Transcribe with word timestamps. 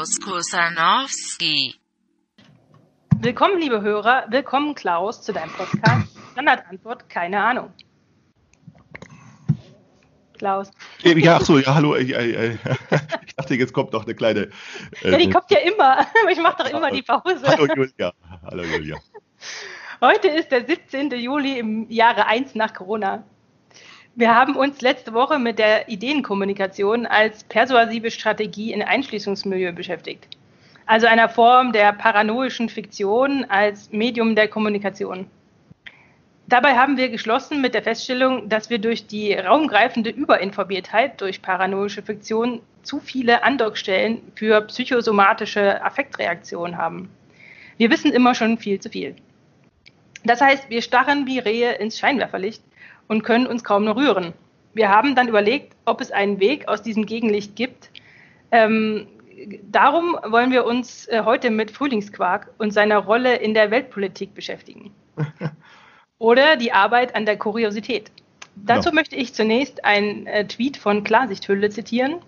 Klaus 0.00 0.18
Kusanowski. 0.18 1.74
Willkommen, 3.18 3.60
liebe 3.60 3.82
Hörer. 3.82 4.24
Willkommen, 4.30 4.74
Klaus, 4.74 5.20
zu 5.20 5.34
deinem 5.34 5.52
Podcast. 5.52 6.08
Standardantwort, 6.32 7.06
keine 7.10 7.38
Ahnung. 7.42 7.70
Klaus. 10.38 10.70
Ja, 11.02 11.36
ach 11.36 11.42
so, 11.42 11.58
ja, 11.58 11.74
hallo. 11.74 11.96
Ich, 11.96 12.12
ich, 12.12 12.16
ich 13.26 13.36
dachte, 13.36 13.54
jetzt 13.56 13.74
kommt 13.74 13.92
noch 13.92 14.04
eine 14.04 14.14
kleine. 14.14 14.48
Äh, 15.02 15.10
ja, 15.10 15.18
die 15.18 15.28
kommt 15.28 15.50
ja 15.50 15.58
immer. 15.58 16.06
Ich 16.32 16.40
mache 16.40 16.62
doch 16.62 16.70
immer 16.70 16.90
die 16.90 17.02
Pause. 17.02 17.42
Hallo 17.44 17.66
Julia. 17.66 18.14
Hallo 18.42 18.62
Julia. 18.62 18.96
Heute 20.00 20.28
ist 20.28 20.50
der 20.50 20.64
17. 20.64 21.10
Juli 21.10 21.58
im 21.58 21.90
Jahre 21.90 22.24
1 22.24 22.54
nach 22.54 22.72
Corona. 22.72 23.24
Wir 24.20 24.34
haben 24.34 24.54
uns 24.54 24.82
letzte 24.82 25.14
Woche 25.14 25.38
mit 25.38 25.58
der 25.58 25.88
Ideenkommunikation 25.88 27.06
als 27.06 27.42
persuasive 27.44 28.10
Strategie 28.10 28.70
in 28.70 28.82
Einschließungsmilieu 28.82 29.72
beschäftigt. 29.72 30.28
Also 30.84 31.06
einer 31.06 31.30
Form 31.30 31.72
der 31.72 31.94
paranoischen 31.94 32.68
Fiktion 32.68 33.46
als 33.48 33.90
Medium 33.92 34.36
der 34.36 34.46
Kommunikation. 34.46 35.24
Dabei 36.48 36.74
haben 36.74 36.98
wir 36.98 37.08
geschlossen 37.08 37.62
mit 37.62 37.72
der 37.72 37.82
Feststellung, 37.82 38.46
dass 38.50 38.68
wir 38.68 38.78
durch 38.78 39.06
die 39.06 39.32
raumgreifende 39.32 40.10
Überinformiertheit 40.10 41.18
durch 41.22 41.40
paranoische 41.40 42.02
Fiktion 42.02 42.60
zu 42.82 43.00
viele 43.00 43.42
Andockstellen 43.42 44.20
für 44.34 44.60
psychosomatische 44.60 45.82
Affektreaktionen 45.82 46.76
haben. 46.76 47.08
Wir 47.78 47.90
wissen 47.90 48.12
immer 48.12 48.34
schon 48.34 48.58
viel 48.58 48.80
zu 48.80 48.90
viel. 48.90 49.16
Das 50.24 50.42
heißt, 50.42 50.68
wir 50.68 50.82
starren 50.82 51.26
wie 51.26 51.38
Rehe 51.38 51.72
ins 51.76 51.98
Scheinwerferlicht 51.98 52.62
und 53.10 53.24
können 53.24 53.48
uns 53.48 53.64
kaum 53.64 53.84
noch 53.84 53.96
rühren. 53.96 54.34
Wir 54.72 54.88
haben 54.88 55.16
dann 55.16 55.26
überlegt, 55.26 55.74
ob 55.84 56.00
es 56.00 56.12
einen 56.12 56.38
Weg 56.38 56.68
aus 56.68 56.80
diesem 56.80 57.06
Gegenlicht 57.06 57.56
gibt. 57.56 57.90
Ähm, 58.52 59.08
darum 59.68 60.16
wollen 60.28 60.52
wir 60.52 60.64
uns 60.64 61.08
äh, 61.08 61.22
heute 61.24 61.50
mit 61.50 61.72
Frühlingsquark 61.72 62.52
und 62.58 62.72
seiner 62.72 62.98
Rolle 62.98 63.34
in 63.34 63.52
der 63.52 63.72
Weltpolitik 63.72 64.32
beschäftigen. 64.32 64.94
Oder 66.18 66.54
die 66.56 66.72
Arbeit 66.72 67.16
an 67.16 67.26
der 67.26 67.36
Kuriosität. 67.36 68.12
Dazu 68.54 68.90
ja. 68.90 68.94
möchte 68.94 69.16
ich 69.16 69.34
zunächst 69.34 69.84
einen 69.84 70.28
äh, 70.28 70.46
Tweet 70.46 70.76
von 70.76 71.02
Klarsichthülle 71.02 71.68
zitieren. 71.70 72.20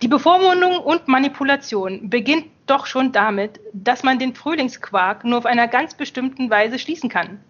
Die 0.00 0.08
Bevormundung 0.08 0.78
und 0.78 1.06
Manipulation 1.06 2.08
beginnt 2.08 2.46
doch 2.64 2.86
schon 2.86 3.12
damit, 3.12 3.60
dass 3.74 4.04
man 4.04 4.18
den 4.18 4.34
Frühlingsquark 4.34 5.24
nur 5.24 5.36
auf 5.36 5.44
einer 5.44 5.68
ganz 5.68 5.92
bestimmten 5.92 6.48
Weise 6.48 6.78
schließen 6.78 7.10
kann, 7.10 7.40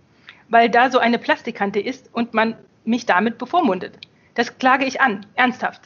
weil 0.51 0.69
da 0.69 0.91
so 0.91 0.99
eine 0.99 1.19
Plastikkante 1.19 1.81
ist 1.81 2.11
und 2.13 2.35
man 2.35 2.55
mich 2.85 3.07
damit 3.07 3.39
bevormundet. 3.39 3.99
Das 4.35 4.59
klage 4.59 4.85
ich 4.85 5.01
an, 5.01 5.27
ernsthaft. 5.35 5.83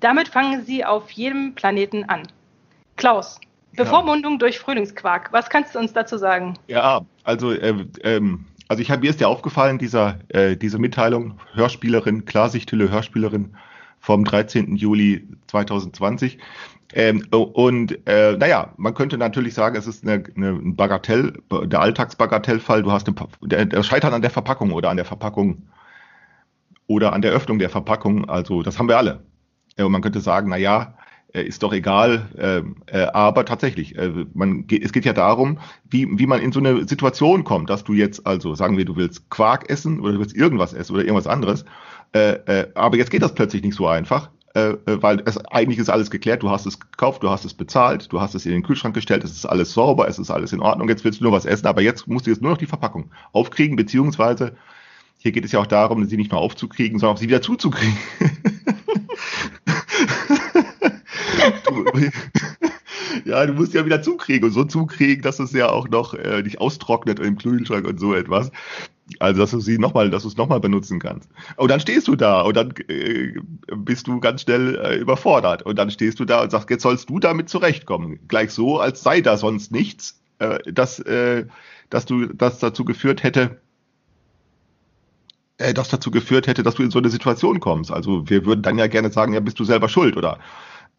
Damit 0.00 0.28
fangen 0.28 0.64
Sie 0.64 0.84
auf 0.84 1.10
jedem 1.10 1.54
Planeten 1.54 2.04
an. 2.04 2.22
Klaus, 2.96 3.40
Bevormundung 3.76 4.32
ja. 4.32 4.38
durch 4.38 4.58
Frühlingsquark, 4.58 5.32
was 5.32 5.50
kannst 5.50 5.74
du 5.74 5.78
uns 5.78 5.92
dazu 5.92 6.16
sagen? 6.16 6.54
Ja, 6.68 7.02
also, 7.24 7.52
äh, 7.52 7.86
ähm, 8.02 8.46
also 8.68 8.82
ich 8.82 8.90
habe 8.90 9.02
mir 9.02 9.10
ist 9.10 9.20
ja 9.20 9.26
aufgefallen, 9.26 9.78
dieser, 9.78 10.18
äh, 10.28 10.56
diese 10.56 10.78
Mitteilung, 10.78 11.40
Hörspielerin, 11.52 12.24
Klarsichthülle, 12.24 12.90
Hörspielerin, 12.90 13.56
vom 14.00 14.24
13. 14.24 14.76
Juli 14.76 15.26
2020. 15.46 16.38
Ähm, 16.92 17.26
und 17.30 18.06
äh, 18.06 18.36
naja, 18.36 18.72
man 18.76 18.94
könnte 18.94 19.18
natürlich 19.18 19.54
sagen, 19.54 19.76
es 19.76 19.86
ist 19.86 20.04
eine, 20.04 20.24
eine, 20.36 20.50
ein 20.50 20.76
Bagatell, 20.76 21.32
der 21.64 21.80
Alltagsbagatellfall. 21.80 22.82
Du 22.82 22.92
hast 22.92 23.08
eine, 23.08 23.66
der 23.66 23.82
Scheitern 23.82 24.14
an 24.14 24.22
der 24.22 24.30
Verpackung 24.30 24.72
oder 24.72 24.90
an 24.90 24.96
der 24.96 25.06
Verpackung 25.06 25.62
oder 26.86 27.12
an 27.12 27.22
der 27.22 27.32
Öffnung 27.32 27.58
der 27.58 27.70
Verpackung. 27.70 28.28
Also 28.28 28.62
das 28.62 28.78
haben 28.78 28.88
wir 28.88 28.98
alle. 28.98 29.24
Und 29.78 29.90
man 29.90 30.02
könnte 30.02 30.20
sagen, 30.20 30.50
na 30.50 30.56
ja, 30.56 30.94
äh, 31.32 31.42
ist 31.42 31.62
doch 31.62 31.72
egal. 31.72 32.28
Äh, 32.36 32.96
äh, 32.96 33.06
aber 33.06 33.44
tatsächlich, 33.44 33.96
äh, 33.96 34.26
man, 34.34 34.66
es 34.70 34.92
geht 34.92 35.04
ja 35.04 35.14
darum, 35.14 35.58
wie, 35.88 36.06
wie 36.18 36.26
man 36.26 36.40
in 36.40 36.52
so 36.52 36.60
eine 36.60 36.86
Situation 36.86 37.44
kommt, 37.44 37.70
dass 37.70 37.82
du 37.82 37.94
jetzt 37.94 38.26
also, 38.26 38.54
sagen 38.54 38.76
wir, 38.76 38.84
du 38.84 38.96
willst 38.96 39.30
Quark 39.30 39.68
essen 39.70 40.00
oder 40.00 40.12
du 40.12 40.18
willst 40.20 40.36
irgendwas 40.36 40.74
essen 40.74 40.94
oder 40.94 41.02
irgendwas 41.02 41.26
anderes 41.26 41.64
äh, 42.14 42.34
äh, 42.46 42.70
aber 42.74 42.96
jetzt 42.96 43.10
geht 43.10 43.22
das 43.22 43.34
plötzlich 43.34 43.62
nicht 43.62 43.74
so 43.74 43.88
einfach, 43.88 44.30
äh, 44.54 44.76
äh, 44.86 45.02
weil 45.02 45.20
es 45.24 45.36
eigentlich 45.46 45.80
ist 45.80 45.88
alles 45.88 46.10
geklärt. 46.10 46.44
Du 46.44 46.50
hast 46.50 46.64
es 46.64 46.78
gekauft, 46.78 47.24
du 47.24 47.30
hast 47.30 47.44
es 47.44 47.54
bezahlt, 47.54 48.12
du 48.12 48.20
hast 48.20 48.36
es 48.36 48.46
in 48.46 48.52
den 48.52 48.62
Kühlschrank 48.62 48.94
gestellt, 48.94 49.24
es 49.24 49.32
ist 49.32 49.46
alles 49.46 49.72
sauber, 49.72 50.08
es 50.08 50.20
ist 50.20 50.30
alles 50.30 50.52
in 50.52 50.60
Ordnung. 50.60 50.88
Jetzt 50.88 51.04
willst 51.04 51.18
du 51.18 51.24
nur 51.24 51.32
was 51.32 51.44
essen, 51.44 51.66
aber 51.66 51.82
jetzt 51.82 52.06
musst 52.06 52.26
du 52.26 52.30
jetzt 52.30 52.40
nur 52.40 52.52
noch 52.52 52.58
die 52.58 52.66
Verpackung 52.66 53.10
aufkriegen, 53.32 53.74
beziehungsweise 53.74 54.54
hier 55.18 55.32
geht 55.32 55.44
es 55.44 55.52
ja 55.52 55.58
auch 55.58 55.66
darum, 55.66 56.04
sie 56.04 56.16
nicht 56.16 56.30
nur 56.30 56.40
aufzukriegen, 56.40 56.98
sondern 56.98 57.16
auch 57.16 57.20
sie 57.20 57.26
wieder 57.26 57.42
zuzukriegen. 57.42 57.96
ja, 63.24 63.46
du 63.46 63.54
musst 63.54 63.74
ja 63.74 63.84
wieder 63.84 64.02
zukriegen 64.02 64.48
und 64.48 64.52
so 64.52 64.64
zukriegen, 64.64 65.22
dass 65.22 65.40
es 65.40 65.52
ja 65.52 65.68
auch 65.68 65.88
noch 65.88 66.14
äh, 66.14 66.42
nicht 66.42 66.60
austrocknet 66.60 67.18
im 67.18 67.38
Kühlschrank 67.38 67.86
und 67.86 67.98
so 67.98 68.14
etwas. 68.14 68.50
Also, 69.18 69.40
dass 69.40 69.50
du 69.50 69.60
sie 69.60 69.78
nochmal, 69.78 70.10
dass 70.10 70.22
du 70.22 70.28
es 70.28 70.36
nochmal 70.36 70.60
benutzen 70.60 70.98
kannst. 70.98 71.28
Und 71.56 71.70
dann 71.70 71.80
stehst 71.80 72.08
du 72.08 72.16
da 72.16 72.40
und 72.40 72.56
dann 72.56 72.72
äh, 72.88 73.34
bist 73.76 74.06
du 74.06 74.18
ganz 74.18 74.42
schnell 74.42 74.76
äh, 74.76 74.96
überfordert. 74.96 75.62
Und 75.62 75.78
dann 75.78 75.90
stehst 75.90 76.20
du 76.20 76.24
da 76.24 76.42
und 76.42 76.50
sagst, 76.50 76.70
jetzt 76.70 76.82
sollst 76.82 77.10
du 77.10 77.18
damit 77.18 77.48
zurechtkommen. 77.48 78.18
Gleich 78.28 78.50
so, 78.50 78.80
als 78.80 79.02
sei 79.02 79.20
da 79.20 79.36
sonst 79.36 79.72
nichts, 79.72 80.22
äh, 80.38 80.72
dass, 80.72 81.00
äh, 81.00 81.46
dass 81.90 82.06
du 82.06 82.26
das 82.26 82.58
dazu 82.60 82.84
geführt 82.84 83.22
hätte, 83.22 83.60
äh, 85.58 85.74
das 85.74 85.88
dazu 85.88 86.10
geführt 86.10 86.46
hätte, 86.46 86.62
dass 86.62 86.74
du 86.74 86.82
in 86.82 86.90
so 86.90 86.98
eine 86.98 87.10
Situation 87.10 87.60
kommst. 87.60 87.92
Also 87.92 88.28
wir 88.28 88.44
würden 88.46 88.62
dann 88.62 88.78
ja 88.78 88.86
gerne 88.86 89.12
sagen, 89.12 89.34
ja, 89.34 89.40
bist 89.40 89.60
du 89.60 89.64
selber 89.64 89.88
schuld 89.88 90.16
oder 90.16 90.38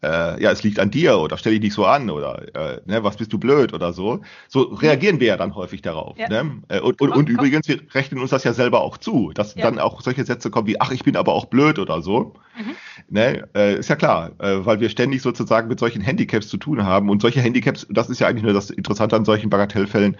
äh, 0.02 0.42
ja, 0.42 0.50
es 0.50 0.62
liegt 0.62 0.78
an 0.78 0.90
dir 0.90 1.18
oder 1.18 1.38
stell 1.38 1.52
dich 1.52 1.62
nicht 1.62 1.72
so 1.72 1.86
an 1.86 2.10
oder 2.10 2.42
äh, 2.54 2.80
ne, 2.84 3.02
was 3.02 3.16
bist 3.16 3.32
du 3.32 3.38
blöd 3.38 3.72
oder 3.72 3.92
so. 3.92 4.20
So 4.48 4.62
reagieren 4.62 5.20
wir 5.20 5.28
ja 5.28 5.36
dann 5.36 5.54
häufig 5.54 5.82
darauf. 5.82 6.18
Ja. 6.18 6.28
Ne? 6.28 6.62
Äh, 6.68 6.80
und, 6.80 7.00
und, 7.00 7.12
und 7.12 7.28
übrigens, 7.28 7.66
wir 7.68 7.80
rechnen 7.94 8.20
uns 8.20 8.30
das 8.30 8.44
ja 8.44 8.52
selber 8.52 8.82
auch 8.82 8.98
zu, 8.98 9.32
dass 9.34 9.54
ja. 9.54 9.62
dann 9.62 9.78
auch 9.78 10.02
solche 10.02 10.24
Sätze 10.24 10.50
kommen 10.50 10.66
wie, 10.66 10.80
ach, 10.80 10.92
ich 10.92 11.02
bin 11.02 11.16
aber 11.16 11.32
auch 11.32 11.46
blöd 11.46 11.78
oder 11.78 12.02
so. 12.02 12.34
Mhm. 12.58 12.76
Ne? 13.08 13.48
Äh, 13.54 13.78
ist 13.78 13.88
ja 13.88 13.96
klar, 13.96 14.32
äh, 14.38 14.64
weil 14.64 14.80
wir 14.80 14.90
ständig 14.90 15.22
sozusagen 15.22 15.68
mit 15.68 15.78
solchen 15.78 16.02
Handicaps 16.02 16.48
zu 16.48 16.58
tun 16.58 16.84
haben. 16.84 17.08
Und 17.08 17.22
solche 17.22 17.40
Handicaps, 17.40 17.86
das 17.90 18.10
ist 18.10 18.20
ja 18.20 18.28
eigentlich 18.28 18.44
nur 18.44 18.52
das 18.52 18.70
Interessante 18.70 19.16
an 19.16 19.24
solchen 19.24 19.50
Bagatellfällen, 19.50 20.16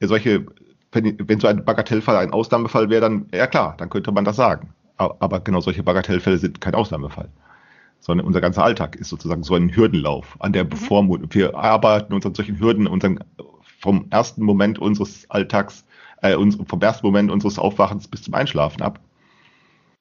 solche, 0.00 0.44
wenn, 0.92 1.16
wenn 1.28 1.40
so 1.40 1.46
ein 1.46 1.64
Bagatellfall 1.64 2.16
ein 2.16 2.32
Ausnahmefall 2.32 2.90
wäre, 2.90 3.02
dann, 3.02 3.26
ja 3.32 3.46
klar, 3.46 3.74
dann 3.78 3.90
könnte 3.90 4.12
man 4.12 4.24
das 4.24 4.36
sagen. 4.36 4.74
Aber 4.96 5.40
genau 5.40 5.60
solche 5.60 5.82
Bagatellfälle 5.82 6.38
sind 6.38 6.60
kein 6.60 6.74
Ausnahmefall 6.74 7.28
sondern 8.04 8.26
unser 8.26 8.42
ganzer 8.42 8.62
Alltag 8.62 8.96
ist 8.96 9.08
sozusagen 9.08 9.42
so 9.42 9.54
ein 9.54 9.74
Hürdenlauf 9.74 10.36
an 10.38 10.52
der 10.52 10.64
mhm. 10.64 10.68
Bevormundung. 10.68 11.32
Wir 11.32 11.56
arbeiten 11.56 12.12
uns 12.12 12.26
an 12.26 12.34
solchen 12.34 12.60
Hürden 12.60 12.86
unseren, 12.86 13.20
vom 13.80 14.06
ersten 14.10 14.44
Moment 14.44 14.78
unseres 14.78 15.24
Alltags, 15.30 15.86
äh, 16.20 16.36
vom 16.66 16.80
ersten 16.82 17.06
Moment 17.06 17.30
unseres 17.30 17.58
Aufwachens 17.58 18.06
bis 18.06 18.22
zum 18.22 18.34
Einschlafen 18.34 18.82
ab. 18.82 19.00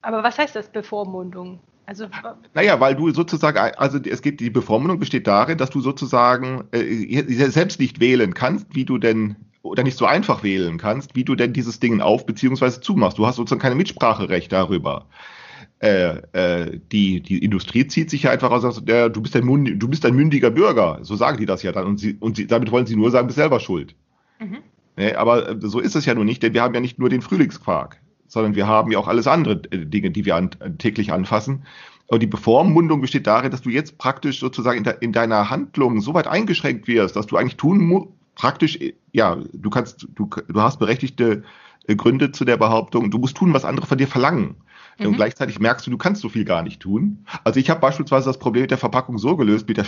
Aber 0.01 0.21
was 0.21 0.37
heißt 0.37 0.53
das 0.53 0.69
Bevormundung? 0.69 1.59
Also, 1.85 2.07
naja, 2.53 2.79
weil 2.81 2.95
du 2.95 3.11
sozusagen, 3.11 3.57
also 3.57 3.99
es 3.99 4.21
gibt 4.21 4.41
die 4.41 4.49
Bevormundung 4.49 4.99
besteht 4.99 5.27
darin, 5.27 5.57
dass 5.57 5.69
du 5.69 5.79
sozusagen 5.79 6.65
äh, 6.71 7.23
selbst 7.49 7.79
nicht 7.79 8.01
wählen 8.01 8.33
kannst, 8.33 8.75
wie 8.75 8.85
du 8.85 8.97
denn 8.97 9.37
oder 9.61 9.83
nicht 9.83 9.97
so 9.97 10.05
einfach 10.05 10.43
wählen 10.43 10.77
kannst, 10.77 11.15
wie 11.15 11.23
du 11.23 11.35
denn 11.35 11.53
dieses 11.53 11.79
Ding 11.79 12.01
auf 12.01 12.25
bzw. 12.25 12.81
zumachst. 12.81 13.17
Du 13.17 13.25
hast 13.25 13.37
sozusagen 13.37 13.61
keine 13.61 13.75
Mitspracherecht 13.75 14.51
darüber 14.51 15.05
äh, 15.83 16.21
äh, 16.31 16.79
die, 16.93 17.19
die 17.19 17.43
Industrie 17.43 17.85
zieht 17.85 18.09
sich 18.09 18.23
ja 18.23 18.31
einfach 18.31 18.51
aus, 18.51 18.63
also 18.63 18.79
der, 18.79 19.09
du, 19.09 19.21
bist 19.21 19.35
ein, 19.35 19.79
du 19.79 19.87
bist 19.89 20.05
ein 20.05 20.15
mündiger 20.15 20.49
Bürger, 20.49 20.99
so 21.01 21.17
sagen 21.17 21.37
die 21.37 21.45
das 21.45 21.61
ja 21.61 21.73
dann. 21.73 21.85
Und, 21.85 21.99
sie, 21.99 22.15
und 22.21 22.37
sie, 22.37 22.47
damit 22.47 22.71
wollen 22.71 22.85
sie 22.85 22.95
nur 22.95 23.11
sagen, 23.11 23.25
du 23.25 23.27
bist 23.27 23.37
selber 23.37 23.59
schuld. 23.59 23.93
Mhm. 24.39 24.59
Nee, 24.95 25.13
aber 25.15 25.49
äh, 25.49 25.55
so 25.59 25.81
ist 25.81 25.97
es 25.97 26.05
ja 26.05 26.15
nun 26.15 26.25
nicht, 26.25 26.41
denn 26.41 26.53
wir 26.53 26.61
haben 26.61 26.73
ja 26.73 26.79
nicht 26.79 26.99
nur 26.99 27.09
den 27.09 27.21
Frühlingsquark, 27.21 27.99
sondern 28.27 28.55
wir 28.55 28.65
haben 28.65 28.93
ja 28.93 28.97
auch 28.97 29.09
alles 29.09 29.27
andere 29.27 29.57
Dinge, 29.57 30.11
die 30.11 30.23
wir 30.23 30.37
an, 30.37 30.51
täglich 30.77 31.11
anfassen. 31.11 31.65
Und 32.07 32.23
die 32.23 32.27
Bevormundung 32.27 33.01
besteht 33.01 33.27
darin, 33.27 33.51
dass 33.51 33.61
du 33.61 33.69
jetzt 33.69 33.97
praktisch 33.97 34.39
sozusagen 34.39 34.77
in, 34.77 34.83
de, 34.85 34.93
in 35.01 35.11
deiner 35.11 35.49
Handlung 35.49 35.99
so 35.99 36.13
weit 36.13 36.27
eingeschränkt 36.27 36.87
wirst, 36.87 37.17
dass 37.17 37.27
du 37.27 37.35
eigentlich 37.35 37.57
tun 37.57 37.79
musst, 37.79 38.07
praktisch, 38.35 38.79
ja, 39.11 39.37
du 39.51 39.69
kannst, 39.69 40.07
du, 40.15 40.29
du 40.47 40.61
hast 40.61 40.79
berechtigte 40.79 41.43
Gründe 41.87 42.31
zu 42.31 42.45
der 42.45 42.55
Behauptung, 42.55 43.11
du 43.11 43.17
musst 43.17 43.35
tun, 43.35 43.53
was 43.53 43.65
andere 43.65 43.85
von 43.85 43.97
dir 43.97 44.07
verlangen. 44.07 44.55
Mhm. 44.99 45.07
Und 45.07 45.15
gleichzeitig 45.15 45.59
merkst 45.59 45.85
du, 45.87 45.91
du 45.91 45.97
kannst 45.97 46.21
so 46.21 46.29
viel 46.29 46.45
gar 46.45 46.63
nicht 46.63 46.81
tun. 46.81 47.25
Also 47.43 47.59
ich 47.59 47.69
habe 47.69 47.79
beispielsweise 47.79 48.25
das 48.25 48.39
Problem 48.39 48.63
mit 48.63 48.71
der 48.71 48.77
Verpackung 48.77 49.17
so 49.17 49.35
gelöst, 49.35 49.67
mit 49.67 49.77
der, 49.77 49.85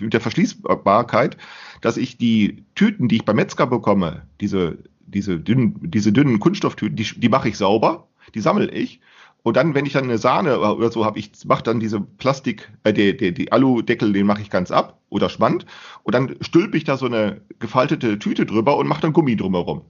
mit 0.00 0.12
der 0.12 0.20
Verschließbarkeit, 0.20 1.36
dass 1.80 1.96
ich 1.96 2.18
die 2.18 2.64
Tüten, 2.74 3.08
die 3.08 3.16
ich 3.16 3.24
beim 3.24 3.36
Metzger 3.36 3.66
bekomme, 3.66 4.22
diese, 4.40 4.78
diese, 5.06 5.38
dünnen, 5.38 5.78
diese 5.82 6.12
dünnen 6.12 6.40
Kunststofftüten, 6.40 6.96
die, 6.96 7.04
die 7.20 7.28
mache 7.28 7.48
ich 7.48 7.56
sauber, 7.56 8.08
die 8.34 8.40
sammle 8.40 8.70
ich. 8.70 9.00
Und 9.42 9.56
dann, 9.56 9.74
wenn 9.74 9.86
ich 9.86 9.92
dann 9.92 10.04
eine 10.04 10.18
Sahne 10.18 10.58
oder 10.58 10.90
so 10.90 11.04
habe, 11.04 11.18
ich 11.18 11.30
mache 11.46 11.62
dann 11.62 11.80
diese 11.80 12.00
Plastik, 12.00 12.70
äh, 12.84 12.92
die, 12.92 13.16
die, 13.16 13.32
die 13.32 13.52
Aludeckel, 13.52 14.12
den 14.12 14.26
mache 14.26 14.42
ich 14.42 14.50
ganz 14.50 14.70
ab 14.70 14.98
oder 15.08 15.28
Schmand. 15.28 15.64
Und 16.02 16.14
dann 16.14 16.36
stülpe 16.40 16.76
ich 16.76 16.84
da 16.84 16.96
so 16.96 17.06
eine 17.06 17.40
gefaltete 17.58 18.18
Tüte 18.18 18.44
drüber 18.44 18.76
und 18.76 18.88
mache 18.88 19.00
dann 19.00 19.12
Gummi 19.12 19.36
drumherum. 19.36 19.82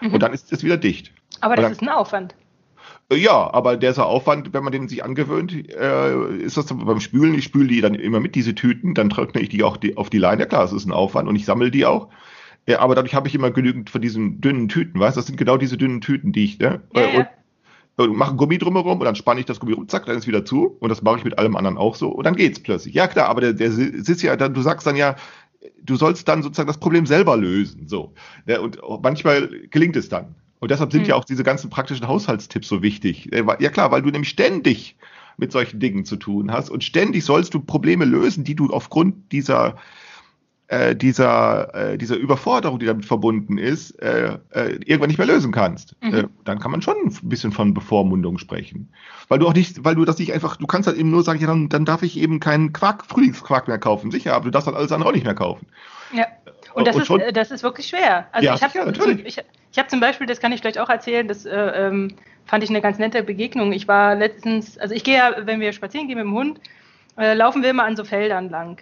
Mhm. 0.00 0.12
Und 0.12 0.22
dann 0.22 0.32
ist 0.32 0.52
es 0.52 0.62
wieder 0.62 0.76
dicht. 0.76 1.12
Aber 1.40 1.56
das 1.56 1.64
dann, 1.64 1.72
ist 1.72 1.82
ein 1.82 1.88
Aufwand. 1.88 2.34
Äh, 3.10 3.16
ja, 3.16 3.52
aber 3.52 3.76
dieser 3.76 4.06
Aufwand, 4.06 4.52
wenn 4.52 4.64
man 4.64 4.72
den 4.72 4.88
sich 4.88 5.04
angewöhnt, 5.04 5.52
äh, 5.70 6.36
ist 6.36 6.56
das 6.56 6.66
beim 6.66 7.00
Spülen, 7.00 7.34
ich 7.34 7.44
spüle 7.44 7.68
die 7.68 7.80
dann 7.80 7.94
immer 7.94 8.20
mit, 8.20 8.34
diese 8.34 8.54
Tüten, 8.54 8.94
dann 8.94 9.10
trockne 9.10 9.40
ich 9.40 9.48
die 9.48 9.62
auch 9.62 9.76
die, 9.76 9.96
auf 9.96 10.10
die 10.10 10.18
Leine. 10.18 10.42
Ja 10.42 10.46
klar, 10.46 10.64
es 10.64 10.72
ist 10.72 10.86
ein 10.86 10.92
Aufwand 10.92 11.28
und 11.28 11.36
ich 11.36 11.44
sammle 11.44 11.70
die 11.70 11.86
auch. 11.86 12.08
Ja, 12.66 12.80
aber 12.80 12.94
dadurch 12.94 13.14
habe 13.14 13.28
ich 13.28 13.34
immer 13.34 13.50
genügend 13.50 13.90
von 13.90 14.00
diesen 14.00 14.40
dünnen 14.40 14.68
Tüten, 14.68 14.98
weißt 14.98 15.16
du? 15.16 15.20
Das 15.20 15.26
sind 15.26 15.36
genau 15.36 15.58
diese 15.58 15.76
dünnen 15.76 16.00
Tüten, 16.00 16.32
die 16.32 16.44
ich, 16.44 16.58
ne? 16.58 16.82
Ja, 16.94 17.06
und, 17.08 17.14
ja. 17.14 18.04
und 18.04 18.16
mache 18.16 18.36
Gummi 18.36 18.56
drumherum 18.56 18.98
und 19.00 19.04
dann 19.04 19.16
spanne 19.16 19.40
ich 19.40 19.46
das 19.46 19.60
Gummi 19.60 19.74
rum, 19.74 19.86
zack, 19.88 20.06
dann 20.06 20.16
ist 20.16 20.26
wieder 20.26 20.46
zu. 20.46 20.76
Und 20.80 20.88
das 20.88 21.02
mache 21.02 21.18
ich 21.18 21.24
mit 21.24 21.38
allem 21.38 21.56
anderen 21.56 21.76
auch 21.76 21.94
so. 21.94 22.08
Und 22.08 22.24
dann 22.24 22.36
geht's 22.36 22.60
plötzlich. 22.60 22.94
Ja, 22.94 23.06
klar, 23.06 23.28
aber 23.28 23.42
der, 23.42 23.52
der 23.52 23.66
ist 23.68 24.22
ja, 24.22 24.34
dann, 24.36 24.54
du 24.54 24.62
sagst 24.62 24.86
dann 24.86 24.96
ja, 24.96 25.16
du 25.82 25.96
sollst 25.96 26.26
dann 26.28 26.42
sozusagen 26.42 26.68
das 26.68 26.78
Problem 26.78 27.04
selber 27.06 27.36
lösen. 27.36 27.86
So. 27.86 28.14
Ja, 28.46 28.60
und 28.60 28.80
manchmal 29.02 29.48
gelingt 29.70 29.96
es 29.96 30.08
dann. 30.08 30.34
Und 30.64 30.70
deshalb 30.70 30.92
sind 30.92 31.02
Hm. 31.02 31.08
ja 31.10 31.14
auch 31.16 31.26
diese 31.26 31.44
ganzen 31.44 31.68
praktischen 31.68 32.08
Haushaltstipps 32.08 32.68
so 32.68 32.80
wichtig. 32.80 33.30
Äh, 33.34 33.44
Ja 33.58 33.68
klar, 33.68 33.90
weil 33.90 34.00
du 34.00 34.08
nämlich 34.08 34.30
ständig 34.30 34.96
mit 35.36 35.52
solchen 35.52 35.78
Dingen 35.78 36.06
zu 36.06 36.16
tun 36.16 36.50
hast 36.52 36.70
und 36.70 36.82
ständig 36.82 37.22
sollst 37.26 37.52
du 37.52 37.60
Probleme 37.60 38.06
lösen, 38.06 38.44
die 38.44 38.54
du 38.54 38.70
aufgrund 38.72 39.30
dieser 39.30 39.76
äh, 40.68 40.96
dieser, 40.96 41.74
äh, 41.92 41.98
dieser 41.98 42.16
Überforderung, 42.16 42.78
die 42.78 42.86
damit 42.86 43.04
verbunden 43.04 43.58
ist, 43.58 43.90
äh, 44.00 44.38
äh, 44.52 44.76
irgendwann 44.86 45.08
nicht 45.08 45.18
mehr 45.18 45.26
lösen 45.26 45.52
kannst. 45.52 45.96
Mhm. 46.02 46.14
Äh, 46.14 46.24
dann 46.46 46.58
kann 46.60 46.70
man 46.70 46.80
schon 46.80 46.94
ein 47.04 47.28
bisschen 47.28 47.52
von 47.52 47.74
Bevormundung 47.74 48.38
sprechen. 48.38 48.88
Weil 49.28 49.40
du 49.40 49.46
auch 49.46 49.52
nicht, 49.52 49.84
weil 49.84 49.96
du 49.96 50.06
das 50.06 50.18
nicht 50.18 50.32
einfach, 50.32 50.56
du 50.56 50.66
kannst 50.66 50.86
halt 50.86 50.96
eben 50.96 51.10
nur 51.10 51.22
sagen, 51.24 51.38
ja, 51.40 51.46
dann, 51.46 51.68
dann 51.68 51.84
darf 51.84 52.02
ich 52.02 52.16
eben 52.18 52.40
keinen 52.40 52.72
Quark, 52.72 53.04
Frühlingsquark 53.04 53.68
mehr 53.68 53.76
kaufen. 53.78 54.10
Sicher, 54.10 54.32
aber 54.34 54.46
du 54.46 54.50
darfst 54.52 54.66
dann 54.66 54.74
alles 54.74 54.90
andere 54.92 55.10
auch 55.10 55.14
nicht 55.14 55.24
mehr 55.26 55.34
kaufen. 55.34 55.66
Ja. 56.14 56.24
Und 56.72 56.86
das, 56.88 56.96
Und 56.96 57.02
ist, 57.02 57.08
schon- 57.08 57.22
das 57.34 57.50
ist 57.50 57.62
wirklich 57.62 57.86
schwer. 57.86 58.26
Also 58.32 58.46
Ja, 58.46 58.54
ich 58.54 58.62
habe 58.62 58.72
sicher, 58.72 58.86
natürlich. 58.86 59.26
ich, 59.26 59.44
ich 59.74 59.78
hab 59.80 59.90
zum 59.90 59.98
Beispiel, 59.98 60.28
das 60.28 60.38
kann 60.38 60.52
ich 60.52 60.60
vielleicht 60.60 60.78
auch 60.78 60.88
erzählen, 60.88 61.26
das 61.26 61.44
äh, 61.46 61.50
ähm, 61.52 62.14
fand 62.46 62.62
ich 62.62 62.70
eine 62.70 62.80
ganz 62.80 62.98
nette 62.98 63.24
Begegnung. 63.24 63.72
Ich 63.72 63.88
war 63.88 64.14
letztens, 64.14 64.78
also 64.78 64.94
ich 64.94 65.02
gehe 65.02 65.16
ja, 65.16 65.34
wenn 65.40 65.58
wir 65.58 65.72
spazieren 65.72 66.06
gehen 66.06 66.16
mit 66.16 66.26
dem 66.26 66.32
Hund, 66.32 66.60
äh, 67.18 67.34
laufen 67.34 67.60
wir 67.60 67.70
immer 67.70 67.82
an 67.82 67.96
so 67.96 68.04
Feldern 68.04 68.50
lang. 68.50 68.80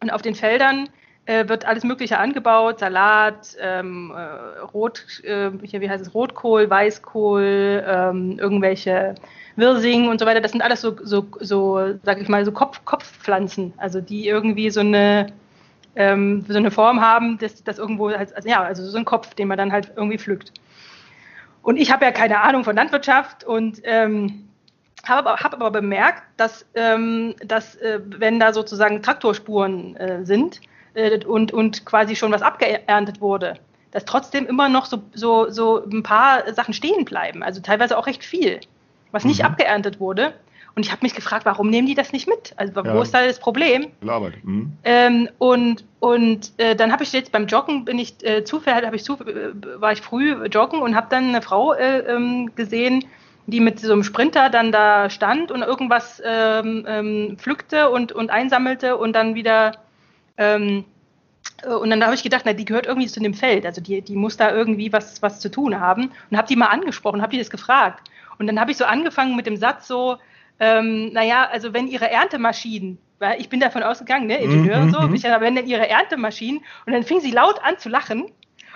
Und 0.00 0.12
auf 0.12 0.20
den 0.20 0.34
Feldern 0.34 0.88
äh, 1.26 1.48
wird 1.48 1.66
alles 1.66 1.84
Mögliche 1.84 2.18
angebaut, 2.18 2.80
Salat, 2.80 3.56
ähm, 3.60 4.12
äh, 4.12 4.58
Rot, 4.74 5.06
äh, 5.22 5.52
hier, 5.62 5.80
wie 5.80 5.88
heißt 5.88 6.04
es, 6.04 6.12
Rotkohl, 6.12 6.68
Weißkohl, 6.68 7.84
ähm, 7.86 8.40
irgendwelche 8.40 9.14
Wirsing 9.54 10.08
und 10.08 10.18
so 10.18 10.26
weiter. 10.26 10.40
Das 10.40 10.50
sind 10.50 10.62
alles 10.62 10.80
so, 10.80 10.96
so, 11.00 11.28
so 11.38 11.94
sag 12.02 12.20
ich 12.20 12.28
mal, 12.28 12.44
so 12.44 12.50
Kopf, 12.50 12.84
Kopfpflanzen, 12.84 13.72
also 13.76 14.00
die 14.00 14.26
irgendwie 14.26 14.68
so 14.70 14.80
eine 14.80 15.28
ähm, 15.96 16.44
so 16.48 16.56
eine 16.56 16.70
Form 16.70 17.00
haben, 17.00 17.38
dass 17.38 17.62
das 17.64 17.78
irgendwo, 17.78 18.10
halt, 18.10 18.34
also, 18.34 18.48
ja, 18.48 18.62
also 18.62 18.84
so 18.84 18.96
ein 18.98 19.04
Kopf, 19.04 19.34
den 19.34 19.48
man 19.48 19.58
dann 19.58 19.72
halt 19.72 19.92
irgendwie 19.96 20.18
pflückt. 20.18 20.52
Und 21.62 21.76
ich 21.76 21.92
habe 21.92 22.04
ja 22.04 22.10
keine 22.10 22.40
Ahnung 22.40 22.64
von 22.64 22.74
Landwirtschaft 22.74 23.44
und 23.44 23.80
ähm, 23.84 24.48
habe 25.06 25.30
aber, 25.30 25.40
hab 25.40 25.54
aber 25.54 25.70
bemerkt, 25.70 26.22
dass, 26.36 26.66
ähm, 26.74 27.34
dass 27.44 27.76
äh, 27.76 28.00
wenn 28.04 28.40
da 28.40 28.52
sozusagen 28.52 29.02
Traktorspuren 29.02 29.96
äh, 29.96 30.24
sind 30.24 30.60
äh, 30.94 31.24
und, 31.24 31.52
und 31.52 31.84
quasi 31.84 32.16
schon 32.16 32.32
was 32.32 32.42
abgeerntet 32.42 33.20
wurde, 33.20 33.54
dass 33.90 34.04
trotzdem 34.04 34.46
immer 34.46 34.68
noch 34.68 34.86
so, 34.86 35.02
so, 35.12 35.50
so 35.50 35.84
ein 35.84 36.02
paar 36.02 36.52
Sachen 36.54 36.74
stehen 36.74 37.04
bleiben. 37.04 37.42
Also 37.42 37.60
teilweise 37.60 37.98
auch 37.98 38.06
recht 38.06 38.24
viel, 38.24 38.60
was 39.12 39.24
nicht 39.24 39.40
Mhm. 39.40 39.46
abgeerntet 39.46 40.00
wurde. 40.00 40.32
Und 40.74 40.86
ich 40.86 40.90
habe 40.92 41.00
mich 41.02 41.14
gefragt, 41.14 41.44
warum 41.44 41.68
nehmen 41.68 41.86
die 41.86 41.94
das 41.94 42.12
nicht 42.12 42.26
mit? 42.26 42.54
Also 42.56 42.74
wo 42.76 42.80
Ja. 42.88 43.02
ist 43.02 43.12
da 43.12 43.26
das 43.26 43.38
Problem? 43.38 43.88
Gelabert. 44.00 44.34
Mhm. 44.42 44.72
Ähm, 44.84 45.28
und 45.38 45.84
und 46.00 46.52
äh, 46.56 46.74
dann 46.74 46.92
habe 46.92 47.02
ich 47.02 47.12
jetzt 47.12 47.30
beim 47.30 47.46
Joggen 47.46 47.84
bin 47.84 47.98
ich 47.98 48.24
äh, 48.24 48.42
zufällig 48.44 48.86
habe 48.86 48.96
ich 48.96 49.04
zu, 49.04 49.14
äh, 49.20 49.52
war 49.80 49.92
ich 49.92 50.00
früh 50.00 50.32
joggen 50.46 50.80
und 50.80 50.96
habe 50.96 51.08
dann 51.10 51.28
eine 51.28 51.42
Frau 51.42 51.74
äh, 51.74 51.98
ähm, 52.00 52.50
gesehen, 52.54 53.04
die 53.46 53.60
mit 53.60 53.80
so 53.80 53.92
einem 53.92 54.02
Sprinter 54.02 54.48
dann 54.48 54.72
da 54.72 55.10
stand 55.10 55.50
und 55.52 55.62
irgendwas 55.62 56.22
ähm, 56.24 56.84
ähm, 56.88 57.36
pflückte 57.38 57.90
und 57.90 58.12
und 58.12 58.30
einsammelte 58.30 58.96
und 58.96 59.12
dann 59.12 59.34
wieder 59.34 59.72
ähm, 60.38 60.84
äh, 61.64 61.68
und 61.68 61.90
dann 61.90 62.02
habe 62.02 62.14
ich 62.14 62.22
gedacht, 62.22 62.42
na, 62.46 62.54
die 62.54 62.64
gehört 62.64 62.86
irgendwie 62.86 63.08
zu 63.08 63.20
dem 63.20 63.34
Feld, 63.34 63.66
also 63.66 63.80
die, 63.82 64.00
die 64.00 64.16
muss 64.16 64.36
da 64.38 64.50
irgendwie 64.52 64.92
was, 64.92 65.20
was 65.22 65.38
zu 65.40 65.50
tun 65.50 65.78
haben 65.78 66.12
und 66.30 66.36
habe 66.38 66.48
die 66.48 66.56
mal 66.56 66.68
angesprochen, 66.68 67.20
habe 67.20 67.32
die 67.32 67.38
das 67.38 67.50
gefragt. 67.50 68.08
Und 68.38 68.46
dann 68.46 68.58
habe 68.58 68.70
ich 68.70 68.76
so 68.78 68.84
angefangen 68.86 69.36
mit 69.36 69.46
dem 69.46 69.56
Satz 69.56 69.86
so, 69.86 70.16
ähm, 70.60 71.12
naja, 71.12 71.48
also 71.50 71.72
wenn 71.72 71.88
ihre 71.88 72.10
Erntemaschinen, 72.10 72.98
weil 73.18 73.40
ich 73.40 73.48
bin 73.48 73.60
davon 73.60 73.82
ausgegangen, 73.82 74.26
ne, 74.26 74.38
Ingenieur 74.38 74.80
und 74.82 74.90
so, 74.90 75.00
Mhm, 75.00 75.08
mhm. 75.08 75.14
ich, 75.14 75.22
wenn 75.24 75.54
denn 75.54 75.66
ihre 75.66 75.88
Erntemaschinen, 75.88 76.62
und 76.86 76.92
dann 76.92 77.02
fing 77.04 77.20
sie 77.20 77.30
laut 77.30 77.62
an 77.62 77.78
zu 77.78 77.88
lachen 77.88 78.30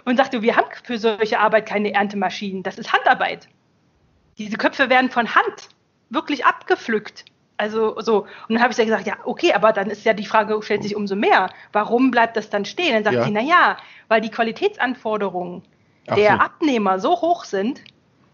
und 0.04 0.16
sagte, 0.16 0.42
wir 0.42 0.56
haben 0.56 0.66
für 0.84 0.98
solche 0.98 1.38
Arbeit 1.40 1.66
keine 1.66 1.92
Erntemaschinen, 1.94 2.62
das 2.62 2.78
ist 2.78 2.92
Handarbeit. 2.92 3.48
Diese 4.38 4.56
Köpfe 4.56 4.88
werden 4.90 5.10
von 5.10 5.34
Hand 5.34 5.68
wirklich 6.10 6.44
abgepflückt. 6.44 7.24
Also 7.58 7.98
so. 8.00 8.22
Und 8.48 8.54
dann 8.54 8.60
habe 8.62 8.70
ich 8.72 8.76
gesagt, 8.76 9.06
ja, 9.06 9.16
okay, 9.24 9.54
aber 9.54 9.72
dann 9.72 9.88
ist 9.90 10.04
ja 10.04 10.12
die 10.12 10.26
Frage, 10.26 10.60
stellt 10.62 10.82
sich 10.82 10.94
umso 10.94 11.16
mehr, 11.16 11.48
warum 11.72 12.10
bleibt 12.10 12.36
das 12.36 12.50
dann 12.50 12.64
stehen? 12.66 12.92
Dann 12.92 13.04
sagt 13.04 13.16
Ja. 13.16 13.24
sie, 13.24 13.30
na 13.30 13.40
ja, 13.40 13.78
weil 14.08 14.20
die 14.20 14.30
Qualitätsanforderungen 14.30 15.62
Ach 16.06 16.14
der 16.16 16.32
so. 16.32 16.38
Abnehmer 16.38 16.98
so 17.00 17.20
hoch 17.20 17.44
sind, 17.44 17.82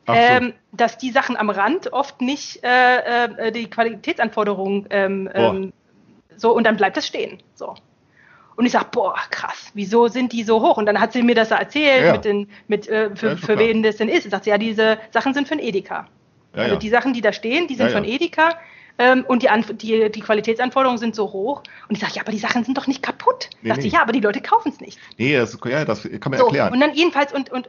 so. 0.07 0.13
ähm, 0.15 0.53
dass 0.73 0.99
die 0.99 1.11
Sachen 1.11 1.37
am 1.37 1.51
Rand 1.51 1.93
oft 1.93 2.21
nicht 2.21 2.63
äh, 2.65 3.27
äh, 3.27 3.53
die 3.53 3.69
Qualitätsanforderungen 3.71 4.87
ähm, 4.91 5.31
ähm, 5.33 5.73
so 6.37 6.55
und 6.55 6.65
dann 6.65 6.77
bleibt 6.77 6.97
es 6.97 7.07
stehen. 7.07 7.39
So. 7.55 7.75
Und 8.57 8.67
ich 8.67 8.73
sag, 8.73 8.91
boah, 8.91 9.15
krass, 9.31 9.71
wieso 9.75 10.09
sind 10.09 10.33
die 10.33 10.43
so 10.43 10.61
hoch? 10.61 10.77
Und 10.77 10.87
dann 10.87 11.01
hat 11.01 11.13
sie 11.13 11.23
mir 11.23 11.35
das 11.35 11.51
erzählt, 11.51 12.05
Ja. 12.05 12.13
mit 12.13 12.25
den, 12.25 12.49
mit, 12.69 12.89
äh, 12.89 13.15
für, 13.17 13.31
Ja, 13.31 13.37
für 13.37 13.59
wen 13.59 13.83
das 13.83 13.97
denn 13.97 14.09
ist. 14.09 14.25
Ich 14.27 14.31
sagte, 14.31 14.51
ja, 14.51 14.59
diese 14.59 14.99
Sachen 15.11 15.35
sind 15.35 15.49
für 15.49 15.57
den 15.57 15.65
Edeka. 15.65 16.07
Ja, 16.55 16.65
also 16.65 16.77
die 16.77 16.91
Sachen, 16.91 17.15
die 17.15 17.23
da 17.23 17.33
stehen, 17.33 17.67
die 17.67 17.75
sind 17.77 17.91
von 17.91 18.05
Edeka. 18.05 18.51
Ähm, 19.03 19.25
und 19.27 19.43
die, 19.43 19.49
Anf 19.49 19.67
die, 19.77 20.13
die 20.13 20.21
Qualitätsanforderungen 20.21 20.97
sind 20.99 21.17
so 21.17 21.33
hoch. 21.33 21.63
Und 21.89 21.97
ich 21.97 21.99
sage, 22.01 22.13
ja, 22.15 22.23
aber 22.23 22.31
die 22.31 22.39
Sachen 22.39 22.63
sind 22.63 22.79
doch 22.79 22.87
nicht 22.87 23.03
kaputt. 23.03 23.51
Nee, 23.63 23.71
Sagt 23.71 23.83
sie, 23.83 23.89
nee. 23.89 23.95
ja, 23.95 24.03
aber 24.03 24.13
die 24.13 24.21
Leute 24.21 24.41
kaufen 24.41 24.69
es 24.69 24.81
nicht. 24.81 24.99
Nee, 25.19 25.37
das, 25.37 25.59
ja, 25.65 25.85
das 25.85 26.03
kann 26.21 26.31
man 26.31 26.39
So, 26.39 26.45
erklären. 26.47 26.73
und 26.73 26.79
dann 26.79 26.95
jedenfalls, 26.95 27.33
und, 27.33 27.51
und 27.51 27.69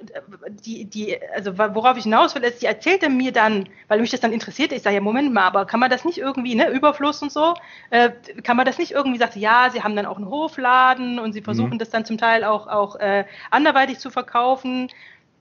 die, 0.64 0.86
die, 0.86 1.18
also 1.36 1.58
worauf 1.58 1.98
ich 1.98 2.04
hinaus 2.04 2.36
will, 2.36 2.44
ist, 2.44 2.60
sie 2.60 2.68
erzählte 2.68 3.10
mir 3.10 3.32
dann, 3.32 3.68
weil 3.88 4.00
mich 4.00 4.12
das 4.12 4.20
dann 4.20 4.32
interessierte, 4.32 4.76
ich 4.76 4.84
sage, 4.84 4.96
ja, 4.96 5.02
Moment 5.02 5.34
mal, 5.34 5.44
aber 5.48 5.66
kann 5.66 5.80
man 5.80 5.90
das 5.90 6.06
nicht 6.06 6.20
irgendwie, 6.20 6.54
ne, 6.54 6.70
Überfluss 6.70 7.22
und 7.24 7.32
so, 7.32 7.56
äh, 7.90 8.12
kann 8.44 8.56
man 8.58 8.66
das 8.68 8.78
nicht 8.78 8.92
irgendwie, 8.92 9.18
sagt 9.18 9.34
sie, 9.34 9.40
ja, 9.40 9.70
sie 9.72 9.82
haben 9.82 9.96
dann 9.96 10.06
auch 10.06 10.18
einen 10.18 10.30
Hofladen 10.30 11.18
und 11.20 11.34
sie 11.34 11.42
versuchen 11.42 11.72
Mhm. 11.74 11.80
das 11.80 11.90
dann 11.90 12.06
zum 12.06 12.18
Teil 12.20 12.44
auch, 12.44 12.68
auch 12.68 12.96
äh, 12.98 13.26
anderweitig 13.50 13.98
zu 13.98 14.10
verkaufen. 14.12 14.90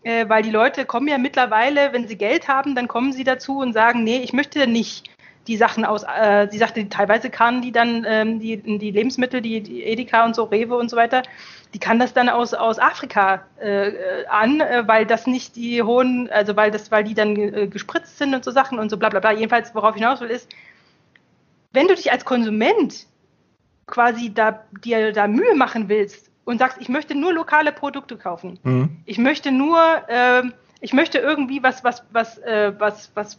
Äh, 0.05 0.29
weil 0.29 0.43
die 0.43 0.51
Leute 0.51 0.85
kommen 0.85 1.07
ja 1.07 1.17
mittlerweile, 1.19 1.93
wenn 1.93 2.09
sie 2.09 2.17
Geld 2.17 2.49
haben, 2.49 2.75
dann 2.75 2.89
kommen 2.89 3.13
sie 3.13 3.23
dazu 3.25 3.59
und 3.59 3.73
sagen, 3.73 4.03
nee, 4.03 4.19
ich 4.19 4.33
möchte 4.33 4.67
nicht 4.67 5.09
die 5.47 5.57
Sachen 5.57 5.85
aus, 5.85 6.05
äh, 6.05 6.49
sie 6.51 6.59
sagte, 6.59 6.89
teilweise 6.89 7.31
kann 7.31 7.63
die 7.63 7.73
dann 7.73 8.05
ähm, 8.09 8.39
die, 8.39 8.57
die 8.57 8.91
Lebensmittel, 8.91 9.41
die, 9.41 9.61
die 9.61 9.83
Edeka 9.83 10.25
und 10.25 10.37
so, 10.37 10.45
Rewe 10.45 10.77
und 10.77 10.89
so 10.89 10.97
weiter, 10.97 11.23
die 11.75 11.79
kann 11.79 11.99
das 11.99 12.13
dann 12.13 12.29
aus, 12.29 12.55
aus 12.55 12.79
Afrika 12.79 13.43
äh, 13.61 13.89
äh, 13.89 14.27
an, 14.27 14.61
äh, 14.61 14.85
weil 14.87 15.07
das 15.07 15.27
nicht 15.27 15.57
die 15.57 15.83
hohen, 15.83 16.31
also 16.31 16.55
weil 16.57 16.71
das, 16.71 16.91
weil 16.91 17.05
die 17.05 17.15
dann 17.15 17.37
äh, 17.37 17.67
gespritzt 17.67 18.19
sind 18.19 18.35
und 18.35 18.45
so 18.45 18.51
Sachen 18.51 18.79
und 18.79 18.91
so 18.91 18.97
bla 18.97 19.09
bla 19.09 19.21
bla. 19.21 19.33
Jedenfalls, 19.33 19.75
worauf 19.75 19.97
ich 19.97 20.03
hinaus 20.03 20.21
will, 20.21 20.31
ist, 20.31 20.49
wenn 21.73 21.89
du 21.89 21.95
dich 21.95 22.13
als 22.13 22.25
Konsument 22.25 23.07
quasi 23.87 24.33
da, 24.33 24.65
dir 24.85 25.13
da 25.13 25.27
Mühe 25.27 25.55
machen 25.55 25.89
willst 25.89 26.31
und 26.45 26.59
sagst, 26.59 26.79
ich 26.81 26.89
möchte 26.89 27.15
nur 27.15 27.33
lokale 27.33 27.73
Produkte 27.73 28.17
kaufen, 28.17 28.59
Mhm. 28.63 28.97
ich 29.07 29.19
möchte 29.19 29.51
nur, 29.51 29.81
ähm, 30.09 30.53
ich 30.83 30.93
möchte 30.93 31.19
irgendwie 31.19 31.63
was, 31.63 31.83
was, 31.85 32.05
was, 32.11 32.39
äh, 32.39 32.73
was, 32.79 33.11
was 33.15 33.39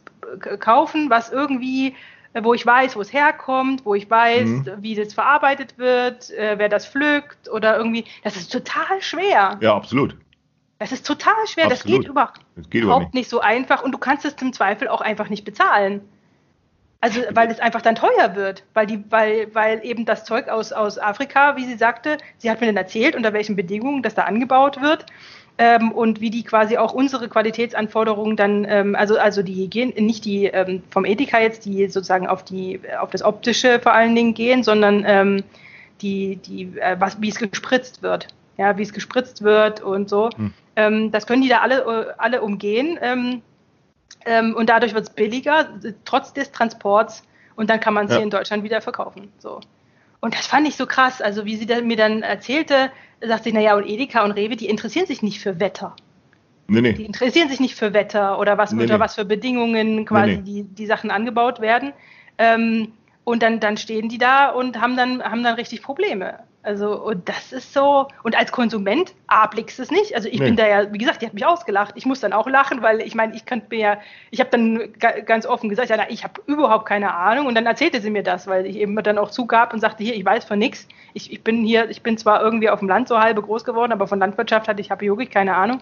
kaufen, 0.60 1.10
was 1.10 1.30
irgendwie, 1.30 1.96
äh, 2.34 2.44
wo 2.44 2.54
ich 2.54 2.66
weiß, 2.66 2.96
wo 2.96 3.02
es 3.02 3.12
herkommt, 3.14 3.86
wo 3.86 3.94
ich 3.96 4.10
weiß, 4.10 4.50
Mhm. 4.50 4.72
wie 4.80 4.96
das 4.96 5.14
verarbeitet 5.14 5.78
wird, 5.78 6.32
äh, 6.32 6.56
wer 6.58 6.70
das 6.70 6.88
pflückt 6.88 7.50
oder 7.50 7.78
irgendwie. 7.78 8.06
Das 8.24 8.38
ist 8.38 8.52
total 8.52 9.02
schwer. 9.02 9.58
Ja, 9.62 9.76
absolut. 9.76 10.16
Das 10.80 10.92
ist 10.92 11.06
total 11.06 11.36
schwer. 11.48 11.70
Das 11.70 11.82
Absolut. 11.82 12.02
geht 12.02 12.10
über, 12.10 12.34
Das 12.56 12.70
geht 12.70 12.84
überhaupt 12.84 13.00
überhaupt 13.02 13.14
nicht 13.14 13.30
so 13.30 13.40
einfach 13.42 13.84
und 13.84 13.92
du 13.92 13.98
kannst 13.98 14.26
es 14.26 14.36
zum 14.36 14.52
Zweifel 14.54 14.88
auch 14.88 15.02
einfach 15.02 15.30
nicht 15.30 15.46
bezahlen. 15.46 16.02
Also, 17.00 17.20
weil 17.32 17.52
es 17.52 17.60
einfach 17.60 17.82
dann 17.82 17.96
teuer 17.96 18.36
wird, 18.36 18.64
weil 18.74 18.86
die, 18.86 19.04
weil, 19.12 19.54
weil 19.54 19.82
eben 19.84 20.06
das 20.06 20.24
Zeug 20.24 20.48
aus, 20.48 20.72
aus 20.72 20.98
Afrika, 20.98 21.58
wie 21.58 21.66
sie 21.66 21.76
sagte, 21.76 22.18
sie 22.38 22.50
hat 22.50 22.62
mir 22.62 22.68
dann 22.68 22.78
erzählt, 22.78 23.18
unter 23.18 23.34
welchen 23.34 23.58
Bedingungen 23.58 24.02
das 24.04 24.16
da 24.16 24.24
angebaut 24.24 24.82
wird. 24.82 25.06
Ähm, 25.60 25.92
und 25.92 26.20
wie 26.20 26.32
die 26.32 26.44
quasi 26.44 26.78
auch 26.78 26.94
unsere 26.94 27.30
Qualitätsanforderungen 27.30 28.36
dann, 28.36 28.66
ähm, 28.68 28.96
also, 28.96 29.18
also 29.20 29.44
die 29.44 29.70
gehen 29.70 29.94
nicht 30.04 30.26
die 30.26 30.46
ähm, 30.46 30.82
vom 30.90 31.06
Edeka 31.06 31.40
jetzt, 31.40 31.66
die 31.66 31.88
sozusagen 31.88 32.28
auf 32.28 32.44
die, 32.44 32.80
auf 33.00 33.12
das 33.12 33.22
Optische 33.22 33.80
vor 33.80 33.94
allen 33.94 34.16
Dingen 34.16 34.34
gehen, 34.34 34.64
sondern 34.64 35.04
ähm, 35.06 35.44
die, 36.02 36.38
die, 36.38 36.80
äh, 36.80 36.96
was, 37.00 37.22
wie 37.22 37.30
es 37.30 37.38
gespritzt 37.38 38.02
wird. 38.02 38.28
Ja, 38.58 38.78
wie 38.78 38.84
es 38.84 38.94
gespritzt 38.94 39.44
wird 39.44 39.82
und 39.82 40.10
so. 40.10 40.30
Hm. 40.36 40.54
Ähm, 40.76 41.12
das 41.12 41.28
können 41.28 41.42
die 41.42 41.50
da 41.50 41.60
alle, 41.60 42.16
alle 42.20 42.42
umgehen. 42.42 43.00
Ähm, 43.02 43.42
und 44.56 44.70
dadurch 44.70 44.94
wird 44.94 45.04
es 45.04 45.10
billiger, 45.10 45.70
trotz 46.06 46.34
des 46.34 46.52
Transports. 46.52 47.24
Und 47.56 47.70
dann 47.70 47.80
kann 47.80 47.94
man 47.94 48.06
es 48.06 48.12
Ja. 48.12 48.18
hier 48.18 48.24
in 48.24 48.30
Deutschland 48.30 48.64
wieder 48.64 48.82
verkaufen. 48.82 49.32
So. 49.38 49.60
Und 50.24 50.36
das 50.36 50.48
fand 50.48 50.66
ich 50.66 50.78
so 50.78 50.86
krass. 50.86 51.22
Also, 51.22 51.44
wie 51.44 51.58
sie 51.58 51.66
mir 51.82 51.98
dann 51.98 52.22
erzählte, 52.22 52.92
sagt 53.20 53.44
sie, 53.44 53.52
naja, 53.52 53.76
und 53.76 53.86
Edeka 53.86 54.24
und 54.24 54.32
Rewe, 54.32 54.56
die 54.56 54.70
interessieren 54.70 55.06
sich 55.06 55.22
nicht 55.22 55.42
für 55.42 55.60
Wetter. 55.60 55.98
Nee, 56.70 56.80
nee. 56.80 56.94
Die 56.94 57.04
interessieren 57.04 57.50
sich 57.50 57.60
nicht 57.60 57.76
für 57.76 57.94
Wetter 57.94 58.40
oder 58.40 58.58
was, 58.58 58.72
nee, 58.72 58.84
unter 58.84 59.02
was 59.02 59.16
für 59.16 59.26
Bedingungen 59.26 60.06
quasi 60.06 60.38
Die, 60.38 60.64
die 60.64 60.86
Sachen 60.86 61.12
angebaut 61.12 61.60
werden. 61.60 61.92
Ähm, 62.38 62.94
und 63.26 63.44
dann, 63.44 63.60
dann 63.60 63.76
stehen 63.76 64.08
die 64.08 64.18
da 64.18 64.48
und 64.48 64.80
haben 64.80 64.96
dann, 64.96 65.22
haben 65.22 65.44
dann 65.44 65.56
richtig 65.56 65.82
Probleme. 65.82 66.40
Also, 66.66 66.98
und 66.98 67.28
das 67.28 67.52
ist 67.52 67.74
so, 67.74 68.08
und 68.24 68.38
als 68.38 68.54
Konsument, 68.54 69.14
A, 69.28 69.48
blickst 69.48 69.82
es 69.82 69.92
nicht. 69.92 70.16
Also 70.16 70.30
ich 70.30 70.40
nee. 70.40 70.46
bin 70.46 70.56
da 70.56 70.66
ja, 70.66 70.94
wie 70.94 70.98
gesagt, 70.98 71.22
die 71.22 71.26
hat 71.26 71.34
mich 71.34 71.46
ausgelacht. 71.46 71.94
Ich 71.98 72.06
muss 72.06 72.22
dann 72.22 72.32
auch 72.32 72.48
lachen, 72.48 72.82
weil 72.82 73.02
ich 73.02 73.16
meine, 73.16 73.36
ich 73.36 73.46
könnte 73.46 73.68
mir 73.70 73.80
ja, 73.80 73.98
ich 74.32 74.40
habe 74.40 74.50
dann 74.50 74.94
ganz 75.26 75.46
offen 75.46 75.68
gesagt, 75.68 75.90
ja, 75.90 75.98
ich 76.08 76.24
habe 76.24 76.42
überhaupt 76.46 76.86
keine 76.86 77.14
Ahnung. 77.14 77.48
Und 77.48 77.56
dann 77.56 77.66
erzählte 77.66 78.00
sie 78.00 78.10
mir 78.10 78.24
das, 78.24 78.48
weil 78.48 78.66
ich 78.66 78.78
eben 78.78 78.96
dann 79.04 79.18
auch 79.18 79.30
zugab 79.30 79.74
und 79.74 79.82
sagte, 79.82 80.06
hier, 80.06 80.16
ich 80.16 80.24
weiß 80.24 80.46
von 80.46 80.58
nichts. 80.58 80.88
Ich, 81.14 81.34
ich 81.34 81.44
bin 81.44 81.66
hier, 81.66 81.90
ich 81.90 82.02
bin 82.02 82.18
zwar 82.18 82.42
irgendwie 82.42 82.70
auf 82.70 82.80
dem 82.80 82.88
Land 82.88 83.10
so 83.10 83.20
halbe 83.20 83.42
groß 83.42 83.66
geworden, 83.66 83.92
aber 83.92 84.08
von 84.08 84.20
Landwirtschaft 84.20 84.70
hatte 84.70 84.80
ich, 84.80 84.90
habe 84.90 85.02
wirklich 85.06 85.32
keine 85.32 85.56
Ahnung. 85.56 85.82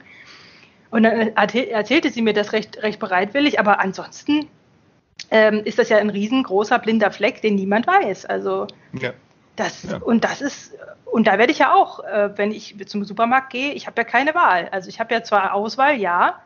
Und 0.89 1.03
dann 1.03 1.35
erzählte 1.35 2.09
sie 2.09 2.23
mir 2.23 2.33
das 2.33 2.53
recht, 2.53 2.81
recht 2.81 2.99
bereitwillig, 2.99 3.59
aber 3.59 3.79
ansonsten 3.79 4.47
ähm, 5.29 5.61
ist 5.63 5.77
das 5.77 5.89
ja 5.89 5.97
ein 5.97 6.09
riesengroßer 6.09 6.79
blinder 6.79 7.11
Fleck, 7.11 7.41
den 7.43 7.53
niemand 7.53 7.85
weiß. 7.85 8.25
Also 8.25 8.65
ja. 8.93 9.11
Das 9.55 9.83
ja. 9.83 9.97
und 9.97 10.23
das 10.23 10.41
ist 10.41 10.73
und 11.05 11.27
da 11.27 11.37
werde 11.37 11.51
ich 11.51 11.59
ja 11.59 11.73
auch, 11.73 12.03
äh, 12.05 12.37
wenn 12.37 12.51
ich 12.51 12.75
zum 12.87 13.03
Supermarkt 13.03 13.51
gehe, 13.51 13.73
ich 13.73 13.85
habe 13.85 13.99
ja 13.99 14.05
keine 14.05 14.33
Wahl. 14.33 14.69
Also 14.71 14.87
ich 14.87 14.99
habe 15.01 15.13
ja 15.13 15.23
zwar 15.23 15.53
Auswahl, 15.53 15.97
ja, 15.97 16.41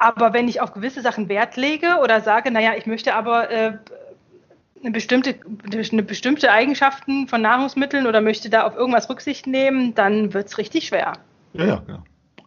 aber 0.00 0.32
wenn 0.32 0.48
ich 0.48 0.62
auf 0.62 0.72
gewisse 0.72 1.02
Sachen 1.02 1.28
Wert 1.28 1.56
lege 1.56 1.98
oder 2.02 2.22
sage, 2.22 2.50
naja, 2.50 2.72
ich 2.74 2.86
möchte 2.86 3.14
aber 3.14 3.50
äh, 3.50 3.76
eine 4.82 4.90
bestimmte, 4.92 5.34
eine 5.70 6.02
bestimmte 6.02 6.50
Eigenschaften 6.50 7.28
von 7.28 7.42
Nahrungsmitteln 7.42 8.06
oder 8.06 8.22
möchte 8.22 8.48
da 8.48 8.62
auf 8.62 8.74
irgendwas 8.74 9.10
Rücksicht 9.10 9.46
nehmen, 9.46 9.94
dann 9.94 10.32
wird 10.32 10.48
es 10.48 10.56
richtig 10.56 10.86
schwer. 10.86 11.12
Ja, 11.52 11.64
ja, 11.66 11.82
ja. 11.86 12.02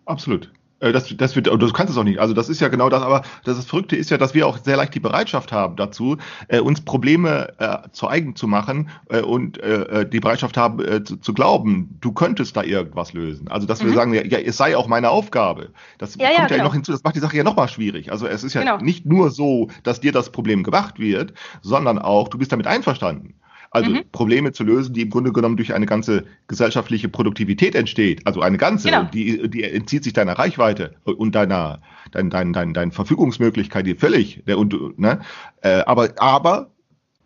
Absolut. 0.06 0.52
Äh, 0.84 0.92
das, 0.92 1.16
das 1.16 1.36
wird, 1.36 1.48
du 1.48 1.72
kannst 1.72 1.92
es 1.92 1.98
auch 1.98 2.04
nicht. 2.04 2.20
Also 2.20 2.34
das 2.34 2.50
ist 2.50 2.60
ja 2.60 2.68
genau 2.68 2.90
das, 2.90 3.02
aber 3.02 3.24
das 3.44 3.64
Verrückte 3.66 3.96
ist 3.96 4.10
ja, 4.10 4.18
dass 4.18 4.34
wir 4.34 4.46
auch 4.48 4.58
sehr 4.58 4.76
leicht 4.76 4.94
die 4.94 5.00
Bereitschaft 5.00 5.52
haben 5.52 5.76
dazu, 5.76 6.18
äh, 6.50 6.60
uns 6.60 6.82
Probleme 6.82 7.54
äh, 7.58 7.90
zu 7.92 8.08
eigen 8.08 8.36
zu 8.36 8.48
machen 8.48 8.90
äh, 9.10 9.22
und 9.22 9.62
äh, 9.62 10.02
äh, 10.02 10.10
die 10.10 10.20
Bereitschaft 10.20 10.58
haben 10.58 10.84
äh, 10.84 11.04
zu, 11.04 11.18
zu, 11.18 11.34
glauben, 11.34 11.98
du 12.02 12.12
könntest 12.12 12.58
da 12.58 12.64
irgendwas 12.64 13.14
lösen. 13.14 13.48
Also 13.48 13.66
dass 13.66 13.82
mhm. 13.82 13.88
wir 13.88 13.94
sagen, 13.94 14.14
ja, 14.14 14.24
ja, 14.24 14.40
es 14.40 14.58
sei 14.58 14.76
auch 14.76 14.88
meine 14.88 15.10
Aufgabe. 15.10 15.70
Das 15.98 16.16
ja, 16.16 16.28
kommt 16.28 16.40
ja, 16.40 16.48
genau. 16.48 16.64
noch 16.66 16.74
hinzu, 16.74 16.92
das 16.92 17.04
macht 17.04 17.16
die 17.16 17.20
Sache 17.20 17.38
ja 17.38 17.44
nochmal 17.44 17.70
schwierig. 17.70 18.12
Also 18.12 18.28
es 18.28 18.44
ist 18.44 18.54
ja 18.54 18.62
genau. 18.62 18.78
nicht 18.78 19.06
nur 19.06 19.32
so, 19.32 19.70
dass 19.84 20.02
dir 20.02 20.12
das 20.12 20.32
Problem 20.32 20.64
gemacht 20.64 21.00
wird, 21.00 21.34
sondern 21.62 21.98
auch, 21.98 22.28
du 22.28 22.38
bist 22.38 22.52
damit 22.52 22.68
einverstanden. 22.68 23.36
Also 23.74 23.90
mhm. 23.90 24.04
Probleme 24.12 24.52
zu 24.52 24.64
lösen, 24.64 24.94
die 24.94 25.02
im 25.02 25.10
Grunde 25.10 25.34
genommen 25.34 25.58
durch 25.58 25.74
eine 25.74 25.88
ganze 25.88 26.26
gesellschaftliche 26.48 27.10
Produktivität 27.10 27.74
entsteht. 27.74 28.26
Also 28.28 28.42
eine 28.42 28.58
ganze, 28.58 28.90
genau. 28.90 29.06
die, 29.06 29.50
die 29.50 29.64
entzieht 29.64 30.04
sich 30.04 30.14
deiner 30.14 30.34
Reichweite 30.34 30.94
und 31.06 31.34
deiner, 31.34 31.82
dein, 32.12 32.30
dein, 32.30 32.54
dein, 32.54 32.76
dein 32.76 32.92
Verfügungsmöglichkeit 32.92 33.88
die 33.88 33.96
völlig. 33.96 34.44
Der, 34.46 34.60
und, 34.60 35.00
ne? 35.00 35.22
Äh, 35.62 35.82
aber, 35.88 36.10
aber 36.18 36.70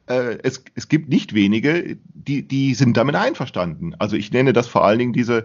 äh, 0.08 0.38
es, 0.42 0.64
es 0.74 0.88
gibt 0.88 1.10
nicht 1.10 1.34
wenige, 1.34 1.98
die, 2.14 2.48
die 2.48 2.74
sind 2.76 2.96
damit 2.96 3.16
einverstanden. 3.16 3.94
Also 4.00 4.16
ich 4.16 4.32
nenne 4.32 4.54
das 4.54 4.68
vor 4.68 4.86
allen 4.86 5.00
Dingen 5.00 5.14
diese, 5.14 5.44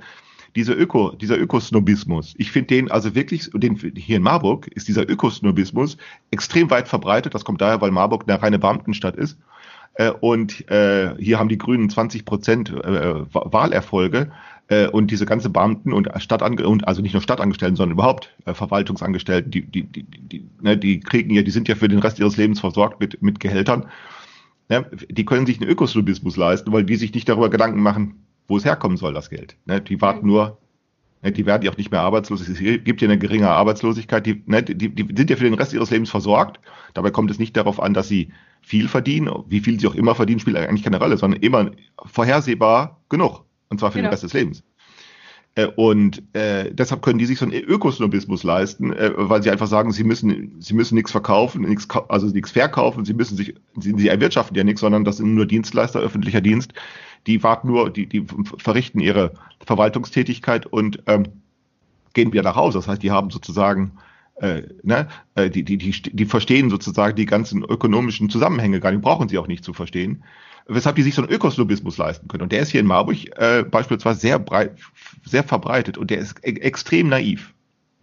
diese 0.54 0.72
Öko, 0.72 1.16
dieser 1.16 1.36
Ökosnobismus. 1.36 2.34
Ich 2.38 2.52
finde 2.52 2.68
den 2.68 2.92
also 2.92 3.16
wirklich, 3.16 3.50
den, 3.54 3.74
hier 3.96 4.18
in 4.18 4.22
Marburg 4.22 4.68
ist 4.68 4.86
dieser 4.86 5.10
Ökosnobismus 5.10 5.96
extrem 6.30 6.70
weit 6.70 6.86
verbreitet. 6.86 7.34
Das 7.34 7.44
kommt 7.44 7.60
daher, 7.60 7.80
weil 7.80 7.90
Marburg 7.90 8.22
eine 8.28 8.40
reine 8.40 8.60
Beamtenstadt 8.60 9.16
ist. 9.16 9.36
Äh, 9.94 10.10
und 10.10 10.70
äh, 10.70 11.14
hier 11.18 11.38
haben 11.38 11.48
die 11.48 11.58
Grünen 11.58 11.90
20 11.90 12.24
Prozent 12.24 12.70
äh, 12.70 13.14
Wahlerfolge. 13.32 14.30
Äh, 14.68 14.88
und 14.88 15.10
diese 15.10 15.26
ganze 15.26 15.50
Beamten 15.50 15.92
und 15.92 16.08
Stadtange 16.18 16.66
und 16.66 16.86
also 16.86 17.02
nicht 17.02 17.12
nur 17.12 17.22
Stadtangestellten, 17.22 17.76
sondern 17.76 17.96
überhaupt 17.96 18.34
äh, 18.46 18.54
Verwaltungsangestellten, 18.54 19.50
die, 19.50 19.62
die, 19.62 19.82
die, 19.82 20.04
die, 20.04 20.48
ne, 20.60 20.78
die 20.78 21.00
kriegen 21.00 21.34
ja, 21.34 21.42
die 21.42 21.50
sind 21.50 21.68
ja 21.68 21.74
für 21.74 21.88
den 21.88 21.98
Rest 21.98 22.18
ihres 22.18 22.36
Lebens 22.36 22.60
versorgt 22.60 23.00
mit, 23.00 23.20
mit 23.22 23.40
Gehältern. 23.40 23.86
Ne, 24.68 24.86
die 25.10 25.24
können 25.24 25.46
sich 25.46 25.60
einen 25.60 25.68
Ökoslobismus 25.68 26.36
leisten, 26.36 26.72
weil 26.72 26.84
die 26.84 26.96
sich 26.96 27.12
nicht 27.12 27.28
darüber 27.28 27.50
Gedanken 27.50 27.82
machen, 27.82 28.24
wo 28.48 28.56
es 28.56 28.64
herkommen 28.64 28.96
soll, 28.96 29.12
das 29.12 29.30
Geld. 29.30 29.56
Ne, 29.66 29.80
die 29.80 30.00
warten 30.00 30.26
nur, 30.26 30.58
ne, 31.22 31.32
die 31.32 31.44
werden 31.44 31.62
ja 31.64 31.70
auch 31.72 31.76
nicht 31.76 31.90
mehr 31.90 32.00
arbeitslos. 32.00 32.48
Es 32.48 32.58
gibt 32.58 33.02
ja 33.02 33.08
eine 33.08 33.18
geringe 33.18 33.50
Arbeitslosigkeit. 33.50 34.24
Die, 34.24 34.42
ne, 34.46 34.62
die, 34.62 34.88
die 34.88 35.16
sind 35.16 35.28
ja 35.28 35.36
für 35.36 35.44
den 35.44 35.54
Rest 35.54 35.74
ihres 35.74 35.90
Lebens 35.90 36.08
versorgt. 36.08 36.60
Dabei 36.94 37.10
kommt 37.10 37.30
es 37.30 37.38
nicht 37.38 37.56
darauf 37.56 37.82
an, 37.82 37.94
dass 37.94 38.08
sie 38.08 38.32
viel 38.62 38.88
verdienen, 38.88 39.30
wie 39.48 39.60
viel 39.60 39.78
sie 39.78 39.86
auch 39.86 39.94
immer 39.94 40.14
verdienen, 40.14 40.40
spielt 40.40 40.56
eigentlich 40.56 40.84
keine 40.84 40.98
Rolle, 40.98 41.16
sondern 41.18 41.40
immer 41.40 41.70
vorhersehbar 42.06 43.00
genug. 43.08 43.44
Und 43.68 43.80
zwar 43.80 43.90
für 43.90 43.98
genau. 43.98 44.08
den 44.08 44.12
Rest 44.12 44.22
des 44.22 44.32
Lebens. 44.32 44.62
Äh, 45.54 45.66
und 45.66 46.22
äh, 46.34 46.72
deshalb 46.72 47.02
können 47.02 47.18
die 47.18 47.26
sich 47.26 47.38
so 47.38 47.44
einen 47.44 47.54
Ökosnobismus 47.54 48.42
leisten, 48.42 48.92
äh, 48.92 49.12
weil 49.16 49.42
sie 49.42 49.50
einfach 49.50 49.66
sagen, 49.66 49.92
sie 49.92 50.04
müssen, 50.04 50.56
sie 50.60 50.74
müssen 50.74 50.94
nichts 50.94 51.10
verkaufen, 51.10 51.62
nichts, 51.62 51.86
also 52.08 52.26
nichts 52.28 52.52
verkaufen, 52.52 53.04
sie 53.04 53.12
müssen 53.12 53.36
sich, 53.36 53.54
sie, 53.78 53.94
sie 53.96 54.08
erwirtschaften 54.08 54.56
ja 54.56 54.64
nichts, 54.64 54.80
sondern 54.80 55.04
das 55.04 55.18
sind 55.18 55.34
nur 55.34 55.46
Dienstleister, 55.46 56.00
öffentlicher 56.00 56.40
Dienst, 56.40 56.72
die 57.26 57.42
warten 57.42 57.68
nur, 57.68 57.90
die, 57.90 58.06
die 58.06 58.24
verrichten 58.58 59.00
ihre 59.00 59.34
Verwaltungstätigkeit 59.64 60.66
und 60.66 61.02
ähm, 61.06 61.24
gehen 62.14 62.32
wieder 62.32 62.42
nach 62.42 62.56
Hause. 62.56 62.78
Das 62.78 62.88
heißt, 62.88 63.02
die 63.02 63.10
haben 63.10 63.30
sozusagen 63.30 63.92
äh, 64.42 64.62
ne, 64.82 65.08
äh, 65.36 65.48
die, 65.48 65.62
die, 65.62 65.78
die, 65.78 65.92
die 65.92 66.24
verstehen 66.26 66.68
sozusagen 66.68 67.14
die 67.14 67.26
ganzen 67.26 67.62
ökonomischen 67.62 68.28
Zusammenhänge 68.28 68.80
gar 68.80 68.90
nicht, 68.90 69.02
brauchen 69.02 69.28
sie 69.28 69.38
auch 69.38 69.46
nicht 69.46 69.64
zu 69.64 69.72
verstehen, 69.72 70.24
weshalb 70.66 70.96
die 70.96 71.02
sich 71.02 71.14
so 71.14 71.22
einen 71.22 71.30
Ökoslobismus 71.30 71.96
leisten 71.96 72.26
können. 72.26 72.42
Und 72.42 72.52
der 72.52 72.60
ist 72.60 72.70
hier 72.70 72.80
in 72.80 72.86
Marburg 72.86 73.16
äh, 73.38 73.62
beispielsweise 73.62 74.20
sehr 74.20 74.38
breit, 74.40 74.76
sehr 75.24 75.44
verbreitet 75.44 75.96
und 75.96 76.10
der 76.10 76.18
ist 76.18 76.36
e 76.42 76.50
extrem 76.56 77.08
naiv. 77.08 77.54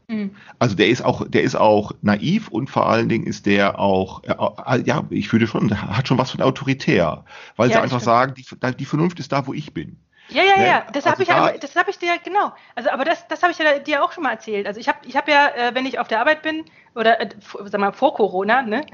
Mhm. 0.08 0.31
Also 0.60 0.75
der 0.75 0.88
ist 0.88 1.03
auch, 1.03 1.27
der 1.27 1.43
ist 1.43 1.55
auch 1.55 1.91
naiv 2.01 2.48
und 2.48 2.69
vor 2.69 2.89
allen 2.89 3.10
Dingen 3.10 3.27
ist 3.27 3.46
der 3.46 3.77
auch, 3.77 4.24
äh, 4.24 4.81
ja, 4.86 5.05
ich 5.10 5.31
würde 5.34 5.46
schon, 5.46 5.69
hat 5.81 6.08
schon 6.08 6.17
was 6.17 6.31
von 6.31 6.41
autoritär, 6.41 7.25
weil 7.58 7.69
ja, 7.69 7.75
sie 7.75 7.81
einfach 7.81 8.01
sagen, 8.01 8.34
die, 8.36 8.46
die 8.77 8.86
Vernunft 8.86 9.19
ist 9.19 9.34
da, 9.34 9.46
wo 9.46 9.53
ich 9.53 9.74
bin. 9.74 9.98
Ja, 10.29 10.43
ja, 10.43 10.57
ne? 10.57 10.67
ja, 10.67 10.86
das 10.93 11.05
also 11.05 11.09
habe 11.09 11.24
ich, 11.24 11.29
da, 11.29 11.51
das 11.59 11.75
habe 11.75 11.89
ich 11.89 11.98
dir 11.98 12.12
genau. 12.24 12.51
Also, 12.75 12.89
aber 12.89 13.03
das, 13.03 13.27
das 13.27 13.41
habe 13.41 13.51
ich 13.51 13.57
ja 13.57 13.79
dir 13.79 14.03
auch 14.03 14.12
schon 14.12 14.24
mal 14.24 14.31
erzählt. 14.31 14.67
Also 14.67 14.79
ich 14.79 14.88
habe, 14.88 15.00
ich 15.05 15.15
habe 15.15 15.31
ja, 15.31 15.48
äh, 15.50 15.75
wenn 15.75 15.86
ich 15.86 16.00
auf 16.00 16.07
der 16.07 16.19
Arbeit 16.19 16.41
bin 16.41 16.65
oder 16.95 17.19
äh, 17.19 17.29
sag 17.65 17.79
mal 17.79 17.91
vor 17.91 18.13
Corona, 18.13 18.62
ne, 18.62 18.86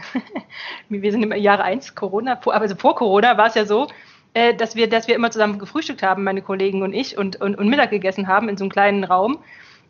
wir 0.90 1.12
sind 1.12 1.24
im 1.24 1.34
Jahre 1.34 1.64
eins 1.64 1.96
Corona, 1.96 2.38
vor, 2.38 2.54
also 2.54 2.76
vor 2.76 2.96
Corona 2.96 3.38
war 3.38 3.48
es 3.48 3.56
ja 3.56 3.66
so, 3.66 3.88
äh, 4.34 4.54
dass 4.54 4.76
wir, 4.76 4.90
dass 4.90 5.08
wir 5.08 5.16
immer 5.16 5.32
zusammen 5.32 5.60
gefrühstückt 5.60 6.04
haben, 6.04 6.24
meine 6.24 6.42
Kollegen 6.42 6.84
und 6.84 6.94
ich 6.94 7.18
und 7.18 7.42
und, 7.42 7.56
und 7.58 7.68
Mittag 7.68 7.90
gegessen 7.90 8.28
haben 8.28 8.50
in 8.50 8.58
so 8.58 8.64
einem 8.64 8.72
kleinen 8.72 9.04
Raum. 9.04 9.40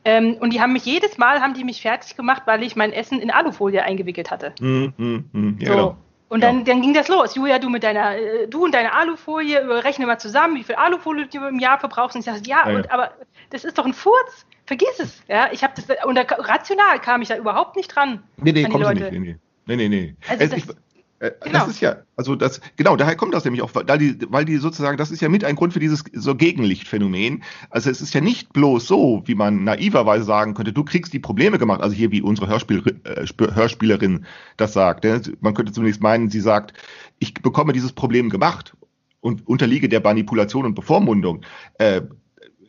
Ähm, 0.08 0.38
und 0.40 0.54
die 0.54 0.62
haben 0.62 0.74
mich 0.74 0.86
jedes 0.86 1.18
Mal 1.18 1.42
haben 1.42 1.56
die 1.56 1.64
mich 1.64 1.82
fertig 1.82 2.16
gemacht, 2.16 2.44
weil 2.46 2.62
ich 2.62 2.75
mein 2.75 2.94
Essen 2.94 3.20
in 3.20 3.32
Alufolie 3.32 3.84
eingewickelt 3.84 4.30
hatte. 4.30 4.54
Mm, 4.60 4.94
mm, 4.98 5.30
mm, 5.34 5.58
ja, 5.60 5.68
so. 5.68 5.74
Genau. 5.74 5.98
Und 6.36 6.42
dann, 6.42 6.58
ja. 6.58 6.63
dann 6.65 6.82
ging 6.82 6.94
das 6.94 7.08
los. 7.08 7.34
Julia, 7.34 7.60
du 7.60 7.70
mit 7.70 7.84
deiner, 7.84 8.18
äh, 8.18 8.46
du 8.50 8.65
und 8.65 8.74
deine 8.74 8.92
Alufolie, 8.92 9.86
rechne 9.86 10.06
mal 10.06 10.18
zusammen, 10.18 10.58
wie 10.58 10.63
viel 10.63 10.75
Alufolie 10.75 11.27
du 11.27 11.48
im 11.48 11.60
Jahr 11.60 11.80
verbrauchst. 11.80 12.13
Und 12.13 12.20
ich 12.20 12.25
sage, 12.25 12.42
ja, 12.46 12.70
ja. 12.70 12.75
Und, 12.75 12.92
aber 12.92 13.13
das 13.51 13.63
ist 13.63 13.77
doch 13.77 13.86
ein 13.86 13.94
Furz. 13.94 14.46
Vergiss 14.65 15.00
es. 15.00 15.24
Ja, 15.30 15.48
ich 15.54 15.63
habe 15.63 15.72
das, 15.77 15.86
und 16.04 16.15
da, 16.15 16.24
rational 16.24 17.00
kam 17.00 17.22
ich 17.22 17.30
da 17.30 17.38
überhaupt 17.38 17.77
nicht 17.77 17.88
dran. 17.88 18.22
Nee, 18.36 18.51
nee, 18.51 18.65
kommst 18.65 18.86
du 18.86 18.94
nicht. 18.96 19.12
Nee, 19.13 19.38
nee, 19.65 19.75
nee. 19.77 19.88
nee. 19.88 20.15
Also 20.27 20.44
es, 20.44 20.51
ich, 20.51 20.70
äh, 20.70 20.74
genau. 21.20 21.60
Das 21.60 21.68
ist 21.70 21.82
ja, 21.82 21.98
also 22.16 22.36
das, 22.36 22.62
genau, 22.76 22.96
daher 22.96 23.16
kommt 23.16 23.34
das 23.34 23.46
nämlich 23.46 23.62
auch, 23.62 23.72
weil 23.74 23.98
die, 23.98 24.18
weil 24.30 24.46
die 24.46 24.58
sozusagen, 24.58 24.98
das 24.98 25.12
ist 25.12 25.22
ja 25.22 25.30
mit 25.30 25.44
ein 25.44 25.56
Grund 25.56 25.74
für 25.74 25.80
dieses 25.80 26.04
so 26.14 26.36
Gegenlichtphänomen. 26.36 27.44
Also 27.70 27.90
es 27.90 28.02
ist 28.02 28.14
ja 28.14 28.22
nicht 28.22 28.54
bloß 28.54 28.88
so, 28.88 29.24
wie 29.26 29.36
man 29.36 29.64
naiverweise 29.64 30.26
sagen 30.26 30.54
könnte, 30.54 30.74
du 30.74 30.84
kriegst 30.84 31.14
die 31.14 31.20
Probleme 31.20 31.58
gemacht, 31.58 31.82
also 31.82 31.96
hier 31.96 32.12
wie 32.12 32.22
unsere 32.22 32.48
Hörspiel, 32.48 32.84
äh, 33.04 33.26
Hörspielerin 33.54 34.26
das 34.58 34.74
sagt. 34.74 35.04
Ne? 35.04 35.22
Man 35.40 35.54
könnte 35.54 35.72
zunächst 35.72 36.02
meinen, 36.02 36.30
sie 36.30 36.42
sagt, 36.42 36.74
ich 37.20 37.34
bekomme 37.34 37.74
dieses 37.74 37.94
Problem 37.94 38.30
gemacht 38.30 38.76
und 39.22 39.48
unterliege 39.48 39.90
der 39.90 40.02
Manipulation 40.02 40.66
und 40.66 40.76
Bevormundung. 40.76 41.42
Äh, 41.78 42.02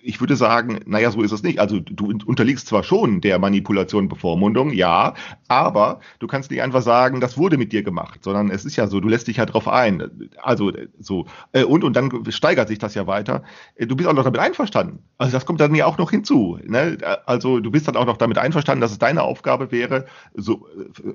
ich 0.06 0.20
würde 0.20 0.36
sagen, 0.36 0.80
naja, 0.86 1.10
so 1.10 1.20
ist 1.20 1.32
es 1.32 1.42
nicht. 1.42 1.58
Also 1.58 1.80
du 1.80 2.16
unterliegst 2.26 2.68
zwar 2.68 2.84
schon 2.84 3.20
der 3.20 3.40
Manipulation, 3.40 4.08
Bevormundung, 4.08 4.72
ja, 4.72 5.14
aber 5.48 6.00
du 6.20 6.28
kannst 6.28 6.50
nicht 6.52 6.62
einfach 6.62 6.82
sagen, 6.82 7.20
das 7.20 7.36
wurde 7.36 7.58
mit 7.58 7.72
dir 7.72 7.82
gemacht, 7.82 8.22
sondern 8.22 8.50
es 8.50 8.64
ist 8.64 8.76
ja 8.76 8.86
so, 8.86 9.00
du 9.00 9.08
lässt 9.08 9.26
dich 9.26 9.38
ja 9.38 9.46
drauf 9.46 9.66
ein. 9.66 10.30
Also 10.40 10.72
so 11.00 11.26
äh, 11.52 11.64
und 11.64 11.82
und 11.82 11.96
dann 11.96 12.10
steigert 12.30 12.68
sich 12.68 12.78
das 12.78 12.94
ja 12.94 13.08
weiter. 13.08 13.42
Äh, 13.74 13.86
du 13.88 13.96
bist 13.96 14.08
auch 14.08 14.14
noch 14.14 14.22
damit 14.22 14.40
einverstanden. 14.40 15.00
Also 15.18 15.32
das 15.32 15.44
kommt 15.44 15.60
dann 15.60 15.74
ja 15.74 15.86
auch 15.86 15.98
noch 15.98 16.12
hinzu. 16.12 16.58
Ne? 16.64 16.98
Also 17.26 17.58
du 17.58 17.70
bist 17.72 17.88
dann 17.88 17.96
auch 17.96 18.06
noch 18.06 18.16
damit 18.16 18.38
einverstanden, 18.38 18.80
dass 18.80 18.92
es 18.92 18.98
deine 18.98 19.22
Aufgabe 19.22 19.72
wäre, 19.72 20.06
so 20.34 20.68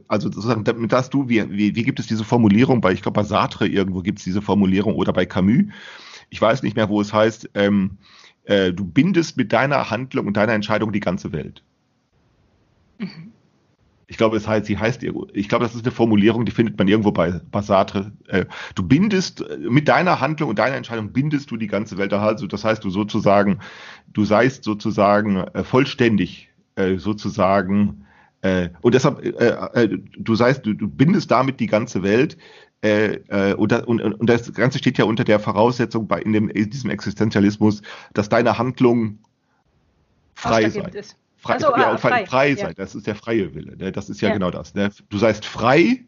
also 0.09 0.29
sozusagen, 0.29 0.65
damit 0.65 0.91
dass 0.91 1.09
du 1.09 1.29
wie, 1.29 1.49
wie, 1.49 1.75
wie 1.75 1.83
gibt 1.83 1.99
es 2.01 2.07
diese 2.07 2.25
Formulierung 2.25 2.81
bei, 2.81 2.91
ich 2.91 3.01
glaube 3.01 3.15
bei 3.15 3.23
Sartre 3.23 3.67
irgendwo 3.67 4.01
gibt 4.01 4.19
es 4.19 4.25
diese 4.25 4.41
Formulierung 4.41 4.95
oder 4.95 5.13
bei 5.13 5.25
Camus. 5.25 5.63
Ich 6.29 6.41
weiß 6.41 6.63
nicht 6.63 6.75
mehr, 6.75 6.89
wo 6.89 6.99
es 6.99 7.13
heißt. 7.13 7.51
Ähm, 7.55 7.97
äh, 8.45 8.73
du 8.73 8.85
bindest 8.85 9.37
mit 9.37 9.53
deiner 9.53 9.89
Handlung 9.89 10.27
und 10.27 10.37
deiner 10.37 10.53
Entscheidung 10.53 10.91
die 10.91 10.99
ganze 10.99 11.31
Welt. 11.31 11.63
Mhm. 12.97 13.31
Ich 14.07 14.17
glaube, 14.17 14.35
es 14.35 14.45
heißt, 14.45 14.65
sie 14.65 14.77
heißt, 14.77 15.03
ich 15.03 15.47
glaube, 15.47 15.63
das 15.63 15.73
ist 15.73 15.85
eine 15.85 15.93
Formulierung, 15.93 16.43
die 16.43 16.51
findet 16.51 16.77
man 16.77 16.89
irgendwo 16.89 17.13
bei 17.13 17.39
Basatre. 17.49 18.11
Äh, 18.27 18.45
du 18.75 18.83
bindest 18.83 19.39
äh, 19.39 19.57
mit 19.57 19.87
deiner 19.87 20.19
Handlung 20.19 20.49
und 20.49 20.59
deiner 20.59 20.75
Entscheidung 20.75 21.13
bindest 21.13 21.49
du 21.49 21.55
die 21.55 21.67
ganze 21.67 21.97
Welt. 21.97 22.11
Also, 22.11 22.45
das 22.45 22.65
heißt, 22.65 22.83
du 22.83 22.89
sozusagen, 22.89 23.59
du 24.11 24.25
seist 24.25 24.65
sozusagen 24.65 25.37
äh, 25.37 25.63
vollständig 25.63 26.49
sozusagen 26.95 28.05
und 28.81 28.95
deshalb, 28.95 29.21
du 30.17 30.35
du, 30.35 30.73
du 30.73 30.87
bindest 30.87 31.29
damit 31.29 31.59
die 31.59 31.67
ganze 31.67 32.01
Welt. 32.01 32.37
Äh, 32.83 33.19
äh, 33.27 33.53
und, 33.53 33.71
und, 33.73 34.01
und 34.01 34.27
das 34.27 34.51
Ganze 34.53 34.79
steht 34.79 34.97
ja 34.97 35.05
unter 35.05 35.23
der 35.23 35.39
Voraussetzung 35.39 36.07
bei 36.07 36.19
in, 36.19 36.33
dem, 36.33 36.49
in 36.49 36.69
diesem 36.69 36.89
Existenzialismus, 36.89 37.83
dass 38.13 38.27
deine 38.27 38.57
Handlung 38.57 39.19
frei 40.33 40.69
sei. 40.69 40.89
Frei, 41.37 41.57
so, 41.57 41.67
ja, 41.67 41.93
ah, 41.93 41.97
frei, 41.97 42.25
frei 42.25 42.55
sei. 42.55 42.67
Ja. 42.67 42.73
Das 42.73 42.93
ist 42.93 43.07
der 43.07 43.15
freie 43.15 43.55
Wille. 43.55 43.75
Ne? 43.75 43.91
Das 43.91 44.09
ist 44.09 44.21
ja, 44.21 44.29
ja, 44.29 44.35
genau 44.35 44.51
das. 44.51 44.75
Ne? 44.75 44.91
Du 45.09 45.17
seist 45.17 45.45
frei 45.45 46.05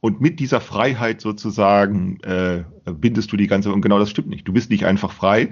und 0.00 0.20
mit 0.20 0.38
dieser 0.38 0.60
Freiheit 0.60 1.20
sozusagen 1.20 2.20
äh, 2.20 2.64
bindest 2.84 3.32
du 3.32 3.36
die 3.36 3.46
ganze. 3.46 3.72
Und 3.72 3.80
genau 3.80 3.98
das 3.98 4.10
stimmt 4.10 4.28
nicht. 4.28 4.46
Du 4.46 4.52
bist 4.52 4.70
nicht 4.70 4.84
einfach 4.84 5.12
frei. 5.12 5.50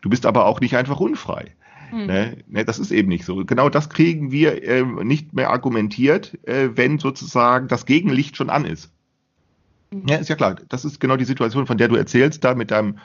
Du 0.00 0.08
bist 0.08 0.24
aber 0.24 0.46
auch 0.46 0.60
nicht 0.60 0.76
einfach 0.76 1.00
unfrei. 1.00 1.54
Hm. 1.90 2.06
Ne? 2.06 2.38
Ne, 2.48 2.64
das 2.64 2.78
ist 2.78 2.90
eben 2.90 3.08
nicht 3.08 3.24
so. 3.24 3.44
Genau 3.44 3.68
das 3.68 3.90
kriegen 3.90 4.30
wir 4.30 4.62
äh, 4.62 4.82
nicht 5.04 5.34
mehr 5.34 5.50
argumentiert, 5.50 6.38
äh, 6.46 6.70
wenn 6.76 6.98
sozusagen 6.98 7.68
das 7.68 7.86
Gegenlicht 7.86 8.36
schon 8.36 8.50
an 8.50 8.64
ist. 8.64 8.90
Ja, 10.06 10.16
ist 10.16 10.28
ja 10.28 10.36
klar. 10.36 10.56
Das 10.68 10.84
ist 10.84 11.00
genau 11.00 11.16
die 11.16 11.24
Situation, 11.24 11.66
von 11.66 11.78
der 11.78 11.88
du 11.88 11.96
erzählst, 11.96 12.44
da 12.44 12.54
mit 12.54 12.70
deinem 12.70 12.98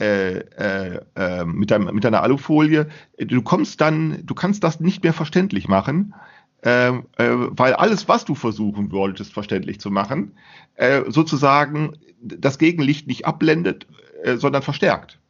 äh, 0.00 0.38
äh, 0.38 1.00
äh 1.14 1.44
mit, 1.44 1.70
deinem, 1.70 1.94
mit 1.94 2.04
deiner 2.04 2.22
Alufolie. 2.22 2.88
Du 3.18 3.42
kommst 3.42 3.80
dann, 3.80 4.24
du 4.24 4.34
kannst 4.34 4.62
das 4.64 4.80
nicht 4.80 5.02
mehr 5.02 5.12
verständlich 5.12 5.68
machen, 5.68 6.14
äh, 6.62 6.88
äh, 6.88 7.02
weil 7.18 7.74
alles, 7.74 8.08
was 8.08 8.24
du 8.24 8.34
versuchen 8.34 8.90
wolltest, 8.92 9.32
verständlich 9.32 9.80
zu 9.80 9.90
machen, 9.90 10.32
äh, 10.74 11.02
sozusagen 11.08 11.96
das 12.20 12.58
Gegenlicht 12.58 13.06
nicht 13.06 13.26
abblendet, 13.26 13.86
sondern 14.36 14.62
verstärkt. 14.62 15.20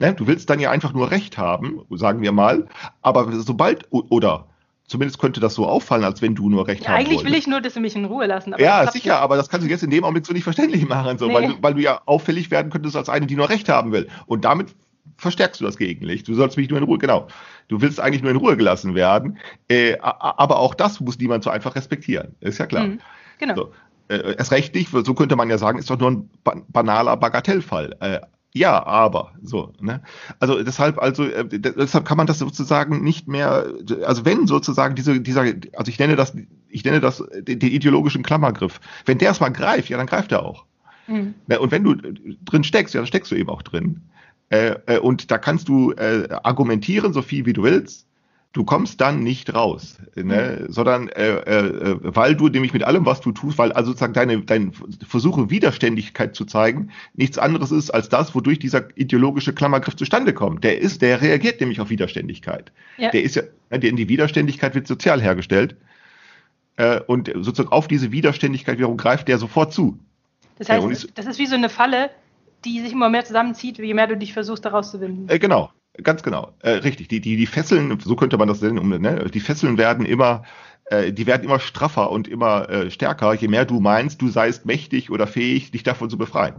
Ne? 0.00 0.14
Du 0.14 0.26
willst 0.26 0.50
dann 0.50 0.58
ja 0.58 0.70
einfach 0.70 0.92
nur 0.92 1.10
Recht 1.10 1.38
haben, 1.38 1.82
sagen 1.90 2.22
wir 2.22 2.32
mal, 2.32 2.66
aber 3.02 3.30
sobald, 3.32 3.86
oder 3.90 4.49
zumindest 4.90 5.20
könnte 5.20 5.38
das 5.38 5.54
so 5.54 5.66
auffallen, 5.66 6.02
als 6.02 6.20
wenn 6.20 6.34
du 6.34 6.50
nur 6.50 6.66
Recht 6.66 6.82
ja, 6.82 6.88
haben 6.88 6.96
Eigentlich 6.96 7.18
wolltest. 7.18 7.32
will 7.32 7.38
ich 7.38 7.46
nur, 7.46 7.60
dass 7.60 7.74
du 7.74 7.80
mich 7.80 7.94
in 7.94 8.04
Ruhe 8.04 8.26
lassen. 8.26 8.54
ja, 8.58 8.90
sicher, 8.90 9.20
aber 9.20 9.36
das 9.36 9.48
kannst 9.48 9.64
du 9.64 9.70
jetzt 9.70 9.84
in 9.84 9.90
dem 9.90 10.02
Augenblick 10.02 10.26
so 10.26 10.32
nicht 10.32 10.42
verständlich 10.42 10.86
machen, 10.88 11.16
so, 11.16 11.28
nee. 11.28 11.34
weil, 11.34 11.48
du, 11.48 11.54
weil 11.60 11.74
du 11.74 11.80
ja 11.80 12.02
auffällig 12.06 12.50
werden 12.50 12.72
könntest 12.72 12.96
als 12.96 13.08
eine, 13.08 13.26
die 13.26 13.36
nur 13.36 13.48
Recht 13.48 13.68
haben 13.68 13.92
will. 13.92 14.08
Und 14.26 14.44
damit 14.44 14.74
verstärkst 15.16 15.60
du 15.60 15.64
das 15.64 15.76
Gegenlicht. 15.76 16.26
Du 16.26 16.34
sollst 16.34 16.56
mich 16.56 16.68
nur 16.68 16.78
in 16.78 16.84
Ruhe, 16.84 16.98
genau. 16.98 17.28
Du 17.68 17.80
willst 17.80 18.00
eigentlich 18.00 18.22
nur 18.22 18.32
in 18.32 18.36
Ruhe 18.36 18.56
gelassen 18.56 18.96
werden, 18.96 19.38
äh, 19.68 19.96
aber 20.00 20.58
auch 20.58 20.74
das 20.74 20.98
muss 21.00 21.18
niemand 21.18 21.44
so 21.44 21.50
einfach 21.50 21.76
respektieren. 21.76 22.34
Ist 22.40 22.58
ja 22.58 22.66
klar. 22.66 22.88
Mhm, 22.88 23.00
genau. 23.38 23.54
So, 23.54 23.72
äh, 24.08 24.34
erst 24.36 24.50
recht 24.50 24.74
nicht, 24.74 24.90
so 24.90 25.14
könnte 25.14 25.36
man 25.36 25.48
ja 25.48 25.58
sagen, 25.58 25.78
ist 25.78 25.88
doch 25.88 26.00
nur 26.00 26.10
ein 26.10 26.30
banaler 26.68 27.16
Bagatellfall. 27.16 27.96
Äh, 28.00 28.20
ja, 28.52 28.84
aber 28.84 29.32
so. 29.42 29.72
Ne? 29.80 30.02
Also 30.40 30.62
deshalb, 30.62 30.98
also 30.98 31.24
äh, 31.24 31.46
deshalb 31.46 32.04
kann 32.04 32.16
man 32.16 32.26
das 32.26 32.40
sozusagen 32.40 33.02
nicht 33.02 33.28
mehr. 33.28 33.66
Also 34.04 34.24
wenn 34.24 34.46
sozusagen 34.46 34.96
diese 34.96 35.20
dieser, 35.20 35.42
also 35.42 35.88
ich 35.88 35.98
nenne 35.98 36.16
das, 36.16 36.34
ich 36.68 36.84
nenne 36.84 37.00
das 37.00 37.22
den, 37.32 37.58
den 37.58 37.70
ideologischen 37.70 38.22
Klammergriff. 38.22 38.80
Wenn 39.06 39.18
der 39.18 39.28
erstmal 39.28 39.52
greift, 39.52 39.88
ja, 39.88 39.96
dann 39.96 40.06
greift 40.06 40.32
er 40.32 40.44
auch. 40.44 40.64
Mhm. 41.06 41.34
Ne? 41.46 41.60
Und 41.60 41.70
wenn 41.70 41.84
du 41.84 41.94
drin 42.44 42.64
steckst, 42.64 42.94
ja, 42.94 43.00
dann 43.00 43.06
steckst 43.06 43.30
du 43.30 43.36
eben 43.36 43.50
auch 43.50 43.62
drin. 43.62 44.02
Äh, 44.48 44.74
äh, 44.86 44.98
und 44.98 45.30
da 45.30 45.38
kannst 45.38 45.68
du 45.68 45.92
äh, 45.92 46.28
argumentieren, 46.42 47.12
so 47.12 47.22
viel 47.22 47.46
wie 47.46 47.52
du 47.52 47.62
willst 47.62 48.09
du 48.52 48.64
kommst 48.64 49.00
dann 49.00 49.22
nicht 49.22 49.54
raus, 49.54 49.98
ne? 50.16 50.58
Mhm. 50.62 50.72
sondern 50.72 51.08
äh, 51.08 51.36
äh, 51.36 51.98
weil 52.02 52.34
du 52.34 52.48
nämlich 52.48 52.72
mit 52.72 52.82
allem, 52.82 53.06
was 53.06 53.20
du 53.20 53.30
tust, 53.32 53.58
weil 53.58 53.72
also 53.72 53.90
sozusagen 53.90 54.12
deine, 54.12 54.40
deine 54.42 54.72
Versuche, 55.06 55.50
Widerständigkeit 55.50 56.34
zu 56.34 56.44
zeigen, 56.44 56.90
nichts 57.14 57.38
anderes 57.38 57.70
ist 57.70 57.90
als 57.90 58.08
das, 58.08 58.34
wodurch 58.34 58.58
dieser 58.58 58.96
ideologische 58.96 59.52
Klammergriff 59.52 59.94
zustande 59.94 60.34
kommt. 60.34 60.64
Der 60.64 60.80
ist, 60.80 61.00
der 61.02 61.20
reagiert 61.22 61.60
nämlich 61.60 61.80
auf 61.80 61.90
Widerständigkeit. 61.90 62.72
Ja. 62.96 63.10
Der 63.10 63.22
ist 63.22 63.36
ja, 63.36 63.42
ne, 63.70 63.78
der 63.78 63.90
in 63.90 63.96
die 63.96 64.08
Widerständigkeit 64.08 64.74
wird 64.74 64.88
sozial 64.88 65.22
hergestellt. 65.22 65.76
Äh, 66.76 67.00
und 67.06 67.30
sozusagen 67.34 67.70
auf 67.70 67.86
diese 67.86 68.10
Widerständigkeit 68.10 68.78
wiederum 68.78 68.96
greift 68.96 69.28
der 69.28 69.38
sofort 69.38 69.72
zu. 69.72 69.98
Das 70.58 70.68
heißt, 70.68 71.04
ja, 71.04 71.08
das 71.14 71.26
ist 71.26 71.38
wie 71.38 71.46
so 71.46 71.54
eine 71.54 71.68
Falle, 71.68 72.10
die 72.64 72.80
sich 72.80 72.92
immer 72.92 73.08
mehr 73.08 73.24
zusammenzieht, 73.24 73.78
je 73.78 73.94
mehr 73.94 74.08
du 74.08 74.16
dich 74.16 74.32
versuchst, 74.32 74.64
daraus 74.64 74.90
zu 74.90 75.00
winden. 75.00 75.28
Äh, 75.28 75.38
genau, 75.38 75.70
Ganz 76.02 76.22
genau, 76.22 76.52
äh, 76.60 76.70
richtig. 76.70 77.08
Die, 77.08 77.20
die, 77.20 77.36
die 77.36 77.46
Fesseln, 77.46 77.98
so 78.00 78.16
könnte 78.16 78.38
man 78.38 78.48
das 78.48 78.60
nennen, 78.60 79.00
ne? 79.00 79.26
die 79.32 79.40
Fesseln 79.40 79.78
werden 79.78 80.06
immer, 80.06 80.42
äh, 80.86 81.12
die 81.12 81.26
werden 81.26 81.44
immer 81.44 81.60
straffer 81.60 82.10
und 82.10 82.28
immer 82.28 82.68
äh, 82.68 82.90
stärker, 82.90 83.34
je 83.34 83.48
mehr 83.48 83.64
du 83.64 83.80
meinst, 83.80 84.20
du 84.22 84.28
seist 84.28 84.66
mächtig 84.66 85.10
oder 85.10 85.26
fähig, 85.26 85.70
dich 85.70 85.82
davon 85.82 86.10
zu 86.10 86.18
befreien. 86.18 86.56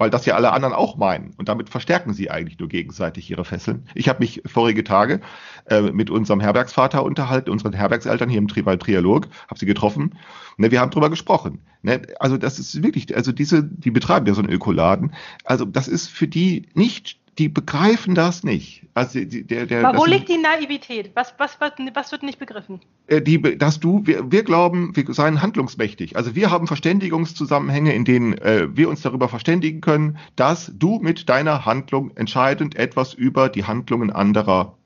Weil 0.00 0.10
das 0.10 0.26
ja 0.26 0.36
alle 0.36 0.52
anderen 0.52 0.74
auch 0.74 0.96
meinen. 0.96 1.34
Und 1.38 1.48
damit 1.48 1.70
verstärken 1.70 2.12
sie 2.12 2.30
eigentlich 2.30 2.60
nur 2.60 2.68
gegenseitig 2.68 3.28
ihre 3.30 3.44
Fesseln. 3.44 3.88
Ich 3.94 4.08
habe 4.08 4.20
mich 4.20 4.42
vorige 4.46 4.84
Tage 4.84 5.20
äh, 5.68 5.80
mit 5.80 6.08
unserem 6.08 6.38
Herbergsvater 6.38 7.02
unterhalten, 7.02 7.50
unseren 7.50 7.72
Herbergseltern 7.72 8.28
hier 8.28 8.38
im 8.38 8.46
Tribal 8.46 8.78
Trialog, 8.78 9.26
habe 9.48 9.58
sie 9.58 9.66
getroffen. 9.66 10.14
Ne, 10.56 10.70
wir 10.70 10.80
haben 10.80 10.92
drüber 10.92 11.10
gesprochen. 11.10 11.62
Ne? 11.82 12.02
Also 12.20 12.36
das 12.36 12.60
ist 12.60 12.80
wirklich, 12.80 13.16
also 13.16 13.32
diese, 13.32 13.64
die 13.64 13.90
betreiben 13.90 14.26
ja 14.26 14.34
so 14.34 14.40
einen 14.40 14.52
Ökoladen. 14.52 15.14
Also 15.44 15.64
das 15.64 15.88
ist 15.88 16.08
für 16.08 16.28
die 16.28 16.68
nicht 16.74 17.18
die 17.38 17.48
begreifen 17.48 18.16
das 18.16 18.42
nicht. 18.42 18.82
Also 18.94 19.20
der, 19.24 19.66
der, 19.66 19.86
Aber 19.86 19.98
wo 19.98 20.04
liegt 20.06 20.28
die 20.28 20.38
Naivität? 20.38 21.12
Was, 21.14 21.34
was, 21.38 21.60
was, 21.60 21.72
was 21.94 22.10
wird 22.10 22.24
nicht 22.24 22.40
begriffen? 22.40 22.80
Äh, 23.06 23.22
die, 23.22 23.40
dass 23.56 23.78
du, 23.78 24.02
wir, 24.04 24.32
wir 24.32 24.42
glauben, 24.42 24.96
wir 24.96 25.14
seien 25.14 25.40
handlungsmächtig. 25.40 26.16
Also 26.16 26.34
wir 26.34 26.50
haben 26.50 26.66
Verständigungszusammenhänge, 26.66 27.94
in 27.94 28.04
denen 28.04 28.36
äh, 28.38 28.76
wir 28.76 28.88
uns 28.88 29.02
darüber 29.02 29.28
verständigen 29.28 29.80
können, 29.80 30.18
dass 30.34 30.72
du 30.74 30.98
mit 30.98 31.28
deiner 31.28 31.64
Handlung 31.64 32.10
entscheidend 32.16 32.74
etwas 32.74 33.14
über 33.14 33.48
die 33.48 33.64
Handlungen 33.64 34.10
anderer 34.10 34.76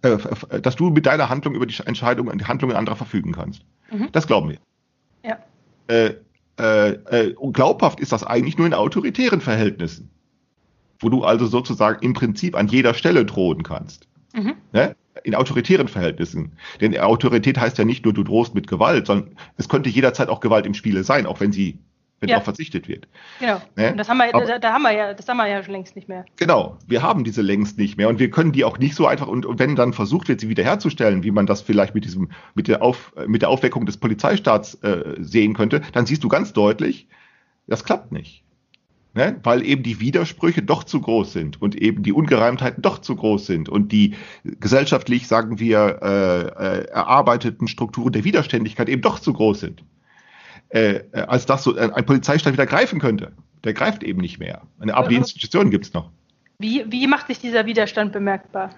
äh, 0.00 0.16
dass 0.62 0.76
du 0.76 0.88
mit 0.88 1.04
deiner 1.04 1.28
Handlung 1.28 1.54
über 1.54 1.66
die 1.66 1.76
Entscheidungen, 1.84 2.38
die 2.38 2.46
Handlungen 2.46 2.74
anderer 2.74 2.96
verfügen 2.96 3.32
kannst. 3.32 3.62
Mhm. 3.90 4.08
Das 4.12 4.26
glauben 4.26 4.48
wir. 4.48 4.58
Ja. 5.22 5.38
Äh, 5.88 6.14
äh, 6.58 6.90
äh, 6.90 7.34
glaubhaft 7.52 8.00
ist 8.00 8.12
das 8.12 8.24
eigentlich 8.24 8.56
nur 8.56 8.66
in 8.66 8.72
autoritären 8.72 9.42
Verhältnissen 9.42 10.08
wo 11.02 11.08
du 11.08 11.24
also 11.24 11.46
sozusagen 11.46 12.02
im 12.02 12.14
Prinzip 12.14 12.56
an 12.56 12.68
jeder 12.68 12.94
Stelle 12.94 13.24
drohen 13.24 13.62
kannst. 13.62 14.08
Mhm. 14.34 14.54
Ne? 14.72 14.96
In 15.24 15.34
autoritären 15.34 15.88
Verhältnissen. 15.88 16.52
Denn 16.80 16.96
Autorität 16.98 17.58
heißt 17.58 17.76
ja 17.78 17.84
nicht 17.84 18.04
nur, 18.04 18.14
du 18.14 18.22
drohst 18.22 18.54
mit 18.54 18.66
Gewalt, 18.66 19.06
sondern 19.06 19.36
es 19.56 19.68
könnte 19.68 19.90
jederzeit 19.90 20.28
auch 20.28 20.40
Gewalt 20.40 20.66
im 20.66 20.74
Spiele 20.74 21.04
sein, 21.04 21.26
auch 21.26 21.40
wenn 21.40 21.52
sie 21.52 21.78
wenn 22.20 22.28
ja. 22.28 22.40
verzichtet 22.40 22.86
wird. 22.86 23.08
Genau. 23.40 23.60
Ne? 23.74 23.94
das 23.96 24.08
haben 24.08 24.18
wir, 24.18 24.32
Aber, 24.32 24.46
da, 24.46 24.60
da, 24.60 24.72
haben 24.72 24.82
wir 24.82 24.92
ja, 24.92 25.12
das 25.12 25.26
haben 25.26 25.38
wir 25.38 25.48
ja 25.48 25.60
schon 25.60 25.72
längst 25.72 25.96
nicht 25.96 26.08
mehr. 26.08 26.24
Genau, 26.36 26.78
wir 26.86 27.02
haben 27.02 27.24
diese 27.24 27.42
längst 27.42 27.78
nicht 27.78 27.96
mehr 27.96 28.08
und 28.08 28.20
wir 28.20 28.30
können 28.30 28.52
die 28.52 28.64
auch 28.64 28.78
nicht 28.78 28.94
so 28.94 29.08
einfach 29.08 29.26
und, 29.26 29.44
und 29.44 29.58
wenn 29.58 29.74
dann 29.74 29.92
versucht 29.92 30.28
wird, 30.28 30.38
sie 30.38 30.48
wiederherzustellen, 30.48 31.24
wie 31.24 31.32
man 31.32 31.46
das 31.46 31.62
vielleicht 31.62 31.96
mit 31.96 32.04
diesem, 32.04 32.30
mit 32.54 32.68
der 32.68 32.80
Auf, 32.80 33.12
mit 33.26 33.42
der 33.42 33.48
Aufweckung 33.48 33.86
des 33.86 33.96
Polizeistaats 33.96 34.74
äh, 34.84 35.16
sehen 35.18 35.52
könnte, 35.52 35.82
dann 35.92 36.06
siehst 36.06 36.22
du 36.22 36.28
ganz 36.28 36.52
deutlich, 36.52 37.08
das 37.66 37.82
klappt 37.82 38.12
nicht 38.12 38.44
ne? 39.14 39.38
weil 39.42 39.64
eben 39.64 39.82
die 39.82 40.00
Widersprüche 40.00 40.62
doch 40.62 40.84
zu 40.84 41.00
groß 41.00 41.32
sind 41.32 41.60
und 41.60 41.74
eben 41.74 42.02
die 42.02 42.12
Ungereimtheiten 42.12 42.82
doch 42.82 42.98
zu 42.98 43.16
groß 43.16 43.46
sind 43.46 43.68
und 43.68 43.92
die 43.92 44.14
gesellschaftlich, 44.44 45.26
sagen 45.26 45.58
wir, 45.58 45.98
äh, 46.02 46.40
äh, 46.42 46.84
erarbeiteten 46.88 47.68
Strukturen 47.68 48.12
der 48.12 48.24
Widerständigkeit 48.24 48.88
eben 48.88 49.02
doch 49.02 49.18
zu 49.18 49.32
groß 49.32 49.60
sind. 49.60 49.84
Äh, 50.68 51.00
äh 51.12 51.22
als 51.22 51.46
dass 51.46 51.64
so 51.64 51.76
ein 51.76 52.06
Polizeistaat 52.06 52.52
wieder 52.52 52.66
greifen 52.66 53.00
könnte. 53.00 53.32
Der 53.64 53.74
greift 53.74 54.02
eben 54.02 54.20
nicht 54.20 54.40
mehr. 54.40 54.62
Aber 54.80 55.08
die 55.08 55.14
Institutionen 55.14 55.70
gibt 55.70 55.86
es 55.86 55.94
noch. 55.94 56.10
Wie, 56.58 56.84
wie 56.88 57.06
macht 57.06 57.28
sich 57.28 57.38
dieser 57.38 57.66
Widerstand 57.66 58.12
bemerkbar? 58.12 58.70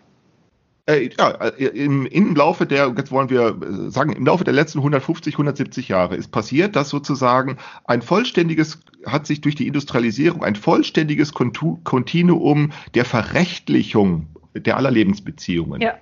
Äh, 0.87 1.09
ja, 1.19 1.31
äh, 1.31 1.65
im, 1.65 2.05
im 2.05 2.37
Laufe 2.37 2.67
der, 2.67 2.93
jetzt 2.97 3.11
wollen 3.11 3.31
wir 3.31 3.57
äh, 3.63 3.91
sagen, 3.91 4.13
im 4.13 4.27
Laufe 4.27 4.45
der 4.45 4.53
letzten 4.53 4.79
150, 4.79 5.35
170 5.35 5.89
Jahre 5.89 6.15
ist 6.15 6.31
passiert, 6.31 6.77
dass 6.77 6.91
sozusagen 6.91 7.57
ein 7.85 8.03
vollständiges, 8.03 8.81
hat 9.07 9.27
sich 9.27 9.41
durch 9.41 9.55
die 9.55 9.67
Industrialisierung 9.67 10.45
ein 10.45 10.57
vollständiges 10.57 11.33
Kontinuum 11.33 12.73
der 12.95 13.07
Verrechtlichung 13.07 14.29
der 14.55 14.77
aller 14.77 14.91
Lebensbeziehungen 14.91 15.81
ja. 15.81 15.95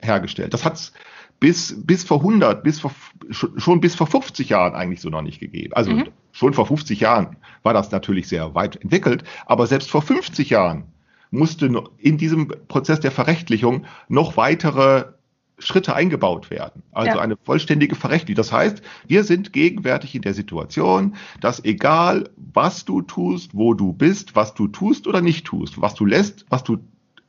hergestellt. 0.00 0.52
Das 0.52 0.64
hat 0.64 0.92
bis, 1.38 1.76
bis 1.84 2.02
vor 2.02 2.18
100, 2.18 2.64
bis 2.64 2.80
vor, 2.80 2.90
schon 3.30 3.80
bis 3.80 3.94
vor 3.94 4.08
50 4.08 4.48
Jahren 4.48 4.74
eigentlich 4.74 5.02
so 5.02 5.08
noch 5.08 5.22
nicht 5.22 5.38
gegeben. 5.38 5.72
Also 5.74 5.92
mhm. 5.92 6.08
schon 6.32 6.52
vor 6.52 6.66
50 6.66 6.98
Jahren 6.98 7.36
war 7.62 7.74
das 7.74 7.92
natürlich 7.92 8.26
sehr 8.26 8.56
weit 8.56 8.76
entwickelt, 8.82 9.22
aber 9.46 9.68
selbst 9.68 9.88
vor 9.88 10.02
50 10.02 10.50
Jahren 10.50 10.84
musste 11.36 11.70
in 11.98 12.18
diesem 12.18 12.48
Prozess 12.68 13.00
der 13.00 13.12
Verrechtlichung 13.12 13.84
noch 14.08 14.36
weitere 14.36 15.06
Schritte 15.58 15.94
eingebaut 15.94 16.50
werden. 16.50 16.82
Also 16.92 17.16
ja. 17.16 17.18
eine 17.18 17.36
vollständige 17.36 17.94
Verrechtlichung. 17.94 18.36
Das 18.36 18.52
heißt, 18.52 18.82
wir 19.06 19.24
sind 19.24 19.52
gegenwärtig 19.52 20.14
in 20.14 20.22
der 20.22 20.34
Situation, 20.34 21.16
dass 21.40 21.64
egal 21.64 22.28
was 22.36 22.84
du 22.84 23.00
tust, 23.00 23.54
wo 23.54 23.72
du 23.72 23.92
bist, 23.92 24.36
was 24.36 24.54
du 24.54 24.68
tust 24.68 25.06
oder 25.06 25.22
nicht 25.22 25.46
tust, 25.46 25.80
was 25.80 25.94
du 25.94 26.04
lässt, 26.04 26.44
was 26.50 26.62
du 26.62 26.78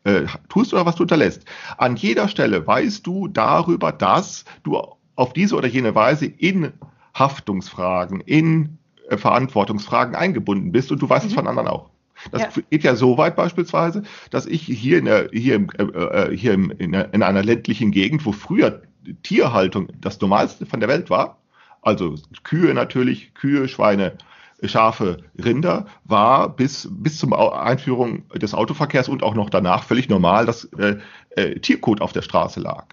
äh, 0.04 0.26
tust 0.50 0.74
oder 0.74 0.86
was 0.86 0.96
du 0.96 1.04
unterlässt, 1.04 1.46
an 1.78 1.96
jeder 1.96 2.28
Stelle 2.28 2.68
weißt 2.68 3.08
du 3.08 3.28
darüber, 3.28 3.92
dass 3.92 4.44
du 4.64 4.78
auf 5.16 5.34
diese 5.34 5.56
oder 5.56 5.68
jene 5.68 5.96
Weise 5.96 6.26
in 6.26 6.74
Haftungsfragen, 7.14 8.22
in 8.22 8.78
äh, 9.10 9.18
Verantwortungsfragen 9.18 10.16
eingebunden 10.16 10.72
bist 10.72 10.92
und 10.92 11.02
du 11.02 11.10
weißt 11.10 11.26
mhm. 11.26 11.30
es 11.30 11.36
von 11.36 11.48
anderen 11.48 11.68
auch. 11.70 11.90
Das 12.32 12.42
ja. 12.42 12.50
geht 12.70 12.84
ja 12.84 12.96
so 12.96 13.18
weit 13.18 13.36
beispielsweise, 13.36 14.04
dass 14.32 14.46
ich 14.46 14.64
hier 14.64 15.00
in, 15.00 15.06
der, 15.06 15.30
hier, 15.32 15.56
im, 15.56 15.70
äh, 15.78 15.84
äh 15.84 16.38
hier 16.38 16.54
im, 16.54 16.72
in, 16.72 16.94
in 16.94 17.24
einer 17.24 17.44
ländlichen 17.44 17.92
Gegend, 17.92 18.26
wo 18.26 18.32
früher 18.32 18.82
Tierhaltung 19.24 19.88
das 20.02 20.20
Normalste 20.20 20.66
von 20.66 20.80
der 20.80 20.90
Welt 20.90 21.10
war, 21.10 21.38
also 21.82 22.16
Kühe 22.44 22.74
natürlich, 22.74 23.34
Kühe, 23.34 23.68
Schweine, 23.68 24.18
Schafe, 24.64 25.24
Rinder, 25.38 25.86
war 26.04 26.50
bis, 26.50 26.90
bis 26.92 27.20
zum 27.20 27.34
Einführung 27.34 28.28
des 28.32 28.54
Autoverkehrs 28.54 29.08
und 29.08 29.24
auch 29.24 29.36
noch 29.36 29.50
danach 29.50 29.84
völlig 29.84 30.10
normal, 30.10 30.46
dass 30.46 30.66
äh, 30.66 30.98
äh, 31.36 31.60
Tierkot 31.60 32.02
auf 32.02 32.12
der 32.12 32.24
Straße 32.24 32.60
lag. 32.60 32.88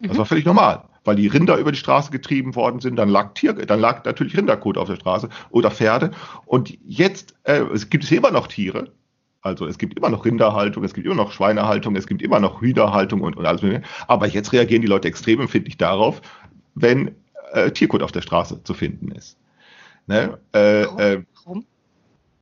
Das 0.00 0.14
mhm. 0.14 0.18
war 0.18 0.26
völlig 0.26 0.46
normal, 0.46 0.84
weil 1.04 1.16
die 1.16 1.28
Rinder 1.28 1.56
über 1.58 1.72
die 1.72 1.78
Straße 1.78 2.10
getrieben 2.10 2.54
worden 2.54 2.80
sind, 2.80 2.96
dann 2.96 3.08
lag 3.08 3.34
Tier, 3.34 3.52
dann 3.52 3.80
lag 3.80 4.04
natürlich 4.04 4.36
Rinderkot 4.36 4.78
auf 4.78 4.88
der 4.88 4.96
Straße 4.96 5.28
oder 5.50 5.70
Pferde. 5.70 6.10
Und 6.46 6.76
jetzt 6.84 7.34
äh, 7.44 7.62
es 7.72 7.90
gibt 7.90 8.04
es 8.04 8.12
immer 8.12 8.30
noch 8.30 8.46
Tiere, 8.46 8.92
also 9.44 9.66
es 9.66 9.76
gibt 9.76 9.96
immer 9.96 10.08
noch 10.08 10.24
Rinderhaltung, 10.24 10.84
es 10.84 10.94
gibt 10.94 11.06
immer 11.06 11.16
noch 11.16 11.30
Schweinehaltung, 11.30 11.94
es 11.96 12.06
gibt 12.06 12.22
immer 12.22 12.40
noch 12.40 12.62
Hühnerhaltung 12.62 13.20
und, 13.20 13.36
und 13.36 13.44
alles 13.44 13.60
mögliche. 13.60 13.84
Aber 14.08 14.26
jetzt 14.26 14.52
reagieren 14.52 14.80
die 14.80 14.88
Leute 14.88 15.06
extrem 15.06 15.40
empfindlich 15.40 15.76
darauf, 15.76 16.22
wenn 16.74 17.14
äh, 17.52 17.70
Tierkot 17.70 18.02
auf 18.02 18.10
der 18.10 18.22
Straße 18.22 18.62
zu 18.64 18.72
finden 18.72 19.12
ist. 19.12 19.36
Ne? 20.06 20.38
Äh, 20.54 20.82
äh, 20.82 21.22
Warum? 21.44 21.66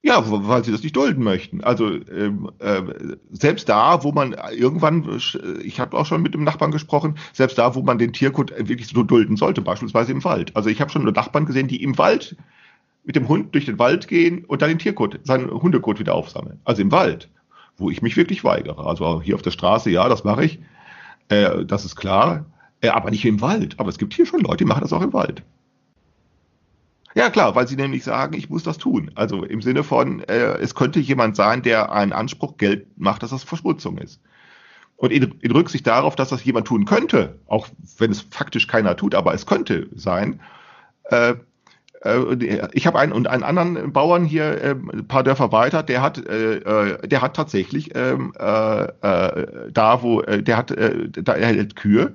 Ja, 0.05 0.21
weil 0.27 0.65
sie 0.65 0.73
das 0.73 0.83
nicht 0.83 0.97
dulden 0.97 1.23
möchten. 1.23 1.63
Also 1.63 1.89
ähm, 1.89 2.51
äh, 2.59 2.83
selbst 3.31 3.69
da, 3.69 4.03
wo 4.03 4.11
man 4.11 4.35
irgendwann, 4.51 5.21
ich 5.63 5.79
habe 5.79 5.97
auch 5.97 6.07
schon 6.07 6.23
mit 6.23 6.35
dem 6.35 6.43
Nachbarn 6.43 6.73
gesprochen, 6.73 7.19
selbst 7.33 7.57
da, 7.57 7.77
wo 7.77 7.83
man 7.83 7.99
den 7.99 8.13
Tierkot 8.13 8.53
wirklich 8.57 8.89
so 8.89 9.05
dulden 9.05 9.37
sollte, 9.37 9.61
beispielsweise 9.63 10.11
im 10.11 10.25
Wald. 10.25 10.57
Also 10.57 10.71
ich 10.71 10.81
habe 10.81 10.91
schon 10.91 11.05
nur 11.05 11.13
Nachbarn 11.13 11.47
gesehen, 11.47 11.69
die 11.69 11.85
im 11.85 11.99
Wald 11.99 12.37
mit 13.05 13.15
dem 13.15 13.29
Hund 13.29 13.55
durch 13.55 13.67
den 13.67 13.79
Wald 13.79 14.09
gehen 14.09 14.45
und 14.45 14.61
dann 14.61 14.71
den 14.71 14.81
Tierkot, 14.81 15.21
seinen 15.23 15.51
Hundekot 15.51 16.01
wieder 16.01 16.15
aufsammeln. 16.15 16.59
Also 16.65 16.83
im 16.83 16.91
Wald, 16.91 17.29
wo 17.77 17.89
ich 17.89 18.03
mich 18.03 18.17
wirklich 18.17 18.43
weigere. 18.43 18.85
Also 18.85 19.23
hier 19.23 19.37
auf 19.37 19.43
der 19.43 19.51
Straße, 19.53 19.89
ja, 19.91 20.09
das 20.09 20.25
mache 20.25 20.45
ich. 20.45 20.59
Äh, 21.29 21.65
das 21.65 21.85
ist 21.85 21.95
klar. 21.95 22.47
Äh, 22.81 22.89
aber 22.89 23.11
nicht 23.11 23.25
im 23.25 23.41
Wald. 23.41 23.79
Aber 23.79 23.89
es 23.89 23.99
gibt 23.99 24.15
hier 24.15 24.27
schon 24.27 24.41
Leute, 24.41 24.59
die 24.59 24.65
machen 24.65 24.83
das 24.83 24.93
auch 24.93 25.03
im 25.03 25.13
Wald. 25.13 25.45
Ja, 27.15 27.29
klar, 27.31 27.55
weil 27.55 27.69
sie 27.69 27.77
nämlich 27.77 28.05
sagen, 28.05 28.35
ich 28.35 28.49
muss 28.49 28.63
das 28.63 28.79
tun. 28.79 29.11
Also 29.15 29.45
im 29.45 29.61
Sinne 29.61 29.85
von, 29.85 30.21
äh, 30.25 30.59
es 30.59 30.75
könnte 30.75 30.99
jemand 31.01 31.37
sein, 31.37 31.63
der 31.63 31.93
einen 31.93 32.13
Anspruch 32.13 32.57
Geld 32.57 32.87
macht, 32.99 33.23
dass 33.23 33.31
das 33.31 33.45
Verschmutzung 33.45 33.99
ist. 33.99 34.21
Und 34.97 35.11
in, 35.13 35.35
in, 35.41 35.51
Rücksicht 35.51 35.87
darauf, 35.87 36.17
dass 36.17 36.31
das 36.31 36.45
jemand 36.45 36.67
tun 36.69 36.85
könnte, 36.85 37.39
auch 37.49 37.69
wenn 37.99 38.11
es 38.11 38.21
faktisch 38.21 38.67
keiner 38.67 38.97
tut, 38.97 39.15
aber 39.15 39.35
es 39.35 39.47
könnte 39.47 39.89
sein, 39.95 40.41
äh, 41.11 41.35
äh, 42.05 42.69
ich 42.73 42.87
habe 42.87 42.99
einen 42.99 43.13
und 43.13 43.27
einen 43.27 43.43
anderen 43.43 43.93
Bauern 43.93 44.25
hier 44.25 44.63
äh, 44.63 44.71
ein 44.71 45.07
paar 45.09 45.23
Dörfer 45.23 45.53
weiter, 45.53 45.83
der 45.83 46.03
hat, 46.03 46.19
äh, 46.27 46.57
äh 46.57 47.09
der 47.09 47.21
hat 47.21 47.35
tatsächlich 47.35 47.95
ähm, 47.95 48.33
äh, 48.39 48.85
äh, 48.85 49.71
da, 49.73 50.03
wo 50.03 50.21
äh, 50.23 50.43
der 50.43 50.57
hat, 50.57 50.71
äh, 50.71 51.09
da 51.11 51.35
er 51.35 51.49
hält 51.49 51.77
Kühe 51.77 52.15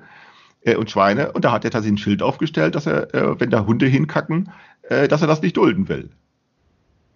äh, 0.62 0.76
und 0.76 0.90
Schweine 0.90 1.32
und 1.32 1.44
da 1.44 1.52
hat 1.52 1.64
er 1.64 1.70
tatsächlich 1.70 2.00
ein 2.00 2.02
Schild 2.02 2.22
aufgestellt, 2.22 2.74
dass 2.74 2.86
er, 2.86 3.14
äh, 3.14 3.40
wenn 3.40 3.50
da 3.50 3.66
Hunde 3.66 3.86
hinkacken, 3.86 4.50
äh, 4.88 5.08
dass 5.08 5.20
er 5.20 5.26
das 5.26 5.42
nicht 5.42 5.56
dulden 5.56 5.88
will. 5.88 6.10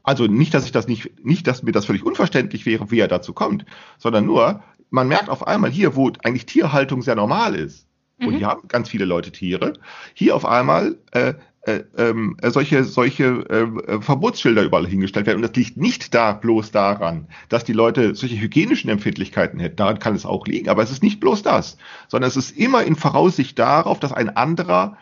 Also 0.03 0.27
nicht, 0.27 0.53
dass 0.55 0.65
ich 0.65 0.73
das 0.73 0.89
nicht, 0.89 1.25
nicht, 1.25 1.47
dass 1.47 1.63
mir 1.63 1.73
das 1.73 1.87
völlig 1.87 2.05
unverständlich 2.05 2.67
wäre, 2.67 2.91
wie 2.91 2.99
er 2.99 3.09
dazu 3.09 3.33
kommt, 3.33 3.65
sondern 3.99 4.27
nur, 4.27 4.63
man 4.91 5.09
merkt 5.09 5.29
auf 5.29 5.47
einmal 5.47 5.71
hier, 5.71 5.95
wo 5.95 6.11
eigentlich 6.25 6.47
Tierhaltung 6.47 7.03
sehr 7.03 7.15
normal 7.15 7.55
ist, 7.55 7.87
mhm. 8.19 8.29
und 8.29 8.35
hier 8.37 8.49
haben 8.49 8.69
ganz 8.69 8.89
viele 8.89 9.05
Leute 9.05 9.31
Tiere, 9.31 9.75
hier 10.15 10.35
auf 10.35 10.45
einmal 10.45 10.99
äh, 11.13 11.35
äh, 11.65 11.85
ähm, 11.97 12.37
äh, 12.43 12.51
solche, 12.51 12.83
solche 12.83 13.25
äh, 13.49 14.01
Verbotsschilder 14.01 14.65
überall 14.65 14.87
hingestellt 14.87 15.27
werden. 15.27 15.39
Und 15.39 15.49
das 15.49 15.55
liegt 15.55 15.77
nicht 15.77 16.13
da 16.13 16.33
bloß 16.33 16.73
daran, 16.73 17.29
dass 17.51 17.63
die 17.63 17.73
Leute 17.73 18.17
solche 18.17 18.41
hygienischen 18.41 18.91
Empfindlichkeiten 18.91 19.61
hätten. 19.61 19.77
Daran 19.77 20.01
kann 20.01 20.17
es 20.17 20.27
auch 20.27 20.45
liegen. 20.49 20.69
Aber 20.69 20.83
es 20.83 20.91
ist 20.91 21.05
nicht 21.05 21.21
bloß 21.21 21.45
das, 21.45 21.77
sondern 22.09 22.27
es 22.27 22.37
ist 22.37 22.57
immer 22.59 22.83
in 22.83 22.97
Voraussicht 22.97 23.57
darauf, 23.61 24.01
dass 24.01 24.13
ein 24.13 24.37
anderer 24.37 24.97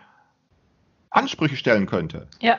Ansprüche 1.11 1.57
stellen 1.57 1.87
könnte. 1.87 2.29
Ja. 2.41 2.59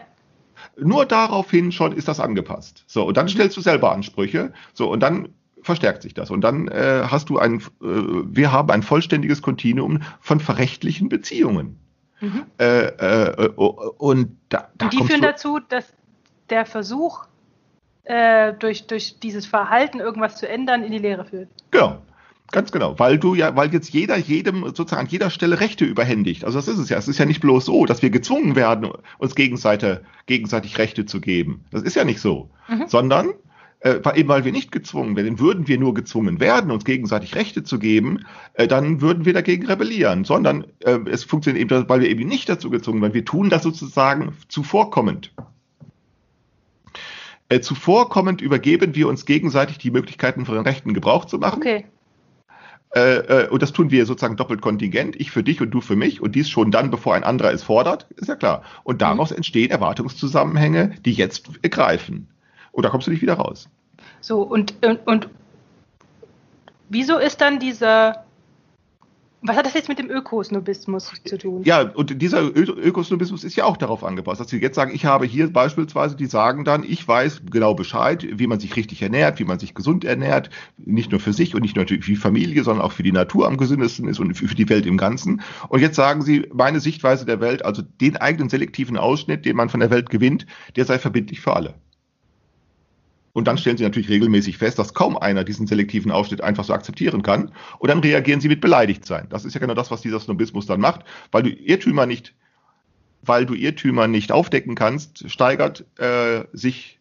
Nur 0.77 1.05
daraufhin 1.05 1.71
schon 1.71 1.91
ist 1.91 2.07
das 2.07 2.19
angepasst. 2.19 2.83
So, 2.87 3.05
und 3.05 3.17
dann 3.17 3.27
stellst 3.27 3.57
du 3.57 3.61
selber 3.61 3.91
Ansprüche. 3.91 4.53
So, 4.73 4.91
und 4.91 4.99
dann 4.99 5.29
verstärkt 5.63 6.01
sich 6.03 6.13
das. 6.13 6.29
Und 6.29 6.41
dann 6.41 6.67
äh, 6.67 7.03
hast 7.07 7.29
du 7.29 7.37
ein, 7.37 7.59
äh, 7.59 7.61
wir 7.81 8.51
haben 8.51 8.69
ein 8.71 8.83
vollständiges 8.83 9.41
Kontinuum 9.41 10.01
von 10.19 10.39
verrechtlichen 10.39 11.09
Beziehungen. 11.09 11.79
Mhm. 12.19 12.45
Äh, 12.59 12.85
äh, 12.85 13.47
und 13.47 14.37
da, 14.49 14.69
da 14.77 14.85
und 14.85 14.93
die 14.93 15.03
führen 15.03 15.21
dazu, 15.21 15.59
dass 15.59 15.93
der 16.49 16.65
Versuch, 16.65 17.25
äh, 18.03 18.53
durch, 18.53 18.87
durch 18.87 19.19
dieses 19.19 19.45
Verhalten 19.45 19.99
irgendwas 19.99 20.37
zu 20.37 20.47
ändern, 20.47 20.83
in 20.83 20.91
die 20.91 20.99
Lehre 20.99 21.25
führt. 21.25 21.49
Genau. 21.71 22.01
Ganz 22.51 22.71
genau, 22.71 22.99
weil 22.99 23.17
du 23.17 23.33
ja, 23.33 23.55
weil 23.55 23.71
jetzt 23.71 23.89
jeder 23.91 24.17
jedem 24.17 24.63
sozusagen 24.65 25.01
an 25.01 25.07
jeder 25.07 25.29
Stelle 25.29 25.59
Rechte 25.59 25.85
überhändigt. 25.85 26.43
Also 26.43 26.57
das 26.57 26.67
ist 26.67 26.79
es 26.79 26.89
ja. 26.89 26.97
Es 26.97 27.07
ist 27.07 27.17
ja 27.17 27.25
nicht 27.25 27.39
bloß 27.39 27.65
so, 27.65 27.85
dass 27.85 28.01
wir 28.01 28.09
gezwungen 28.09 28.55
werden, 28.55 28.91
uns 29.19 29.35
gegenseitig, 29.35 29.99
gegenseitig 30.25 30.77
Rechte 30.77 31.05
zu 31.05 31.21
geben. 31.21 31.63
Das 31.71 31.83
ist 31.83 31.95
ja 31.95 32.03
nicht 32.03 32.19
so. 32.19 32.49
Mhm. 32.67 32.87
Sondern 32.87 33.29
äh, 33.81 33.99
eben 34.15 34.29
weil 34.29 34.45
wir 34.45 34.51
nicht 34.51 34.71
gezwungen 34.71 35.15
werden, 35.15 35.39
würden 35.39 35.67
wir 35.67 35.79
nur 35.79 35.93
gezwungen 35.93 36.39
werden, 36.39 36.71
uns 36.71 36.85
gegenseitig 36.85 37.35
Rechte 37.35 37.63
zu 37.63 37.79
geben, 37.79 38.25
äh, 38.53 38.67
dann 38.67 39.01
würden 39.01 39.25
wir 39.25 39.33
dagegen 39.33 39.65
rebellieren, 39.65 40.23
sondern 40.23 40.65
äh, 40.79 40.99
es 41.09 41.23
funktioniert 41.23 41.71
eben, 41.71 41.89
weil 41.89 42.01
wir 42.01 42.09
eben 42.09 42.27
nicht 42.27 42.47
dazu 42.47 42.69
gezwungen 42.69 43.01
werden. 43.01 43.13
Wir 43.13 43.25
tun 43.25 43.49
das 43.49 43.63
sozusagen 43.63 44.33
zuvorkommend. 44.49 45.33
Äh, 47.49 47.61
zuvorkommend 47.61 48.41
übergeben 48.41 48.95
wir 48.95 49.07
uns 49.07 49.25
gegenseitig 49.25 49.77
die 49.77 49.91
Möglichkeiten 49.91 50.45
von 50.45 50.57
Rechten 50.59 50.93
Gebrauch 50.93 51.25
zu 51.25 51.37
machen. 51.37 51.57
Okay. 51.57 51.85
Äh, 52.93 53.43
äh, 53.43 53.47
und 53.47 53.61
das 53.61 53.71
tun 53.71 53.89
wir 53.89 54.05
sozusagen 54.05 54.35
doppelt 54.35 54.61
kontingent, 54.61 55.15
ich 55.15 55.31
für 55.31 55.43
dich 55.43 55.61
und 55.61 55.71
du 55.71 55.79
für 55.79 55.95
mich, 55.95 56.21
und 56.21 56.35
dies 56.35 56.49
schon 56.49 56.71
dann, 56.71 56.91
bevor 56.91 57.15
ein 57.15 57.23
anderer 57.23 57.51
es 57.53 57.63
fordert, 57.63 58.05
ist 58.17 58.27
ja 58.27 58.35
klar. 58.35 58.63
Und 58.83 58.95
mhm. 58.95 58.99
daraus 58.99 59.31
mhm. 59.31 59.37
entstehen 59.37 59.71
Erwartungszusammenhänge, 59.71 60.95
die 61.05 61.13
jetzt 61.13 61.61
greifen. 61.63 62.27
Und 62.71 62.83
da 62.83 62.89
kommst 62.89 63.07
du 63.07 63.11
nicht 63.11 63.21
wieder 63.21 63.35
raus. 63.35 63.69
So, 64.19 64.41
und, 64.41 64.73
und, 64.85 64.99
und 65.07 65.29
wieso 66.89 67.17
ist 67.17 67.41
dann 67.41 67.59
dieser 67.59 68.25
was 69.43 69.57
hat 69.57 69.65
das 69.65 69.73
jetzt 69.73 69.89
mit 69.89 69.97
dem 69.97 70.09
Ökosnobismus 70.09 71.11
zu 71.25 71.37
tun? 71.37 71.63
Ja, 71.63 71.81
und 71.81 72.21
dieser 72.21 72.43
Ökosnobismus 72.43 73.43
ist 73.43 73.55
ja 73.55 73.65
auch 73.65 73.77
darauf 73.77 74.03
angepasst, 74.03 74.39
dass 74.39 74.49
sie 74.49 74.61
jetzt 74.61 74.75
sagen, 74.75 74.91
ich 74.93 75.05
habe 75.05 75.25
hier 75.25 75.51
beispielsweise, 75.51 76.15
die 76.15 76.27
sagen 76.27 76.63
dann, 76.63 76.83
ich 76.83 77.07
weiß 77.07 77.41
genau 77.49 77.73
Bescheid, 77.73 78.25
wie 78.31 78.45
man 78.45 78.59
sich 78.59 78.75
richtig 78.75 79.01
ernährt, 79.01 79.39
wie 79.39 79.45
man 79.45 79.57
sich 79.57 79.73
gesund 79.73 80.05
ernährt, 80.05 80.51
nicht 80.77 81.09
nur 81.11 81.19
für 81.19 81.33
sich 81.33 81.55
und 81.55 81.61
nicht 81.61 81.75
nur 81.75 81.87
für 81.87 81.97
die 81.97 82.15
Familie, 82.15 82.63
sondern 82.63 82.85
auch 82.85 82.91
für 82.91 83.03
die 83.03 83.11
Natur 83.11 83.47
am 83.47 83.57
gesündesten 83.57 84.07
ist 84.07 84.19
und 84.19 84.35
für 84.35 84.53
die 84.53 84.69
Welt 84.69 84.85
im 84.85 84.97
Ganzen. 84.97 85.41
Und 85.69 85.81
jetzt 85.81 85.95
sagen 85.95 86.21
sie, 86.21 86.47
meine 86.53 86.79
Sichtweise 86.79 87.25
der 87.25 87.41
Welt, 87.41 87.65
also 87.65 87.81
den 87.81 88.17
eigenen 88.17 88.49
selektiven 88.49 88.97
Ausschnitt, 88.97 89.45
den 89.45 89.55
man 89.55 89.69
von 89.69 89.79
der 89.79 89.89
Welt 89.89 90.11
gewinnt, 90.11 90.45
der 90.75 90.85
sei 90.85 90.99
verbindlich 90.99 91.41
für 91.41 91.55
alle. 91.55 91.73
Und 93.33 93.47
dann 93.47 93.57
stellen 93.57 93.77
sie 93.77 93.83
natürlich 93.83 94.09
regelmäßig 94.09 94.57
fest, 94.57 94.77
dass 94.77 94.93
kaum 94.93 95.17
einer 95.17 95.43
diesen 95.43 95.67
selektiven 95.67 96.11
Ausschnitt 96.11 96.41
einfach 96.41 96.63
so 96.63 96.73
akzeptieren 96.73 97.21
kann. 97.21 97.51
Und 97.79 97.89
dann 97.89 97.99
reagieren 97.99 98.41
sie 98.41 98.49
mit 98.49 98.61
beleidigt 98.61 99.05
sein. 99.05 99.27
Das 99.29 99.45
ist 99.45 99.53
ja 99.53 99.59
genau 99.59 99.73
das, 99.73 99.89
was 99.89 100.01
dieser 100.01 100.19
Snobismus 100.19 100.65
dann 100.65 100.81
macht, 100.81 101.01
weil 101.31 101.43
du 101.43 101.49
Irrtümer 101.49 102.05
nicht, 102.05 102.33
weil 103.21 103.45
du 103.45 103.53
Irrtümer 103.53 104.07
nicht 104.07 104.31
aufdecken 104.31 104.75
kannst, 104.75 105.29
steigert 105.29 105.85
äh, 105.97 106.43
sich 106.51 106.99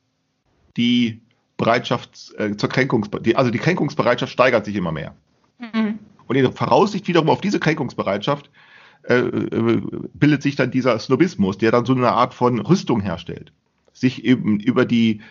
die 0.76 1.20
Bereitschaft 1.56 2.32
äh, 2.38 2.56
zur 2.56 2.68
Kränkungs, 2.68 3.10
die, 3.22 3.36
also 3.36 3.50
die 3.50 3.58
Kränkungsbereitschaft 3.58 4.32
steigert 4.32 4.64
sich 4.64 4.76
immer 4.76 4.92
mehr. 4.92 5.14
Mhm. 5.58 5.98
Und 6.26 6.36
in 6.36 6.42
der 6.42 6.52
Voraussicht 6.52 7.08
wiederum 7.08 7.28
auf 7.28 7.40
diese 7.40 7.58
Kränkungsbereitschaft 7.58 8.50
äh, 9.02 9.14
äh, 9.14 9.82
bildet 10.14 10.42
sich 10.42 10.56
dann 10.56 10.70
dieser 10.70 10.98
Snobismus, 10.98 11.58
der 11.58 11.72
dann 11.72 11.84
so 11.84 11.94
eine 11.94 12.12
Art 12.12 12.34
von 12.34 12.60
Rüstung 12.60 13.00
herstellt, 13.00 13.52
sich 13.92 14.24
eben 14.24 14.60
über 14.60 14.84
die 14.84 15.22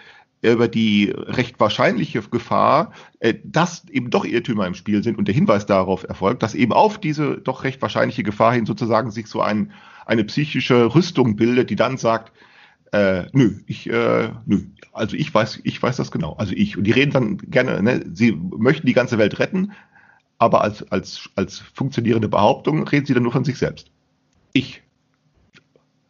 über 0.42 0.68
die 0.68 1.14
recht 1.14 1.60
wahrscheinliche 1.60 2.22
Gefahr, 2.22 2.94
äh, 3.20 3.36
dass 3.44 3.88
eben 3.90 4.10
doch 4.10 4.26
Irrtümer 4.26 4.68
im 4.68 4.74
Spiel 4.74 5.04
sind 5.04 5.18
und 5.18 5.28
der 5.28 5.36
Hinweis 5.36 5.66
darauf 5.66 6.04
erfolgt, 6.04 6.44
dass 6.44 6.56
eben 6.56 6.74
auf 6.74 6.98
diese 6.98 7.38
doch 7.38 7.64
recht 7.64 7.82
wahrscheinliche 7.82 8.24
Gefahr 8.24 8.54
hin 8.54 8.66
sozusagen 8.66 9.12
sich 9.12 9.28
so 9.28 9.42
ein, 9.42 9.72
eine 10.06 10.24
psychische 10.24 10.96
Rüstung 10.96 11.36
bildet, 11.36 11.70
die 11.70 11.76
dann 11.76 11.98
sagt, 11.98 12.32
äh, 12.92 13.26
nö, 13.34 13.60
ich, 13.68 13.90
äh, 13.90 14.30
nö, 14.46 14.62
also 14.94 15.16
ich 15.16 15.34
weiß, 15.34 15.62
ich 15.64 15.82
weiß 15.82 15.98
das 15.98 16.12
genau. 16.12 16.34
Also 16.34 16.54
ich. 16.56 16.78
Und 16.78 16.86
die 16.86 16.92
reden 16.92 17.12
dann 17.12 17.38
gerne, 17.38 17.84
ne, 17.84 18.04
sie 18.14 18.32
möchten 18.32 18.88
die 18.88 18.94
ganze 18.94 19.18
Welt 19.18 19.40
retten, 19.40 19.74
aber 20.38 20.62
als, 20.62 20.90
als, 20.92 21.30
als 21.36 21.60
funktionierende 21.60 22.30
Behauptung 22.30 22.88
reden 22.88 23.06
sie 23.06 23.14
dann 23.14 23.24
nur 23.24 23.32
von 23.32 23.44
sich 23.44 23.58
selbst. 23.58 23.92
Ich 24.54 24.82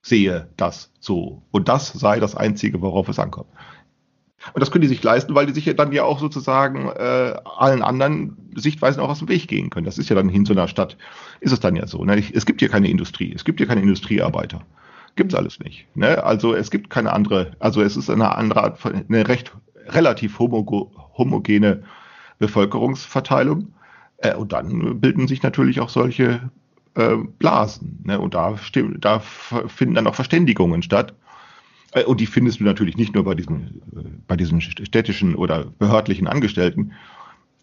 sehe 0.01 0.47
das 0.55 0.91
so. 0.99 1.41
Und 1.51 1.67
das 1.67 1.87
sei 1.89 2.19
das 2.19 2.35
Einzige, 2.35 2.81
worauf 2.81 3.09
es 3.09 3.19
ankommt. 3.19 3.49
Und 4.53 4.61
das 4.61 4.71
können 4.71 4.81
die 4.83 4.87
sich 4.87 5.03
leisten, 5.03 5.35
weil 5.35 5.45
die 5.45 5.53
sich 5.53 5.65
ja 5.65 5.73
dann 5.73 5.91
ja 5.91 6.03
auch 6.03 6.19
sozusagen 6.19 6.87
äh, 6.87 7.35
allen 7.43 7.81
anderen 7.81 8.37
Sichtweisen 8.55 9.01
auch 9.01 9.09
aus 9.09 9.19
dem 9.19 9.29
Weg 9.29 9.47
gehen 9.47 9.69
können. 9.69 9.85
Das 9.85 9.97
ist 9.97 10.09
ja 10.09 10.15
dann 10.15 10.29
in 10.29 10.45
so 10.45 10.53
einer 10.53 10.67
Stadt, 10.67 10.97
ist 11.39 11.51
es 11.51 11.59
dann 11.59 11.75
ja 11.75 11.87
so. 11.87 12.03
Ne? 12.05 12.23
Es 12.33 12.45
gibt 12.45 12.61
hier 12.61 12.69
keine 12.69 12.89
Industrie, 12.89 13.33
es 13.33 13.43
gibt 13.43 13.59
hier 13.59 13.67
keine 13.67 13.81
Industriearbeiter. 13.81 14.61
Gibt's 15.15 15.35
alles 15.35 15.59
nicht. 15.59 15.87
Ne? 15.95 16.23
Also 16.23 16.53
es 16.53 16.71
gibt 16.71 16.89
keine 16.89 17.11
andere, 17.11 17.51
also 17.59 17.81
es 17.81 17.97
ist 17.97 18.09
eine 18.09 18.35
andere 18.35 18.63
Art 18.63 18.79
von, 18.79 19.05
eine 19.07 19.27
recht 19.27 19.51
relativ 19.87 20.39
homo 20.39 20.91
homogene 21.17 21.83
Bevölkerungsverteilung. 22.37 23.73
Äh, 24.17 24.35
und 24.35 24.53
dann 24.53 24.99
bilden 24.99 25.27
sich 25.27 25.43
natürlich 25.43 25.79
auch 25.81 25.89
solche 25.89 26.49
äh, 26.95 27.15
Blasen. 27.37 28.03
Ne? 28.05 28.19
Und 28.19 28.33
da, 28.33 28.55
da 28.99 29.19
finden 29.19 29.95
dann 29.95 30.07
auch 30.07 30.15
Verständigungen 30.15 30.81
statt. 30.81 31.13
Äh, 31.91 32.03
und 32.03 32.19
die 32.19 32.25
findest 32.25 32.59
du 32.59 32.63
natürlich 32.63 32.97
nicht 32.97 33.15
nur 33.15 33.23
bei 33.23 33.35
diesen, 33.35 33.81
äh, 33.95 34.03
bei 34.27 34.35
diesen 34.35 34.61
städtischen 34.61 35.35
oder 35.35 35.65
behördlichen 35.77 36.27
Angestellten, 36.27 36.93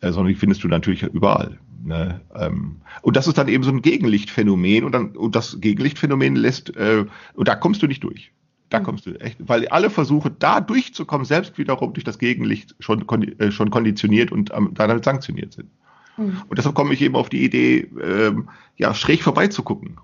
äh, 0.01 0.13
sondern 0.13 0.29
die 0.29 0.39
findest 0.39 0.65
du 0.65 0.69
natürlich 0.69 1.03
überall. 1.03 1.59
Ne? 1.85 2.21
Ähm, 2.35 2.77
und 3.03 3.17
das 3.17 3.27
ist 3.27 3.39
dann 3.39 3.49
eben 3.49 3.63
so 3.63 3.71
ein 3.71 3.83
Gegenlichtphänomen 3.83 4.85
und, 4.85 4.93
dann, 4.93 5.17
und 5.17 5.37
das 5.37 5.61
Gegenlichtphänomen 5.61 6.37
lässt, 6.37 6.71
und 6.71 7.49
da 7.49 7.55
kommst 7.55 7.83
du 7.83 7.87
nicht 7.87 8.03
durch. 8.03 8.33
Da 8.71 8.81
mhm. 8.81 8.85
kommst 8.85 9.07
du 9.07 9.13
echt, 9.21 9.39
weil 9.47 9.69
alle 9.69 9.91
Versuche, 9.91 10.31
da 10.37 10.61
durchzukommen, 10.61 11.25
selbst 11.25 11.57
wiederum 11.59 11.93
durch 11.93 12.03
das 12.03 12.19
Gegenlicht 12.19 12.75
schon, 12.81 13.05
schon 13.51 13.71
konditioniert 13.71 14.33
und 14.33 14.51
damit 14.73 15.05
sanktioniert 15.05 15.53
sind. 15.53 15.69
Mhm. 16.17 16.43
Und 16.49 16.59
deshalb 16.59 16.75
komme 16.75 16.93
ich 16.95 17.03
eben 17.03 17.15
auf 17.15 17.29
die 17.29 17.45
Idee, 17.45 17.89
ähm, 18.03 18.49
ja, 18.77 18.93
schräg 18.93 19.23
vorbeizugucken. 19.23 19.99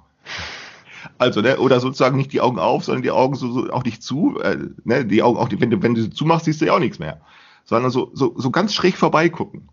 Also, 1.18 1.40
ne, 1.40 1.58
oder 1.58 1.80
sozusagen 1.80 2.16
nicht 2.16 2.32
die 2.32 2.40
Augen 2.40 2.58
auf, 2.58 2.84
sondern 2.84 3.02
die 3.02 3.10
Augen 3.10 3.34
so, 3.34 3.50
so 3.50 3.70
auch 3.70 3.84
nicht 3.84 4.02
zu. 4.02 4.40
Äh, 4.40 4.58
ne, 4.84 5.04
die 5.04 5.22
Augen 5.22 5.38
auch, 5.38 5.50
wenn 5.50 5.70
du, 5.70 5.82
wenn 5.82 5.94
du 5.94 6.02
sie 6.02 6.10
zumachst, 6.10 6.44
siehst 6.46 6.60
du 6.60 6.66
ja 6.66 6.74
auch 6.74 6.78
nichts 6.78 6.98
mehr. 6.98 7.20
Sondern 7.64 7.90
so, 7.90 8.10
so, 8.14 8.34
so 8.36 8.50
ganz 8.50 8.74
schräg 8.74 8.96
vorbeigucken. 8.96 9.68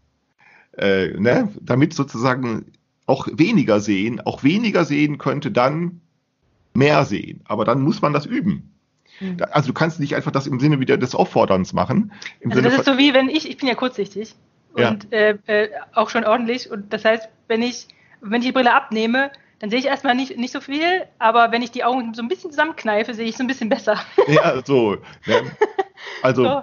Äh, 0.78 1.20
ne, 1.20 1.50
damit 1.62 1.94
sozusagen 1.94 2.65
auch 3.06 3.28
weniger 3.32 3.80
sehen, 3.80 4.22
auch 4.22 4.44
weniger 4.44 4.86
sehen 4.86 5.18
könnte 5.18 5.52
dann 5.52 6.02
mehr 6.74 7.06
sehen. 7.06 7.42
Aber 7.46 7.65
dann 7.65 7.82
muss 7.82 8.02
man 8.02 8.13
das 8.13 8.26
üben. 8.26 8.72
Mhm. 9.20 9.38
Also 9.52 9.68
du 9.68 9.74
kannst 9.74 10.00
nicht 10.00 10.15
einfach 10.15 10.32
das 10.32 10.48
im 10.48 10.60
Sinne 10.60 10.80
wieder 10.80 10.98
des 10.98 11.15
Aufforderns 11.15 11.74
machen. 11.74 12.12
also 12.44 12.56
Sinne 12.56 12.70
das 12.70 12.80
ist 12.80 12.86
so 12.86 12.98
wie 12.98 13.13
wenn 13.13 13.30
ich, 13.30 13.50
ich 13.50 13.58
bin 13.58 13.68
ja 13.68 13.76
kurzsichtig 13.76 14.36
und 14.74 15.08
ja. 15.12 15.18
äh, 15.18 15.38
äh, 15.48 15.70
auch 15.94 16.10
schon 16.10 16.24
ordentlich. 16.24 16.70
Und 16.72 16.94
das 16.94 17.06
heißt, 17.06 17.28
wenn 17.48 17.62
ich, 17.62 17.88
wenn 18.22 18.42
ich 18.42 18.48
die 18.48 18.54
Brille 18.54 18.74
abnehme, 18.74 19.32
dann 19.60 19.69
sehe 19.69 19.80
ich 19.80 19.86
erstmal 19.86 20.15
nicht, 20.15 20.38
nicht 20.38 20.54
so 20.54 20.62
viel, 20.62 21.04
aber 21.19 21.52
wenn 21.52 21.62
ich 21.62 21.72
die 21.72 21.84
Augen 21.84 22.13
so 22.13 22.22
ein 22.22 22.30
bisschen 22.30 22.52
zusammenkneife, 22.52 23.13
sehe 23.13 23.26
ich 23.28 23.38
so 23.38 23.43
ein 23.43 23.48
bisschen 23.48 23.69
besser. 23.69 24.00
Ja, 24.28 24.62
so. 24.65 24.98
Ne? 25.26 25.52
Also. 26.22 26.43
So. 26.43 26.62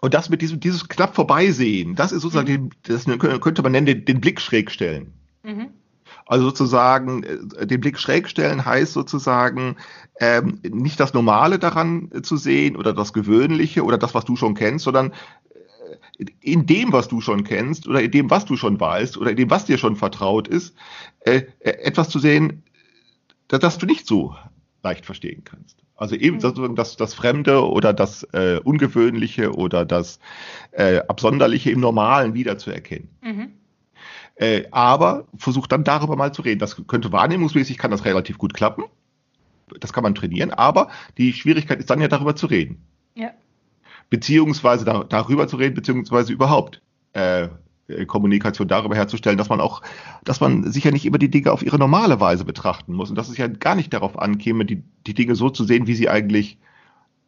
Und 0.00 0.14
das 0.14 0.28
mit 0.28 0.42
diesem, 0.42 0.58
dieses 0.58 0.88
knapp 0.88 1.14
vorbeisehen, 1.14 1.94
das 1.94 2.10
ist 2.10 2.22
sozusagen, 2.22 2.64
mhm. 2.64 2.70
das 2.82 3.04
könnte 3.04 3.62
man 3.62 3.70
nennen, 3.70 3.86
den, 3.86 4.04
den 4.04 4.20
Blick 4.20 4.40
schräg 4.40 4.72
stellen. 4.72 5.12
Mhm. 5.44 5.68
Also 6.26 6.46
sozusagen, 6.46 7.22
äh, 7.22 7.66
den 7.66 7.80
Blick 7.80 7.98
schräg 7.98 8.28
stellen 8.28 8.64
heißt 8.64 8.92
sozusagen, 8.92 9.76
ähm, 10.18 10.58
nicht 10.62 10.98
das 10.98 11.14
Normale 11.14 11.58
daran 11.58 12.10
zu 12.22 12.36
sehen 12.36 12.76
oder 12.76 12.92
das 12.92 13.12
Gewöhnliche 13.12 13.84
oder 13.84 13.98
das, 13.98 14.14
was 14.14 14.24
du 14.24 14.34
schon 14.34 14.54
kennst, 14.54 14.84
sondern 14.84 15.12
in 16.40 16.66
dem, 16.66 16.92
was 16.92 17.08
du 17.08 17.20
schon 17.20 17.44
kennst 17.44 17.86
oder 17.86 18.02
in 18.02 18.10
dem, 18.10 18.30
was 18.30 18.44
du 18.44 18.56
schon 18.56 18.78
weißt 18.80 19.16
oder 19.16 19.30
in 19.30 19.36
dem, 19.36 19.50
was 19.50 19.64
dir 19.64 19.78
schon 19.78 19.96
vertraut 19.96 20.48
ist, 20.48 20.74
äh, 21.20 21.42
äh 21.60 21.70
etwas 21.82 22.08
zu 22.08 22.18
sehen, 22.18 22.62
das, 23.48 23.60
das 23.60 23.78
du 23.78 23.86
nicht 23.86 24.06
so 24.06 24.34
leicht 24.82 25.06
verstehen 25.06 25.44
kannst. 25.44 25.78
Also 25.96 26.16
eben 26.16 26.36
mhm. 26.36 26.40
sozusagen 26.40 26.74
das, 26.74 26.96
das 26.96 27.14
Fremde 27.14 27.64
oder 27.64 27.92
das 27.92 28.24
äh, 28.32 28.58
Ungewöhnliche 28.64 29.54
oder 29.54 29.84
das 29.84 30.18
äh, 30.72 30.98
Absonderliche 31.06 31.70
im 31.70 31.80
Normalen 31.80 32.34
wiederzuerkennen. 32.34 33.08
Mhm. 33.22 33.52
Äh, 34.34 34.64
aber 34.70 35.26
versuch 35.36 35.66
dann 35.66 35.84
darüber 35.84 36.16
mal 36.16 36.32
zu 36.32 36.42
reden. 36.42 36.58
Das 36.58 36.76
könnte 36.86 37.12
wahrnehmungsmäßig, 37.12 37.78
kann 37.78 37.90
das 37.90 38.04
relativ 38.04 38.38
gut 38.38 38.54
klappen. 38.54 38.84
Das 39.78 39.92
kann 39.92 40.02
man 40.02 40.14
trainieren, 40.14 40.50
aber 40.50 40.88
die 41.18 41.32
Schwierigkeit 41.32 41.78
ist 41.78 41.88
dann 41.88 42.00
ja 42.00 42.08
darüber 42.08 42.34
zu 42.34 42.46
reden. 42.46 42.84
Ja 43.14 43.30
beziehungsweise 44.12 44.84
da, 44.84 45.04
darüber 45.04 45.48
zu 45.48 45.56
reden, 45.56 45.74
beziehungsweise 45.74 46.34
überhaupt 46.34 46.82
äh, 47.14 47.48
Kommunikation 48.06 48.68
darüber 48.68 48.94
herzustellen, 48.94 49.38
dass 49.38 49.48
man 49.48 49.58
auch, 49.58 49.80
dass 50.22 50.38
man 50.38 50.70
sicher 50.70 50.90
nicht 50.90 51.06
immer 51.06 51.16
die 51.16 51.30
Dinge 51.30 51.50
auf 51.50 51.62
ihre 51.62 51.78
normale 51.78 52.20
Weise 52.20 52.44
betrachten 52.44 52.92
muss 52.92 53.08
und 53.08 53.16
dass 53.16 53.30
es 53.30 53.38
ja 53.38 53.46
gar 53.46 53.74
nicht 53.74 53.90
darauf 53.94 54.18
ankäme, 54.18 54.66
die, 54.66 54.82
die 55.06 55.14
Dinge 55.14 55.34
so 55.34 55.48
zu 55.48 55.64
sehen, 55.64 55.86
wie 55.86 55.94
sie 55.94 56.10
eigentlich 56.10 56.58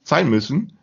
sein 0.03 0.29
müssen 0.29 0.75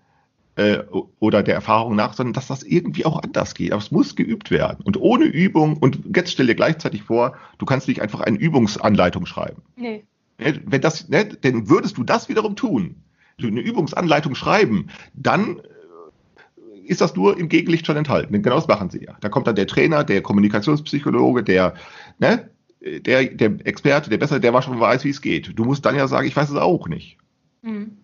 äh, 0.56 0.80
oder 1.20 1.44
der 1.44 1.54
Erfahrung 1.54 1.96
nach, 1.96 2.14
sondern 2.14 2.34
dass 2.34 2.48
das 2.48 2.64
irgendwie 2.64 3.06
auch 3.06 3.22
anders 3.22 3.54
geht. 3.54 3.72
Aber 3.72 3.82
es 3.84 3.92
muss 3.92 4.16
geübt 4.16 4.50
werden. 4.50 4.84
Und 4.84 4.98
ohne 5.00 5.26
Übung, 5.26 5.78
und 5.78 6.00
jetzt 6.16 6.32
stell 6.32 6.48
dir 6.48 6.56
gleichzeitig 6.56 7.04
vor, 7.04 7.38
du 7.60 7.68
kannst 7.68 7.88
nicht 7.88 8.02
einfach 8.02 8.22
eine 8.22 8.40
Übungsanleitung 8.40 9.28
schreiben. 9.28 9.62
Nee. 9.76 10.04
Wenn 10.40 10.82
das, 10.82 11.10
ne, 11.10 11.26
denn 11.26 11.70
würdest 11.70 11.96
du 12.00 12.04
das 12.04 12.28
wiederum 12.28 12.56
tun, 12.56 12.96
eine 13.48 13.62
Übungsanleitung 13.62 14.36
schreiben, 14.36 14.88
dann 15.14 15.62
ist 16.84 17.02
das 17.02 17.16
nur 17.16 17.38
im 17.38 17.50
Gegenlicht 17.50 17.86
schon 17.86 17.98
enthalten. 17.98 18.34
Denn 18.34 18.44
genau 18.44 18.56
das 18.56 18.68
machen 18.68 18.90
sie 18.90 19.04
ja. 19.04 19.16
Da 19.22 19.30
kommt 19.30 19.48
dann 19.48 19.56
der 19.56 19.68
Trainer, 19.68 20.04
der 20.04 20.22
Kommunikationspsychologe, 20.22 21.44
der, 21.44 21.74
ne, 22.20 22.50
der, 22.82 23.26
der 23.26 23.66
Experte, 23.66 24.10
der 24.10 24.18
besser, 24.18 24.40
der 24.40 24.62
schon 24.62 24.80
weiß, 24.80 25.04
wie 25.04 25.10
es 25.10 25.22
geht. 25.22 25.58
Du 25.58 25.66
musst 25.66 25.86
dann 25.86 25.96
ja 25.96 26.08
sagen, 26.08 26.28
ich 26.28 26.36
weiß 26.36 26.50
es 26.50 26.56
auch 26.56 26.88
nicht. 26.88 27.18
Mhm. 27.62 27.98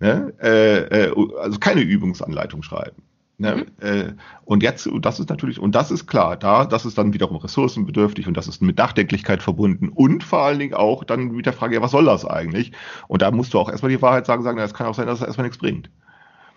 Ne? 0.00 0.32
Äh, 0.40 1.06
äh, 1.06 1.14
also 1.40 1.58
keine 1.58 1.80
Übungsanleitung 1.80 2.62
schreiben. 2.62 3.02
Ne? 3.38 3.66
Mhm. 3.80 3.86
Äh, 3.86 4.12
und 4.44 4.62
jetzt, 4.62 4.86
und 4.86 5.06
das 5.06 5.20
ist 5.20 5.30
natürlich, 5.30 5.60
und 5.60 5.74
das 5.74 5.90
ist 5.90 6.06
klar, 6.06 6.36
da, 6.36 6.64
das 6.66 6.84
ist 6.84 6.98
dann 6.98 7.14
wiederum 7.14 7.36
ressourcenbedürftig 7.36 8.26
und 8.26 8.36
das 8.36 8.48
ist 8.48 8.60
mit 8.60 8.78
Nachdenklichkeit 8.78 9.42
verbunden 9.42 9.90
und 9.90 10.24
vor 10.24 10.40
allen 10.40 10.58
Dingen 10.58 10.74
auch 10.74 11.04
dann 11.04 11.28
mit 11.28 11.46
der 11.46 11.52
Frage, 11.52 11.76
ja, 11.76 11.82
was 11.82 11.92
soll 11.92 12.04
das 12.04 12.24
eigentlich? 12.24 12.72
Und 13.06 13.22
da 13.22 13.30
musst 13.30 13.54
du 13.54 13.60
auch 13.60 13.70
erstmal 13.70 13.92
die 13.92 14.02
Wahrheit 14.02 14.26
sagen, 14.26 14.42
sagen, 14.42 14.58
es 14.58 14.74
kann 14.74 14.88
auch 14.88 14.94
sein, 14.94 15.06
dass 15.06 15.20
es 15.20 15.26
erstmal 15.26 15.46
nichts 15.46 15.58
bringt. 15.58 15.88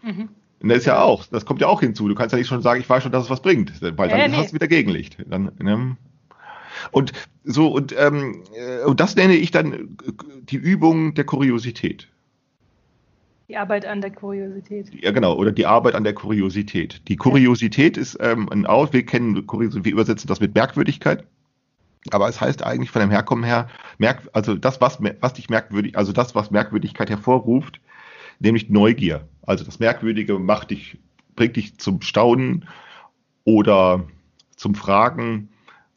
Mhm. 0.01 0.29
Und 0.61 0.69
das 0.69 0.79
ist 0.79 0.85
ja 0.85 1.01
auch, 1.01 1.25
das 1.25 1.45
kommt 1.45 1.61
ja 1.61 1.67
auch 1.67 1.79
hinzu. 1.79 2.07
Du 2.07 2.15
kannst 2.15 2.33
ja 2.33 2.37
nicht 2.37 2.47
schon 2.47 2.61
sagen, 2.61 2.81
ich 2.81 2.89
weiß 2.89 3.03
schon, 3.03 3.11
dass 3.11 3.23
es 3.23 3.29
was 3.29 3.41
bringt, 3.41 3.81
weil 3.81 4.09
dann 4.09 4.19
ja, 4.19 4.27
nee. 4.27 4.35
hast 4.35 4.51
du 4.51 4.55
wieder 4.55 4.67
Gegenlicht. 4.67 5.17
Dann, 5.27 5.51
ne? 5.59 5.97
Und 6.91 7.13
so, 7.43 7.67
und, 7.67 7.95
ähm, 7.97 8.43
äh, 8.55 8.83
und 8.85 8.99
das 8.99 9.15
nenne 9.15 9.35
ich 9.35 9.51
dann 9.51 9.97
die 10.43 10.57
Übung 10.57 11.13
der 11.13 11.25
Kuriosität. 11.25 12.07
Die 13.49 13.57
Arbeit 13.57 13.85
an 13.85 14.01
der 14.01 14.11
Kuriosität. 14.11 14.91
Ja, 15.03 15.11
genau, 15.11 15.35
oder 15.35 15.51
die 15.51 15.65
Arbeit 15.65 15.95
an 15.95 16.03
der 16.03 16.13
Kuriosität. 16.13 17.01
Die 17.07 17.17
Kuriosität 17.17 17.97
ja. 17.97 18.01
ist 18.01 18.17
ähm, 18.21 18.47
ein 18.49 18.65
Aus, 18.65 18.93
wir 18.93 19.05
kennen 19.05 19.45
Kuriosität, 19.45 19.85
wir 19.85 19.91
übersetzen 19.91 20.27
das 20.27 20.39
mit 20.39 20.55
Merkwürdigkeit. 20.55 21.25
Aber 22.09 22.29
es 22.29 22.41
heißt 22.41 22.63
eigentlich 22.63 22.89
von 22.89 23.01
dem 23.01 23.11
Herkommen 23.11 23.43
her, 23.43 23.67
merk, 23.97 24.27
also 24.33 24.55
das, 24.55 24.81
was, 24.81 24.99
was 25.19 25.33
dich 25.33 25.49
merkwürdig, 25.49 25.97
also 25.97 26.13
das, 26.13 26.33
was 26.33 26.49
Merkwürdigkeit 26.49 27.09
hervorruft, 27.09 27.79
nämlich 28.41 28.69
Neugier. 28.69 29.27
Also 29.43 29.63
das 29.63 29.79
Merkwürdige 29.79 30.39
macht 30.39 30.71
dich, 30.71 30.97
bringt 31.35 31.55
dich 31.55 31.77
zum 31.77 32.01
Staunen 32.01 32.65
oder 33.43 34.05
zum 34.55 34.75
Fragen 34.75 35.49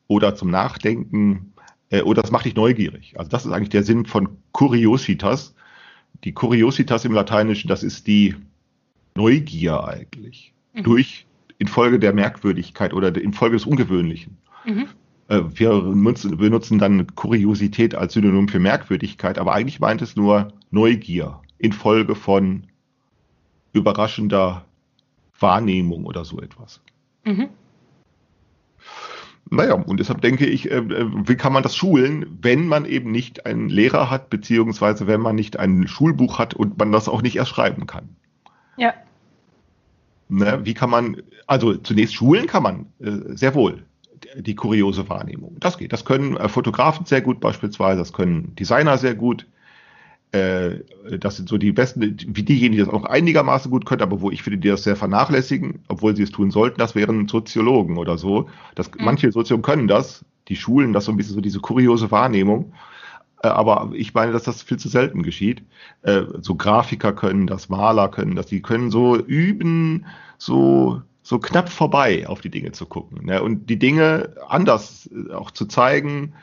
oder 0.07 0.35
zum 0.35 0.51
Nachdenken 0.51 1.55
äh, 1.91 2.03
oder 2.03 2.23
das 2.23 2.31
macht 2.31 2.47
dich 2.47 2.55
neugierig. 2.57 3.15
Also 3.19 3.31
das 3.31 3.47
ist 3.47 3.53
eigentlich 3.53 3.71
der 3.71 3.83
Sinn 3.83 4.07
von 4.07 4.37
Curiositas. 4.53 5.55
Die 6.25 6.33
Curiositas 6.33 7.05
im 7.05 7.13
Lateinischen, 7.13 7.69
das 7.69 7.83
ist 7.83 8.07
die 8.07 8.35
Neugier 9.15 9.85
eigentlich. 9.85 10.55
Mhm. 10.75 10.83
Durch 10.83 11.27
infolge 11.59 11.99
der 11.99 12.13
Merkwürdigkeit 12.13 12.93
oder 12.93 13.15
infolge 13.15 13.57
des 13.57 13.67
Ungewöhnlichen. 13.67 14.37
Mhm. 14.65 14.87
Äh, 15.29 15.43
wir 15.55 15.81
benutzen, 15.81 16.37
benutzen 16.37 16.79
dann 16.79 17.07
Kuriosität 17.15 17.95
als 17.95 18.15
Synonym 18.15 18.49
für 18.49 18.59
Merkwürdigkeit, 18.59 19.39
aber 19.39 19.55
eigentlich 19.55 19.81
meint 19.81 20.03
es 20.03 20.17
nur 20.17 20.53
Neugier 20.71 21.41
infolge 21.59 22.15
von 22.15 22.67
überraschender 23.73 24.65
Wahrnehmung 25.39 26.07
oder 26.07 26.25
so 26.25 26.41
etwas. 26.41 26.81
Mhm. 27.25 27.49
Naja, 29.51 29.75
und 29.75 30.01
deshalb 30.01 30.21
denke 30.21 30.47
ich, 30.47 30.71
äh, 30.71 30.79
äh, 30.79 31.11
wie 31.29 31.37
kann 31.37 31.53
man 31.53 31.63
das 31.63 31.77
schulen, 31.77 32.39
wenn 32.41 32.67
man 32.67 32.87
eben 32.87 33.11
nicht 33.11 33.47
einen 33.47 33.69
Lehrer 33.69 34.11
hat, 34.11 34.31
beziehungsweise 34.31 35.07
wenn 35.07 35.21
man 35.21 35.37
nicht 35.37 35.59
ein 35.59 35.87
Schulbuch 35.87 36.39
hat 36.39 36.55
und 36.55 36.79
man 36.79 36.93
das 36.93 37.09
auch 37.09 37.23
nicht 37.23 37.37
erst 37.37 37.51
schreiben 37.51 37.87
kann. 37.87 38.17
Ja. 38.77 38.95
Ne, 40.29 40.61
wie 40.65 40.75
kann 40.75 40.91
man, 40.91 41.23
also 41.47 41.75
zunächst 41.77 42.15
schulen 42.15 42.47
kann 42.47 42.63
man 42.63 42.87
äh, 42.99 43.37
sehr 43.37 43.55
wohl 43.55 43.85
die 44.37 44.55
kuriose 44.55 45.09
Wahrnehmung. 45.09 45.57
Das 45.61 45.79
geht. 45.79 45.93
Das 45.93 46.05
können 46.05 46.37
Fotografen 46.49 47.05
sehr 47.05 47.21
gut 47.21 47.41
beispielsweise, 47.41 47.99
das 47.99 48.13
können 48.13 48.55
Designer 48.57 48.99
sehr 48.99 49.15
gut. 49.15 49.47
Äh, 50.35 50.83
das 51.21 51.37
sind 51.37 51.49
so 51.49 51.59
die 51.59 51.71
besten, 51.71 52.17
wie 52.27 52.43
diejenigen, 52.43 52.73
die 52.73 52.79
das 52.79 52.89
auch 52.89 53.05
einigermaßen 53.05 53.71
gut 53.71 53.87
können, 53.87 54.03
aber 54.03 54.21
wo 54.21 54.33
ich 54.33 54.43
finde, 54.43 54.59
die 54.59 54.69
das 54.69 54.83
sehr 54.83 54.97
vernachlässigen, 54.97 55.85
obwohl 55.87 56.17
sie 56.17 56.25
es 56.25 56.33
tun 56.33 56.51
sollten, 56.51 56.79
das 56.79 56.97
wären 56.97 57.29
Soziologen 57.29 57.99
oder 57.99 58.19
so. 58.19 58.49
Das, 58.75 58.91
mhm. 58.91 59.05
Manche 59.05 59.31
Soziologen 59.31 59.63
können 59.63 59.87
das, 59.87 60.25
die 60.49 60.57
schulen 60.57 60.93
das 60.93 61.05
so 61.05 61.13
ein 61.13 61.17
bisschen 61.17 61.37
so 61.37 61.41
diese 61.41 61.61
kuriose 61.61 62.11
Wahrnehmung. 62.11 62.73
Äh, 63.45 63.49
aber 63.49 63.93
ich 63.95 64.13
meine, 64.13 64.33
dass 64.33 64.43
das 64.43 64.63
viel 64.63 64.77
zu 64.77 64.89
selten 64.89 65.23
geschieht. 65.23 65.63
Äh, 66.03 66.23
so 66.41 66.57
Grafiker 66.57 67.13
können 67.13 67.47
das, 67.47 67.69
Maler 67.69 68.09
können 68.09 68.35
das, 68.35 68.47
die 68.47 68.61
können 68.61 68.91
so 68.91 69.17
üben, 69.17 70.07
so 70.37 71.01
so 71.27 71.39
knapp 71.39 71.71
vorbei 71.71 72.29
auf 72.29 72.43
die 72.43 72.51
Dinge 72.51 72.73
zu 72.73 72.85
gucken 72.85 73.25
ne? 73.25 73.43
und 73.43 73.71
die 73.71 73.79
Dinge 73.79 74.35
anders 74.47 75.09
auch 75.33 75.51
zu 75.51 75.65
zeigen, 75.65 76.35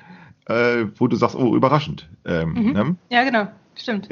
wo 0.47 1.07
du 1.07 1.15
sagst, 1.15 1.35
oh, 1.35 1.55
überraschend. 1.55 2.09
Ähm, 2.25 2.53
mhm. 2.53 2.71
ne? 2.73 2.95
Ja, 3.09 3.23
genau. 3.23 3.47
Stimmt. 3.75 4.09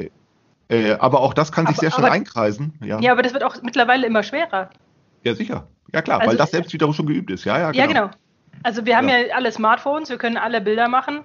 Äh, 0.68 0.92
aber 0.94 1.20
auch 1.20 1.34
das 1.34 1.50
kann 1.52 1.66
sich 1.66 1.76
Aber- 1.76 1.80
sehr 1.80 1.90
schnell 1.90 2.06
aber- 2.06 2.14
einkreisen. 2.14 2.74
Ja. 2.84 3.00
Ja, 3.00 3.12
aber 3.12 3.22
das 3.22 3.32
wird 3.32 3.42
auch 3.44 3.60
mittlerweile 3.62 4.06
immer 4.06 4.22
schwerer. 4.22 4.70
ja, 5.24 5.34
sicher. 5.34 5.66
Ja, 5.92 6.02
klar, 6.02 6.20
Also- 6.20 6.30
weil 6.30 6.36
das 6.36 6.50
selbst 6.52 6.72
wiederum 6.72 6.94
schon 6.94 7.06
geübt 7.06 7.30
ist. 7.30 7.44
Ja, 7.44 7.58
ja, 7.58 7.70
genau. 7.72 7.80
Ja, 7.82 7.86
genau. 7.88 8.10
Also 8.62 8.84
wir 8.86 8.96
haben 8.96 9.08
Ja. 9.08 9.18
ja, 9.18 9.34
alle 9.34 9.50
Smartphones, 9.52 10.08
wir 10.10 10.18
können 10.18 10.36
alle 10.36 10.60
Bilder 10.60 10.88
machen. 10.88 11.20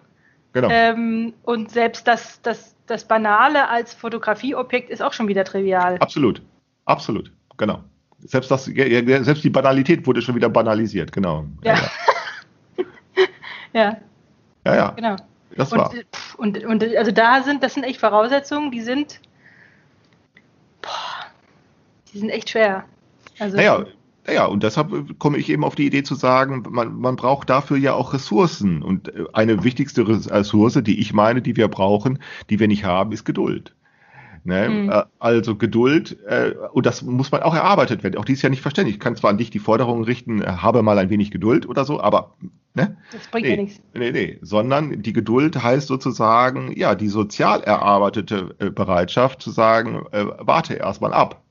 genau. 0.54 0.70
Ähm, 0.72 1.34
und 1.44 1.70
selbst 1.72 2.08
das, 2.08 2.42
das, 2.42 2.76
das 2.88 3.04
Banale 3.06 3.68
als 3.70 3.94
Fotografieobjekt 3.94 4.90
ist 4.90 5.02
auch 5.02 5.12
schon 5.14 5.28
wieder 5.28 5.44
trivial. 5.44 5.98
Absolut. 6.00 6.42
Absolut. 6.86 7.32
Genau. 7.58 7.84
Selbst, 8.20 8.50
das, 8.50 8.66
selbst 8.66 9.44
die 9.44 9.50
Banalität 9.50 10.08
wurde 10.08 10.22
schon 10.22 10.34
wieder 10.36 10.48
banalisiert. 10.50 11.12
Genau. 11.12 11.46
Ja. 11.64 11.76
ja. 11.76 11.82
Ja, 13.74 13.98
ja, 14.66 14.76
ja. 14.76 14.90
genau. 14.92 15.16
Das 15.56 15.72
war. 15.72 15.92
Und, 15.92 16.06
pff, 16.14 16.36
und, 16.36 16.66
und 16.66 16.84
also 16.96 17.12
da 17.12 17.44
sind, 17.44 17.64
das 17.64 17.74
sind 17.74 17.84
echt 17.84 18.00
Voraussetzungen, 18.00 18.72
die 18.72 18.82
sind, 18.82 19.20
boah, 20.82 21.26
die 22.14 22.20
sind 22.20 22.30
echt 22.30 22.50
schwer. 22.50 22.86
Also, 23.40 23.58
Naja, 23.58 23.86
naja, 24.28 24.46
und 24.46 24.64
deshalb 24.64 25.20
komme 25.20 25.38
ich 25.38 25.50
eben 25.50 25.64
auf 25.64 25.76
die 25.76 25.86
Idee 25.86 26.04
zu 26.04 26.16
sagen, 26.16 26.64
man, 26.70 26.96
man 26.96 27.16
braucht 27.16 27.50
dafür 27.50 27.78
ja 27.78 27.94
auch 27.94 28.14
Ressourcen. 28.14 28.82
Und 28.82 29.10
äh, 29.10 29.26
eine 29.34 29.64
wichtigste 29.64 30.08
Ressource, 30.08 30.82
die 30.82 31.00
ich 31.00 31.14
meine, 31.14 31.42
die 31.42 31.56
wir 31.56 31.68
brauchen, 31.68 32.20
die 32.50 32.60
wir 32.60 32.68
nicht 32.68 32.86
haben, 32.86 33.12
ist 33.12 33.26
Geduld. 33.26 33.75
Ne? 34.48 34.70
Mhm. 34.70 34.90
Äh, 34.92 35.04
Also 35.20 35.56
Geduld, 35.56 36.18
äh, 36.28 36.54
und 36.72 36.86
das 36.86 37.02
muss 37.02 37.32
man 37.32 37.42
auch 37.42 37.56
erarbeitet 37.56 38.04
werden. 38.04 38.18
Auch 38.18 38.26
dies 38.26 38.38
ist 38.38 38.42
ja 38.44 38.50
nicht 38.50 38.62
verständlich. 38.62 38.96
Ich 38.98 39.00
kann 39.00 39.16
zwar 39.16 39.32
an 39.32 39.38
dich 39.40 39.50
die 39.50 39.60
Forderung 39.60 40.04
richten, 40.04 40.42
äh, 40.42 40.46
habe 40.46 40.84
mal 40.84 40.98
ein 41.00 41.10
wenig 41.10 41.32
Geduld 41.32 41.68
oder 41.68 41.84
so, 41.84 42.00
aber 42.00 42.36
ne? 42.76 42.96
das 43.12 43.28
bringt 43.30 43.48
ja 43.48 43.56
Nee, 43.56 43.62
nichts. 43.64 43.82
nee, 43.96 44.12
nee, 44.12 44.38
sondern 44.44 45.02
die 45.02 45.14
Geduld 45.14 45.62
heißt 45.62 45.88
sozusagen, 45.88 46.72
ja, 46.78 46.94
die 46.94 47.08
sozial 47.08 47.62
erarbeitete 47.64 48.56
äh, 48.60 48.70
Bereitschaft 48.70 49.42
zu 49.42 49.50
sagen, 49.50 50.06
äh, 50.12 50.26
warte 50.40 50.76
erstmal 50.76 51.12
ab 51.14 51.42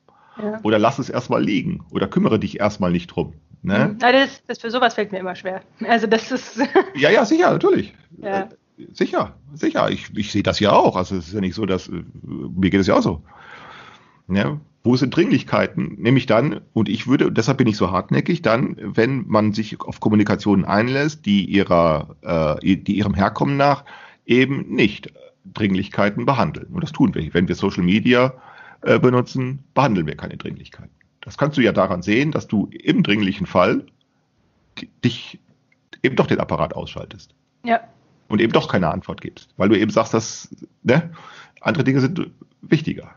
Ja. 0.41 0.61
oder 0.63 0.79
lass 0.79 1.01
es 1.01 1.11
erstmal 1.11 1.43
liegen 1.43 1.85
oder 1.91 2.07
kümmere 2.07 2.39
dich 2.39 2.61
erstmal 2.61 2.93
nicht 2.93 3.09
drum. 3.09 3.33
Ne? 3.63 3.91
Mhm. 3.95 3.99
Ja, 4.01 4.13
das, 4.13 4.43
das 4.47 4.59
für 4.59 4.71
sowas 4.71 4.95
fällt 4.95 5.11
mir 5.11 5.19
immer 5.19 5.35
schwer. 5.35 5.63
Also 5.89 6.07
das 6.07 6.31
ist, 6.31 6.61
Ja, 6.95 7.11
ja, 7.11 7.25
sicher, 7.25 7.51
natürlich. 7.51 7.93
Ja. 8.19 8.49
Sicher, 8.93 9.37
sicher. 9.55 9.91
Ich, 9.91 10.17
ich 10.17 10.33
sehe 10.33 10.43
das 10.43 10.61
ja 10.61 10.73
auch. 10.73 10.97
Also 10.97 11.17
es 11.17 11.29
ist 11.29 11.35
ja 11.35 11.41
nicht 11.41 11.55
so, 11.55 11.67
dass 11.67 11.89
äh, 11.89 12.03
mir 12.23 12.71
geht 12.71 12.81
es 12.81 12.87
ja 12.87 12.97
auch 12.97 13.03
so. 13.03 13.23
Ja, 14.29 14.59
wo 14.83 14.97
sind 14.97 15.15
Dringlichkeiten? 15.15 15.97
Nämlich 15.99 16.27
dann, 16.27 16.61
und 16.73 16.89
ich 16.89 17.07
würde, 17.07 17.31
deshalb 17.31 17.59
bin 17.59 17.67
ich 17.67 17.77
so 17.77 17.91
hartnäckig, 17.91 18.43
dann, 18.43 18.77
wenn 18.79 19.27
man 19.27 19.53
sich 19.53 19.81
auf 19.81 20.01
Kommunikationen 20.01 20.65
einlässt, 20.65 21.27
die 21.27 21.45
ihrer, 21.45 22.17
äh, 22.63 22.77
die 22.77 22.97
ihrem 22.97 23.15
Herkommen 23.15 23.57
nach 23.57 23.85
eben 24.27 24.75
nicht 24.75 25.13
Dringlichkeiten 25.45 26.25
behandeln. 26.27 26.69
Und 26.73 26.83
das 26.83 26.93
tun 26.93 27.15
wir. 27.15 27.35
Wenn 27.35 27.49
wir 27.49 27.55
Social 27.55 27.83
Media 27.85 28.35
äh, 28.81 28.99
benutzen, 28.99 29.63
behandeln 29.75 30.07
wir 30.07 30.17
keine 30.17 30.37
Dringlichkeiten. 30.37 30.91
Das 31.21 31.39
kannst 31.39 31.57
du 31.59 31.63
ja 31.63 31.73
daran 31.73 32.03
sehen, 32.03 32.33
dass 32.33 32.49
du 32.49 32.69
im 32.73 33.03
dringlichen 33.03 33.47
Fall 33.47 33.87
di- 34.79 34.89
dich 35.05 35.39
eben 36.03 36.17
doch 36.17 36.27
den 36.27 36.41
Apparat 36.41 36.75
ausschaltest 36.75 37.35
ja, 37.65 37.81
und 38.29 38.41
eben 38.41 38.53
doch 38.53 38.69
keine 38.69 38.91
Antwort 38.91 39.21
gibst, 39.21 39.49
weil 39.57 39.69
du 39.69 39.79
eben 39.79 39.91
sagst, 39.91 40.15
dass 40.15 40.49
ne, 40.83 41.11
andere 41.61 41.85
Dinge 41.85 42.01
sind 42.01 42.31
wichtiger. 42.63 43.11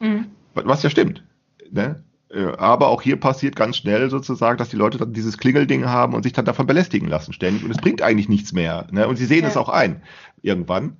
mhm. 0.00 0.26
Was 0.54 0.82
ja 0.82 0.90
stimmt. 0.90 1.22
Ne? 1.70 2.02
Äh, 2.30 2.46
Aber 2.58 2.88
auch 2.88 3.00
hier 3.02 3.18
passiert 3.18 3.54
ganz 3.54 3.76
schnell 3.76 4.10
sozusagen, 4.10 4.58
dass 4.58 4.70
die 4.70 4.76
Leute 4.76 4.98
dann 4.98 5.12
dieses 5.12 5.38
Klingelding 5.38 5.86
haben 5.86 6.14
und 6.14 6.24
sich 6.24 6.32
dann 6.32 6.44
davon 6.44 6.66
belästigen 6.66 7.06
lassen 7.08 7.32
ständig. 7.32 7.62
Und 7.64 7.70
es 7.70 7.76
bringt 7.78 8.02
eigentlich 8.02 8.28
nichts 8.28 8.52
mehr. 8.52 8.86
Ne? 8.90 9.06
Und 9.06 9.16
sie 9.16 9.26
sehen 9.26 9.42
Ja. 9.42 9.48
es 9.48 9.56
auch 9.56 9.68
ein, 9.68 10.02
irgendwann. 10.42 10.96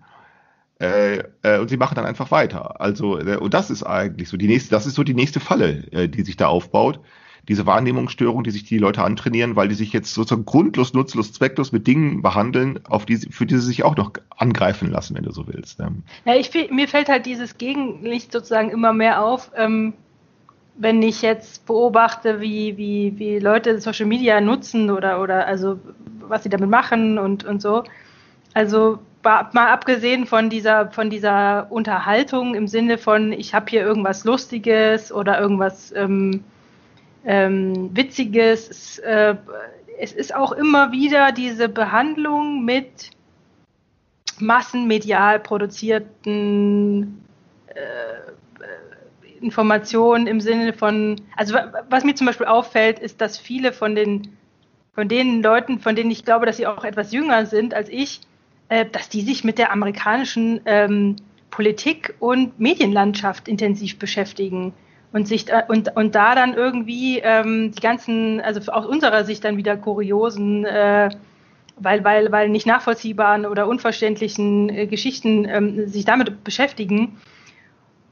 Äh, 0.81 1.25
äh, 1.43 1.59
und 1.59 1.69
sie 1.69 1.77
machen 1.77 1.97
dann 1.97 2.07
einfach 2.07 2.31
weiter. 2.31 2.81
Also, 2.81 3.19
äh, 3.19 3.37
und 3.37 3.53
das 3.53 3.69
ist 3.71 3.83
eigentlich 3.83 4.29
so 4.29 4.37
die 4.37 4.47
nächste, 4.47 4.71
das 4.71 4.87
ist 4.87 4.95
so 4.95 5.03
die 5.03 5.15
nächste 5.15 5.41
Falle, 5.41 5.91
äh, 5.91 6.09
die 6.09 6.23
sich 6.23 6.37
da 6.37 6.47
aufbaut. 6.47 7.01
Diese 7.49 7.67
Wahrnehmungsstörung, 7.67 8.45
die 8.45 8.51
sich 8.51 8.65
die 8.65 8.79
Leute 8.79 9.03
antrainieren, 9.03 9.57
weil 9.57 9.69
die 9.69 9.75
sich 9.75 9.93
jetzt 9.93 10.15
sozusagen 10.15 10.45
grundlos, 10.45 10.93
nutzlos, 10.93 11.33
zwecklos 11.33 11.73
mit 11.73 11.87
Dingen 11.87 12.23
behandeln, 12.23 12.81
auf 12.89 13.07
die, 13.07 13.17
für 13.17 13.47
die 13.47 13.57
sie 13.57 13.67
sich 13.67 13.85
auch 13.85 13.97
noch 13.97 14.13
angreifen 14.37 14.91
lassen, 14.91 15.17
wenn 15.17 15.25
du 15.25 15.33
so 15.33 15.47
willst. 15.49 15.81
Ja, 16.25 16.35
ich, 16.35 16.53
mir 16.71 16.89
fällt 16.89 17.09
halt 17.09 17.27
dieses 17.27 17.57
Gegenlicht 17.57 18.33
sozusagen 18.33 18.71
immer 18.71 18.93
mehr 18.93 19.23
auf, 19.23 19.51
ähm, 19.57 19.95
wenn 20.77 21.03
ich 21.03 21.23
jetzt 21.23 21.67
beobachte, 21.67 22.41
wie, 22.41 22.77
wie, 22.77 23.15
wie 23.19 23.39
Leute 23.39 23.81
Social 23.81 24.07
Media 24.07 24.41
nutzen 24.41 24.91
oder, 24.91 25.21
oder 25.21 25.47
also 25.47 25.79
was 26.21 26.45
sie 26.45 26.49
damit 26.49 26.71
machen 26.71 27.19
und, 27.19 27.45
und 27.45 27.61
so. 27.61 27.83
Also 28.55 29.01
mal 29.25 29.49
abgesehen 29.55 30.27
von 30.27 30.51
dieser, 30.51 30.91
von 30.91 31.11
dieser 31.11 31.67
Unterhaltung 31.71 32.55
im 32.55 32.69
Sinne 32.69 32.99
von, 32.99 33.33
ich 33.33 33.55
habe 33.55 33.67
hier 33.69 33.83
irgendwas 33.83 34.25
Lustiges 34.25 35.13
oder 35.13 35.41
irgendwas 35.41 35.93
ähm, 35.93 36.45
ähm, 37.29 37.95
Witziges. 37.97 38.69
Es, 38.69 38.99
äh, 38.99 39.37
es 40.01 40.13
ist 40.13 40.35
auch 40.35 40.53
immer 40.53 40.91
wieder 40.93 41.31
diese 41.33 41.69
Behandlung 41.69 42.65
mit 42.65 43.11
massenmedial 44.41 45.39
produzierten 45.41 47.25
äh, 47.69 49.41
Informationen 49.41 50.27
im 50.27 50.41
Sinne 50.41 50.73
von, 50.73 51.21
also 51.37 51.55
wa- 51.55 51.73
was 51.91 52.05
mir 52.05 52.15
zum 52.15 52.27
Beispiel 52.27 52.47
auffällt, 52.47 52.99
ist, 52.99 53.21
dass 53.21 53.39
viele 53.39 53.73
von 53.73 53.95
den 53.95 54.37
von 54.95 55.07
den 55.09 55.45
Leuten, 55.45 55.79
von 55.79 55.95
denen 55.95 56.11
ich 56.11 56.25
glaube, 56.25 56.45
dass 56.45 56.57
sie 56.57 56.67
auch 56.67 56.83
etwas 56.83 57.13
jünger 57.13 57.47
sind 57.47 57.73
als 57.73 57.89
ich, 57.89 58.21
äh, 58.69 58.85
dass 58.85 59.09
die 59.09 59.21
sich 59.21 59.45
mit 59.45 59.59
der 59.59 59.71
amerikanischen 59.71 60.61
ähm, 60.67 61.15
Politik 61.51 62.15
und 62.19 62.59
Medienlandschaft 62.59 63.47
intensiv 63.47 63.99
beschäftigen 64.01 64.73
und 65.13 65.27
sich 65.27 65.47
da, 65.47 65.61
und, 65.61 65.97
und 65.97 66.15
da 66.15 66.35
dann 66.35 66.55
irgendwie 66.55 67.19
ähm, 67.19 67.73
die 67.73 67.81
ganzen, 67.81 68.41
also 68.41 68.71
aus 68.71 68.87
unserer 68.87 69.25
Sicht 69.25 69.45
dann 69.45 69.57
wieder 69.57 69.77
kuriosen, 69.77 70.65
äh, 70.65 71.11
weil, 71.77 72.05
weil, 72.05 72.31
weil 72.33 72.49
nicht 72.49 72.67
nachvollziehbaren 72.67 73.47
oder 73.47 73.69
unverständlichen 73.69 74.69
äh, 74.69 74.87
Geschichten 74.87 75.47
ähm, 75.47 75.87
sich 75.87 76.05
damit 76.05 76.45
beschäftigen. 76.45 77.19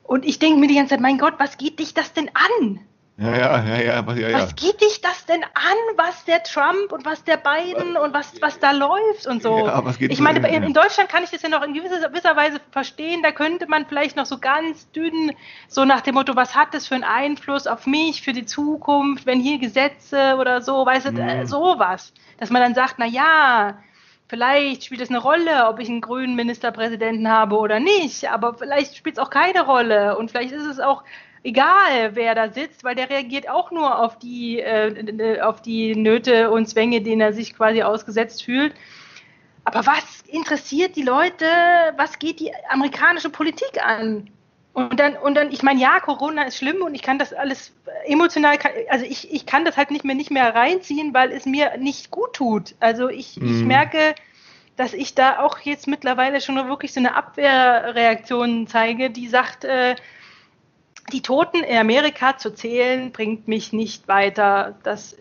Und 0.04 0.24
ich 0.24 0.38
denke 0.38 0.59
mir 0.59 0.68
die 0.68 0.76
ganze 0.76 0.90
Zeit, 0.90 1.00
mein 1.00 1.18
Gott, 1.18 1.35
was 1.38 1.59
geht 1.59 1.78
dich 1.80 1.92
das 1.92 2.12
denn 2.12 2.30
an? 2.32 2.80
Ja, 3.18 3.35
ja, 3.35 3.64
ja, 3.64 3.76
ja, 3.81 4.12
ja, 4.14 4.29
ja. 4.29 4.38
Was 4.42 4.55
geht 4.57 4.79
dich 4.83 5.00
das 5.00 5.24
denn 5.24 5.42
an, 5.42 5.76
was 5.96 6.26
der 6.26 6.42
Trump 6.42 6.92
und 6.92 7.07
was 7.07 7.24
der 7.24 7.38
Biden 7.38 7.96
und 7.96 8.12
was, 8.12 8.35
was 8.42 8.59
da 8.59 8.72
läuft 8.72 9.26
und 9.26 9.42
so? 9.42 9.66
Ja, 9.66 9.83
was 9.83 9.96
geht 9.96 10.12
ich 10.12 10.20
meine, 10.20 10.46
in, 10.46 10.62
in 10.62 10.74
Deutschland 10.74 11.09
kann 11.09 11.24
ich 11.24 11.31
das 11.31 11.40
ja 11.40 11.48
noch 11.48 11.62
in 11.62 11.72
gewisser, 11.72 12.11
gewisser 12.11 12.37
Weise 12.37 12.61
verstehen. 12.72 13.22
Da 13.22 13.33
könnte 13.33 13.68
man 13.68 13.87
vielleicht 13.87 14.16
noch 14.16 14.26
so 14.26 14.37
ganz 14.37 14.90
dünn, 14.90 15.33
so 15.66 15.87
nach 15.87 16.02
dem 16.02 16.14
Motto, 16.14 16.37
was 16.37 16.55
hat 16.55 16.74
das 16.74 16.88
für 16.88 16.94
einen 16.94 17.05
Einfluss 17.05 17.66
auf 17.66 17.87
mich, 17.87 18.20
für 18.20 18.35
die 18.35 18.44
Zukunft, 18.44 19.24
wenn 19.24 19.40
hier 19.40 19.59
Gesetze 19.59 20.37
oder 20.38 20.61
so, 20.61 20.85
weißt 20.85 21.07
du, 21.07 21.12
Mhm. 21.12 21.18
äh, 21.20 21.46
sowas. 21.46 22.12
Dass 22.37 22.50
man 22.50 22.61
dann 22.61 22.74
sagt, 22.74 22.96
na 22.98 23.07
ja, 23.07 23.79
vielleicht 24.29 24.85
spielt 24.85 25.00
es 25.00 25.09
eine 25.09 25.20
Rolle, 25.20 25.68
ob 25.68 25.79
ich 25.79 25.88
einen 25.88 26.02
grünen 26.02 26.37
Ministerpräsidenten 26.37 27.31
habe 27.31 27.57
oder 27.57 27.81
nicht, 27.81 28.29
aber 28.31 28.52
vielleicht 28.55 28.94
spielt 28.94 29.16
es 29.16 29.22
auch 29.24 29.31
keine 29.31 29.64
Rolle 29.64 30.18
und 30.18 30.31
vielleicht 30.31 30.52
ist 30.52 30.66
es 30.66 30.81
auch 30.81 31.02
egal, 31.46 32.14
wer 32.14 32.35
da 32.35 32.50
sitzt, 32.50 32.85
weil 32.85 32.94
der 32.96 33.09
reagiert 33.09 33.48
auch 33.48 33.70
nur 33.70 33.98
auf 33.98 34.18
die, 34.18 34.61
äh, 34.61 35.40
auf 35.40 35.62
die 35.62 35.94
Nöte 35.94 36.50
und 36.50 36.68
Zwänge, 36.68 37.00
denen 37.00 37.20
er 37.20 37.32
sich 37.32 37.54
quasi 37.56 37.82
ausgesetzt 37.82 38.44
fühlt. 38.44 38.74
Aber 39.64 39.87
was 39.87 40.22
interessiert 40.26 40.96
die 40.96 41.02
Leute? 41.02 41.46
Was 41.96 42.18
geht 42.18 42.40
die 42.40 42.52
amerikanische 42.68 43.30
Politik 43.30 43.82
an? 43.85 44.30
Und 44.72 45.00
dann, 45.00 45.16
und 45.16 45.35
dann, 45.35 45.50
ich 45.52 45.62
meine, 45.62 45.80
ja, 45.80 46.00
Corona 46.00 46.42
ist 46.42 46.59
schlimm 46.59 46.82
und 46.82 46.94
ich 46.94 47.02
kann 47.02 47.18
das 47.18 47.32
alles 47.32 47.72
emotional, 48.04 48.59
also 48.90 49.06
ich, 49.06 49.32
ich 49.32 49.46
kann 49.46 49.64
das 49.64 49.76
halt 49.78 49.90
nicht 49.90 50.04
mehr, 50.04 50.14
nicht 50.14 50.30
mehr 50.30 50.54
reinziehen, 50.54 51.14
weil 51.14 51.33
es 51.33 51.46
mir 51.46 51.79
nicht 51.79 52.10
gut 52.10 52.35
tut. 52.35 52.75
Also 52.81 53.08
ich, 53.08 53.42
ich 53.42 53.62
Mhm. 53.62 53.68
merke, 53.68 54.14
dass 54.77 54.92
ich 54.92 55.14
da 55.14 55.38
auch 55.40 55.58
jetzt 55.60 55.87
mittlerweile 55.87 56.40
schon 56.42 56.56
wirklich 56.68 56.92
so 56.92 57.00
eine 57.00 57.14
Abwehrreaktion 57.14 58.66
zeige, 58.66 59.08
die 59.10 59.29
sagt, 59.29 59.64
äh, 59.64 59.96
die 61.13 61.23
Toten 61.23 61.63
in 61.63 61.77
Amerika 61.79 62.37
zu 62.37 62.54
zählen, 62.54 63.13
bringt 63.13 63.48
mich 63.48 63.73
nicht 63.73 64.09
weiter. 64.09 64.77
Das 64.83 65.17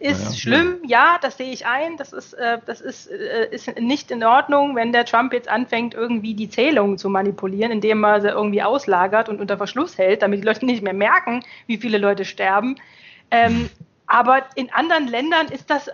ist 0.00 0.20
Ja, 0.20 0.30
ja. 0.30 0.36
schlimm, 0.36 0.78
ja, 0.86 1.18
das 1.20 1.36
sehe 1.36 1.52
ich 1.52 1.66
ein. 1.66 1.96
Das 1.98 2.12
ist, 2.12 2.32
äh, 2.32 2.58
das 2.64 2.80
ist, 2.80 3.06
äh, 3.10 3.48
ist 3.50 3.78
nicht 3.78 4.10
in 4.10 4.24
Ordnung, 4.24 4.74
wenn 4.74 4.92
der 4.92 5.04
Trump 5.04 5.32
jetzt 5.32 5.48
anfängt, 5.48 5.94
irgendwie 5.94 6.34
die 6.34 6.48
Zählungen 6.48 6.96
zu 6.98 7.10
manipulieren, 7.10 7.70
indem 7.70 8.02
er 8.04 8.20
sie 8.20 8.28
irgendwie 8.28 8.62
auslagert 8.62 9.28
und 9.28 9.40
unter 9.40 9.58
Verschluss 9.58 9.98
hält, 9.98 10.22
damit 10.22 10.40
die 10.40 10.46
Leute 10.46 10.64
nicht 10.64 10.82
mehr 10.82 10.94
merken, 10.94 11.44
wie 11.66 11.76
viele 11.76 11.98
Leute 11.98 12.24
sterben. 12.24 12.76
Ähm, 13.30 13.68
aber 14.06 14.46
in 14.54 14.72
anderen 14.72 15.06
Ländern 15.06 15.48
ist 15.48 15.68
das 15.70 15.90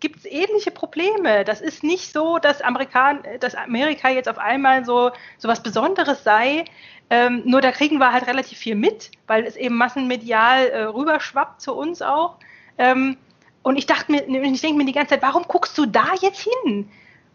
gibt 0.00 0.18
es 0.18 0.24
ähnliche 0.24 0.70
Probleme. 0.70 1.44
Das 1.44 1.60
ist 1.60 1.82
nicht 1.82 2.12
so, 2.12 2.38
dass, 2.38 2.60
Amerikan 2.60 3.20
dass 3.40 3.54
Amerika 3.54 4.08
jetzt 4.08 4.28
auf 4.28 4.38
einmal 4.38 4.84
so, 4.84 5.10
so 5.38 5.48
was 5.48 5.62
Besonderes 5.62 6.24
sei. 6.24 6.64
Ähm, 7.10 7.42
nur 7.44 7.60
da 7.60 7.72
kriegen 7.72 7.98
wir 7.98 8.12
halt 8.12 8.26
relativ 8.26 8.58
viel 8.58 8.74
mit, 8.74 9.10
weil 9.26 9.44
es 9.44 9.56
eben 9.56 9.76
massenmedial 9.76 10.66
äh, 10.66 10.82
rüberschwappt 10.84 11.60
zu 11.60 11.74
uns 11.74 12.02
auch. 12.02 12.36
Ähm, 12.76 13.16
und 13.62 13.76
ich 13.76 13.86
dachte 13.86 14.12
mir, 14.12 14.26
ich 14.28 14.60
denke 14.60 14.78
mir 14.78 14.84
die 14.84 14.92
ganze 14.92 15.10
Zeit, 15.10 15.22
warum 15.22 15.44
guckst 15.44 15.76
du 15.78 15.86
da 15.86 16.06
jetzt 16.20 16.40
hin? 16.40 16.88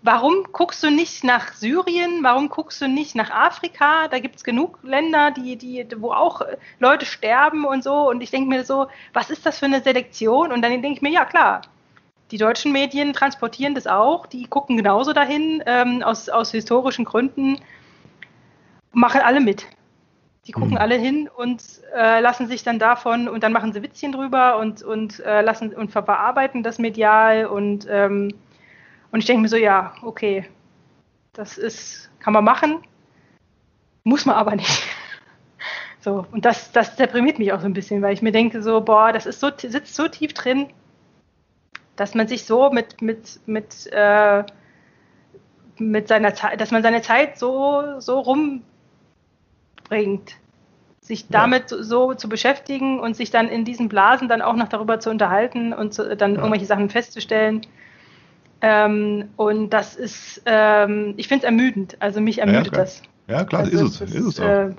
warum 0.04 0.44
guckst 0.52 0.84
du 0.84 0.92
nicht 0.92 1.24
nach 1.24 1.54
Syrien? 1.54 2.24
Warum 2.24 2.50
guckst 2.50 2.82
du 2.82 2.88
nicht 2.88 3.16
nach 3.16 3.32
Afrika? 3.32 4.08
Da 4.10 4.20
gibt 4.20 4.36
es 4.36 4.44
genug 4.44 4.78
Länder, 4.84 5.32
die, 5.32 5.56
die, 5.56 5.88
wo 5.98 6.12
auch 6.12 6.42
Leute 6.80 7.06
sterben 7.06 7.66
und 7.66 7.84
so. 7.84 8.10
Und 8.10 8.22
ich 8.22 8.30
denke 8.30 8.50
mir 8.50 8.64
so, 8.64 8.88
was 9.14 9.30
ist 9.30 9.46
das 9.46 9.60
für 9.60 9.66
eine 9.66 9.82
Selektion? 9.82 10.52
Und 10.52 10.62
dann 10.62 10.72
denke 10.72 10.92
ich 10.92 11.02
mir, 11.02 11.12
ja 11.12 11.26
klar, 11.26 11.62
die 12.32 12.38
deutschen 12.38 12.72
Medien 12.72 13.14
transportieren 13.14 13.76
das 13.76 13.88
auch. 13.88 14.26
Die 14.26 14.48
gucken 14.48 14.78
genauso 14.78 15.14
dahin, 15.14 15.64
ähm, 15.66 16.02
aus, 16.04 16.30
aus 16.30 16.52
historischen 16.52 17.06
Gründen, 17.06 17.60
machen 18.92 19.22
alle 19.22 19.40
mit. 19.40 19.68
Die 20.46 20.52
gucken 20.52 20.72
mhm. 20.72 20.78
alle 20.78 20.96
hin 20.96 21.30
und 21.34 21.64
äh, 21.96 22.20
lassen 22.20 22.48
sich 22.48 22.64
dann 22.64 22.80
davon 22.80 23.30
und 23.30 23.44
dann 23.44 23.54
machen 23.54 23.72
sie 23.72 23.82
Witzchen 23.82 24.12
drüber 24.12 24.58
und, 24.58 24.84
und 24.84 25.20
äh, 25.22 25.42
lassen 25.42 25.74
und 25.74 25.92
verarbeiten 25.92 26.64
das 26.64 26.80
medial 26.80 27.46
und 27.46 27.88
ähm, 27.90 28.34
und 29.14 29.20
ich 29.20 29.28
denke 29.28 29.44
mir 29.44 29.48
so, 29.48 29.58
ja, 29.58 29.94
okay, 30.02 30.44
das 31.34 31.60
ist, 31.60 32.10
kann 32.20 32.34
man 32.34 32.44
machen, 32.44 32.80
muss 34.04 34.26
man 34.26 34.36
aber 34.36 34.56
nicht. 34.56 34.84
So, 36.00 36.26
und 36.34 36.44
das, 36.44 36.74
das 36.74 36.98
deprimiert 36.98 37.40
mich 37.40 37.54
auch 37.54 37.62
so 37.62 37.66
ein 37.66 37.72
bisschen, 37.72 38.02
weil 38.02 38.14
ich 38.14 38.22
mir 38.22 38.34
denke, 38.34 38.62
so, 38.62 38.82
boah, 38.82 39.14
das 39.14 39.26
ist 39.26 39.40
so, 39.40 39.50
sitzt 39.56 39.96
so 39.96 40.10
tief 40.10 40.34
drin, 40.34 40.68
dass 41.96 42.16
man 42.16 42.28
sich 42.28 42.46
so 42.46 42.72
mit, 42.72 43.02
mit, 43.02 43.40
mit, 43.46 43.88
äh, 43.92 44.44
mit 45.78 46.08
seiner 46.08 46.34
Zeit, 46.34 46.60
dass 46.60 46.72
man 46.72 46.84
seine 46.84 47.02
Zeit 47.02 47.38
so, 47.38 48.00
so 48.00 48.20
rumbringt, 48.20 48.64
sich 51.02 51.28
damit 51.28 51.72
ja. 51.72 51.84
so 51.84 52.14
zu 52.14 52.30
beschäftigen 52.30 53.00
und 53.00 53.16
sich 53.16 53.30
dann 53.30 53.50
in 53.50 53.66
diesen 53.66 53.90
Blasen 53.90 54.28
dann 54.28 54.42
auch 54.42 54.56
noch 54.56 54.70
darüber 54.70 55.00
zu 55.00 55.10
unterhalten 55.10 55.74
und 55.74 55.94
zu, 55.94 56.16
dann 56.16 56.34
ja. 56.36 56.38
irgendwelche 56.38 56.66
Sachen 56.66 56.90
festzustellen. 56.90 57.62
Ähm, 58.62 59.30
und 59.36 59.72
das 59.72 59.96
ist, 59.96 60.42
ähm, 60.46 61.14
ich 61.18 61.28
finde 61.28 61.46
es 61.46 61.46
ermüdend. 61.46 61.98
Also 62.02 62.22
mich 62.22 62.40
ermüdet 62.40 62.68
ja, 62.68 62.80
das. 62.80 63.02
Ja, 63.28 63.44
klar, 63.44 63.64
also 63.64 63.86
ist, 63.86 64.02
es, 64.02 64.02
ist, 64.02 64.16
ist 64.16 64.26
es 64.26 64.40
auch. 64.40 64.46
Äh, 64.46 64.70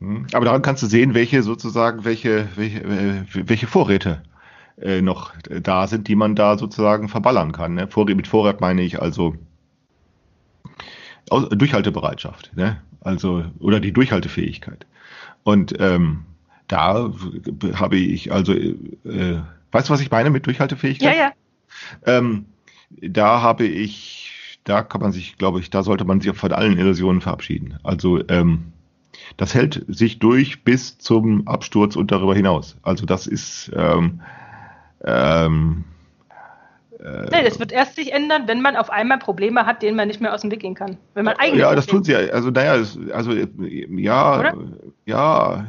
hm. 0.00 0.26
Aber 0.32 0.46
daran 0.46 0.62
kannst 0.62 0.82
du 0.82 0.86
sehen, 0.86 1.14
welche 1.14 1.42
sozusagen, 1.42 2.04
welche, 2.04 2.48
welche, 2.56 2.80
äh, 2.80 3.22
welche 3.34 3.66
Vorräte 3.66 4.22
äh, 4.80 5.00
noch 5.00 5.32
da 5.62 5.86
sind, 5.86 6.08
die 6.08 6.16
man 6.16 6.34
da 6.34 6.58
sozusagen 6.58 7.08
verballern 7.08 7.52
kann. 7.52 7.74
Ne? 7.74 7.88
Vorrat, 7.88 8.16
mit 8.16 8.26
Vorrat 8.26 8.60
meine 8.60 8.82
ich 8.82 9.00
also 9.00 9.34
Durchhaltebereitschaft, 11.30 12.52
ne? 12.56 12.80
also 13.00 13.44
oder 13.58 13.80
die 13.80 13.92
Durchhaltefähigkeit. 13.92 14.86
Und 15.42 15.74
ähm, 15.78 16.24
da 16.68 17.12
habe 17.74 17.96
ich 17.96 18.32
also, 18.32 18.52
äh, 18.54 19.40
weißt 19.72 19.88
du, 19.88 19.92
was 19.92 20.00
ich 20.00 20.10
meine 20.10 20.30
mit 20.30 20.46
Durchhaltefähigkeit? 20.46 21.14
Ja, 21.14 21.22
ja. 21.22 21.32
Ähm, 22.04 22.46
da 23.00 23.42
habe 23.42 23.64
ich, 23.64 24.58
da 24.64 24.82
kann 24.82 25.00
man 25.00 25.12
sich, 25.12 25.36
glaube 25.36 25.60
ich, 25.60 25.70
da 25.70 25.82
sollte 25.82 26.04
man 26.04 26.20
sich 26.20 26.34
von 26.36 26.52
allen 26.52 26.78
Illusionen 26.78 27.20
verabschieden. 27.20 27.78
Also 27.82 28.26
ähm, 28.28 28.72
das 29.36 29.54
hält 29.54 29.84
sich 29.88 30.18
durch 30.18 30.64
bis 30.64 30.98
zum 30.98 31.46
Absturz 31.46 31.96
und 31.96 32.10
darüber 32.10 32.34
hinaus. 32.34 32.76
Also 32.82 33.06
das 33.06 33.26
ist 33.26 33.70
ähm, 33.74 34.20
ähm, 35.04 35.84
äh, 36.98 37.26
nee, 37.30 37.44
das 37.44 37.58
wird 37.58 37.72
erst 37.72 37.96
sich 37.96 38.12
ändern, 38.12 38.44
wenn 38.46 38.62
man 38.62 38.76
auf 38.76 38.90
einmal 38.90 39.18
Probleme 39.18 39.66
hat, 39.66 39.82
denen 39.82 39.96
man 39.96 40.08
nicht 40.08 40.20
mehr 40.20 40.34
aus 40.34 40.40
dem 40.40 40.50
Weg 40.50 40.60
gehen 40.60 40.74
kann. 40.74 40.96
Wenn 41.14 41.24
man 41.24 41.36
eigentlich 41.36 41.60
ja, 41.60 41.74
das 41.74 41.86
tun 41.86 42.02
sie 42.02 42.12
ja. 42.12 42.18
Also 42.32 42.50
naja, 42.50 42.82
also 43.12 43.32
ja, 43.32 44.38
Oder? 44.38 44.54
ja, 45.04 45.66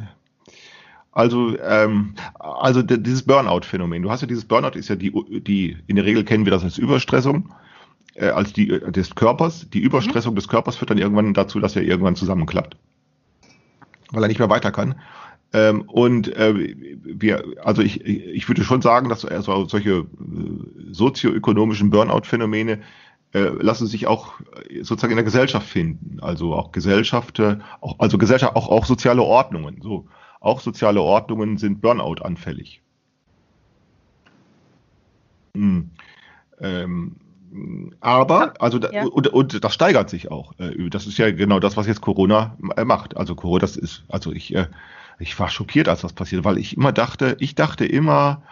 also, 1.16 1.58
ähm, 1.60 2.14
also 2.38 2.82
dieses 2.82 3.22
Burnout-Phänomen. 3.22 4.02
Du 4.02 4.10
hast 4.10 4.20
ja 4.20 4.26
dieses 4.26 4.44
Burnout 4.44 4.78
ist 4.78 4.90
ja 4.90 4.96
die, 4.96 5.10
die 5.40 5.78
in 5.86 5.96
der 5.96 6.04
Regel 6.04 6.24
kennen 6.24 6.44
wir 6.44 6.50
das 6.50 6.62
als 6.62 6.76
Überstressung, 6.76 7.54
äh, 8.16 8.28
als 8.28 8.52
die 8.52 8.68
äh, 8.68 8.92
des 8.92 9.14
Körpers. 9.14 9.66
Die 9.70 9.80
Überstressung 9.80 10.32
mhm. 10.34 10.36
des 10.36 10.48
Körpers 10.48 10.76
führt 10.76 10.90
dann 10.90 10.98
irgendwann 10.98 11.32
dazu, 11.32 11.58
dass 11.58 11.74
er 11.74 11.84
irgendwann 11.84 12.16
zusammenklappt, 12.16 12.76
weil 14.12 14.24
er 14.24 14.28
nicht 14.28 14.40
mehr 14.40 14.50
weiter 14.50 14.70
kann. 14.70 14.96
Ähm, 15.56 15.88
und 15.88 16.28
äh, 16.36 16.74
wir, 17.02 17.42
also 17.64 17.80
ich, 17.80 18.04
ich 18.04 18.46
würde 18.46 18.62
schon 18.62 18.82
sagen, 18.82 19.08
dass 19.08 19.24
also 19.24 19.66
solche 19.66 19.90
äh, 19.90 20.04
sozioökonomischen 20.90 21.88
Burnout-Phänomene 21.88 22.80
äh, 23.32 23.38
lassen 23.38 23.86
sich 23.86 24.06
auch 24.06 24.34
äh, 24.68 24.82
sozusagen 24.82 25.12
in 25.12 25.16
der 25.16 25.24
Gesellschaft 25.24 25.66
finden. 25.66 26.18
Also 26.20 26.52
auch 26.52 26.72
Gesellschaft, 26.72 27.40
auch, 27.80 27.98
also 27.98 28.18
Gesellschaft, 28.18 28.54
auch, 28.54 28.68
auch 28.68 28.84
soziale 28.84 29.22
Ordnungen. 29.22 29.80
So. 29.80 30.06
Auch 30.40 30.60
soziale 30.60 31.00
Ordnungen 31.00 31.56
sind 31.56 31.80
Burnout 31.80 32.20
anfällig. 32.20 32.82
Hm. 35.54 35.90
Ähm, 36.60 37.16
aber, 38.00 38.52
also, 38.60 38.78
ja. 38.78 39.06
und, 39.06 39.28
und 39.28 39.64
das 39.64 39.72
steigert 39.72 40.10
sich 40.10 40.30
auch. 40.30 40.52
Das 40.90 41.06
ist 41.06 41.16
ja 41.16 41.30
genau 41.30 41.60
das, 41.60 41.78
was 41.78 41.86
jetzt 41.86 42.02
Corona 42.02 42.58
macht. 42.84 43.16
Also 43.16 43.34
Corona, 43.34 43.60
das 43.60 43.78
ist, 43.78 44.04
also 44.08 44.32
ich, 44.32 44.54
ich 45.18 45.38
war 45.38 45.48
schockiert, 45.48 45.88
als 45.88 46.02
das 46.02 46.12
passiert, 46.12 46.44
weil 46.44 46.58
ich 46.58 46.76
immer 46.76 46.92
dachte, 46.92 47.36
ich 47.40 47.54
dachte 47.54 47.84
immer, 47.86 48.42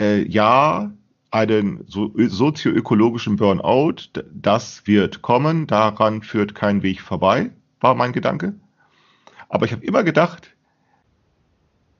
äh, 0.00 0.22
ja, 0.28 0.92
einen 1.30 1.84
so, 1.86 2.12
sozioökologischen 2.16 3.36
Burnout, 3.36 4.22
das 4.32 4.86
wird 4.86 5.22
kommen, 5.22 5.66
daran 5.66 6.22
führt 6.22 6.54
kein 6.54 6.82
Weg 6.82 7.00
vorbei, 7.00 7.50
war 7.80 7.94
mein 7.94 8.12
Gedanke. 8.12 8.54
Aber 9.48 9.66
ich 9.66 9.72
habe 9.72 9.84
immer 9.84 10.02
gedacht, 10.02 10.54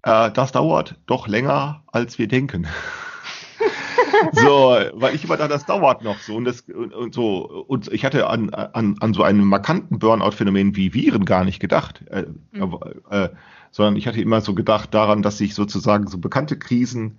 äh, 0.02 0.30
das 0.30 0.52
dauert 0.52 0.96
doch 1.06 1.28
länger, 1.28 1.82
als 1.86 2.18
wir 2.18 2.28
denken. 2.28 2.66
so, 4.32 4.76
weil 4.94 5.14
ich 5.14 5.24
immer 5.24 5.36
dachte, 5.36 5.52
das 5.52 5.66
dauert 5.66 6.02
noch 6.02 6.18
so 6.18 6.34
und 6.36 6.44
das 6.44 6.60
und, 6.62 6.92
und 6.92 7.14
so 7.14 7.64
und 7.66 7.92
ich 7.92 8.04
hatte 8.04 8.28
an, 8.28 8.50
an, 8.50 8.96
an 9.00 9.14
so 9.14 9.22
einen 9.22 9.44
markanten 9.44 9.98
Burnout-Phänomen 9.98 10.76
wie 10.76 10.94
Viren 10.94 11.24
gar 11.24 11.44
nicht 11.44 11.60
gedacht, 11.60 12.04
äh, 12.10 12.26
mhm. 12.52 12.78
äh, 13.10 13.30
sondern 13.72 13.96
ich 13.96 14.06
hatte 14.06 14.20
immer 14.20 14.40
so 14.40 14.54
gedacht 14.54 14.94
daran, 14.94 15.22
dass 15.22 15.38
sich 15.38 15.54
sozusagen 15.54 16.06
so 16.06 16.18
bekannte 16.18 16.56
Krisen 16.58 17.18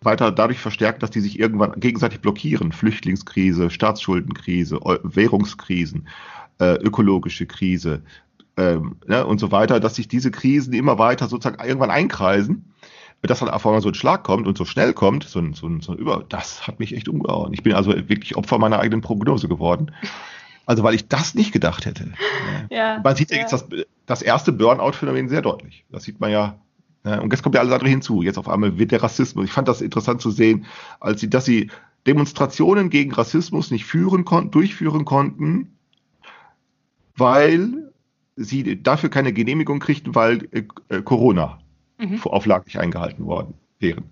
weiter 0.00 0.30
dadurch 0.30 0.60
verstärken, 0.60 1.00
dass 1.00 1.10
die 1.10 1.20
sich 1.20 1.38
irgendwann 1.38 1.78
gegenseitig 1.78 2.20
blockieren. 2.20 2.72
Flüchtlingskrise, 2.72 3.68
Staatsschuldenkrise, 3.68 4.76
Währungskrisen, 4.76 6.08
äh, 6.60 6.74
ökologische 6.74 7.46
Krise, 7.46 8.02
ähm, 8.56 8.96
ne, 9.06 9.26
und 9.26 9.38
so 9.38 9.52
weiter, 9.52 9.80
dass 9.80 9.96
sich 9.96 10.08
diese 10.08 10.30
Krisen 10.30 10.72
immer 10.72 10.98
weiter 10.98 11.28
sozusagen 11.28 11.62
irgendwann 11.64 11.90
einkreisen, 11.90 12.64
dass 13.22 13.40
dann 13.40 13.48
auf 13.48 13.66
einmal 13.66 13.82
so 13.82 13.88
ein 13.88 13.94
Schlag 13.94 14.22
kommt 14.24 14.46
und 14.46 14.56
so 14.56 14.64
schnell 14.64 14.92
kommt, 14.92 15.24
so 15.24 15.40
ein, 15.40 15.54
so 15.54 15.66
ein, 15.66 15.80
so 15.80 15.92
ein 15.92 15.98
Über, 15.98 16.24
das 16.28 16.66
hat 16.66 16.78
mich 16.78 16.94
echt 16.94 17.08
umgehauen. 17.08 17.52
Ich 17.52 17.62
bin 17.62 17.74
also 17.74 17.92
wirklich 17.92 18.36
Opfer 18.36 18.58
meiner 18.58 18.78
eigenen 18.78 19.00
Prognose 19.00 19.48
geworden. 19.48 19.92
Also 20.68 20.82
weil 20.82 20.94
ich 20.94 21.08
das 21.08 21.34
nicht 21.34 21.50
gedacht 21.52 21.86
hätte. 21.86 22.12
Ja, 22.70 23.00
man 23.02 23.16
sieht 23.16 23.30
ja, 23.30 23.38
jetzt 23.38 23.54
das, 23.54 23.66
das 24.04 24.20
erste 24.20 24.52
Burnout-Phänomen 24.52 25.30
sehr 25.30 25.40
deutlich. 25.40 25.86
Das 25.90 26.04
sieht 26.04 26.20
man 26.20 26.30
ja. 26.30 26.58
Ne? 27.02 27.18
Und 27.22 27.32
jetzt 27.32 27.42
kommt 27.42 27.54
ja 27.54 27.62
alles 27.62 27.72
andere 27.72 27.88
hinzu. 27.88 28.20
Jetzt 28.20 28.36
auf 28.36 28.46
einmal 28.46 28.78
wird 28.78 28.90
der 28.90 29.02
Rassismus. 29.02 29.46
Ich 29.46 29.52
fand 29.52 29.68
das 29.68 29.80
interessant 29.80 30.20
zu 30.20 30.30
sehen, 30.30 30.66
als 31.00 31.22
sie, 31.22 31.30
dass 31.30 31.46
sie 31.46 31.70
Demonstrationen 32.06 32.90
gegen 32.90 33.10
Rassismus 33.10 33.70
nicht 33.70 33.86
führen 33.86 34.26
konnten, 34.26 34.50
durchführen 34.50 35.06
konnten, 35.06 35.78
weil 37.16 37.90
sie 38.36 38.82
dafür 38.82 39.08
keine 39.08 39.32
Genehmigung 39.32 39.78
kriegten, 39.80 40.14
weil 40.14 40.46
äh, 40.52 41.00
Corona-Auflagen 41.00 42.64
mhm. 42.64 42.66
nicht 42.66 42.78
eingehalten 42.78 43.24
worden 43.24 43.54
wären. 43.78 44.04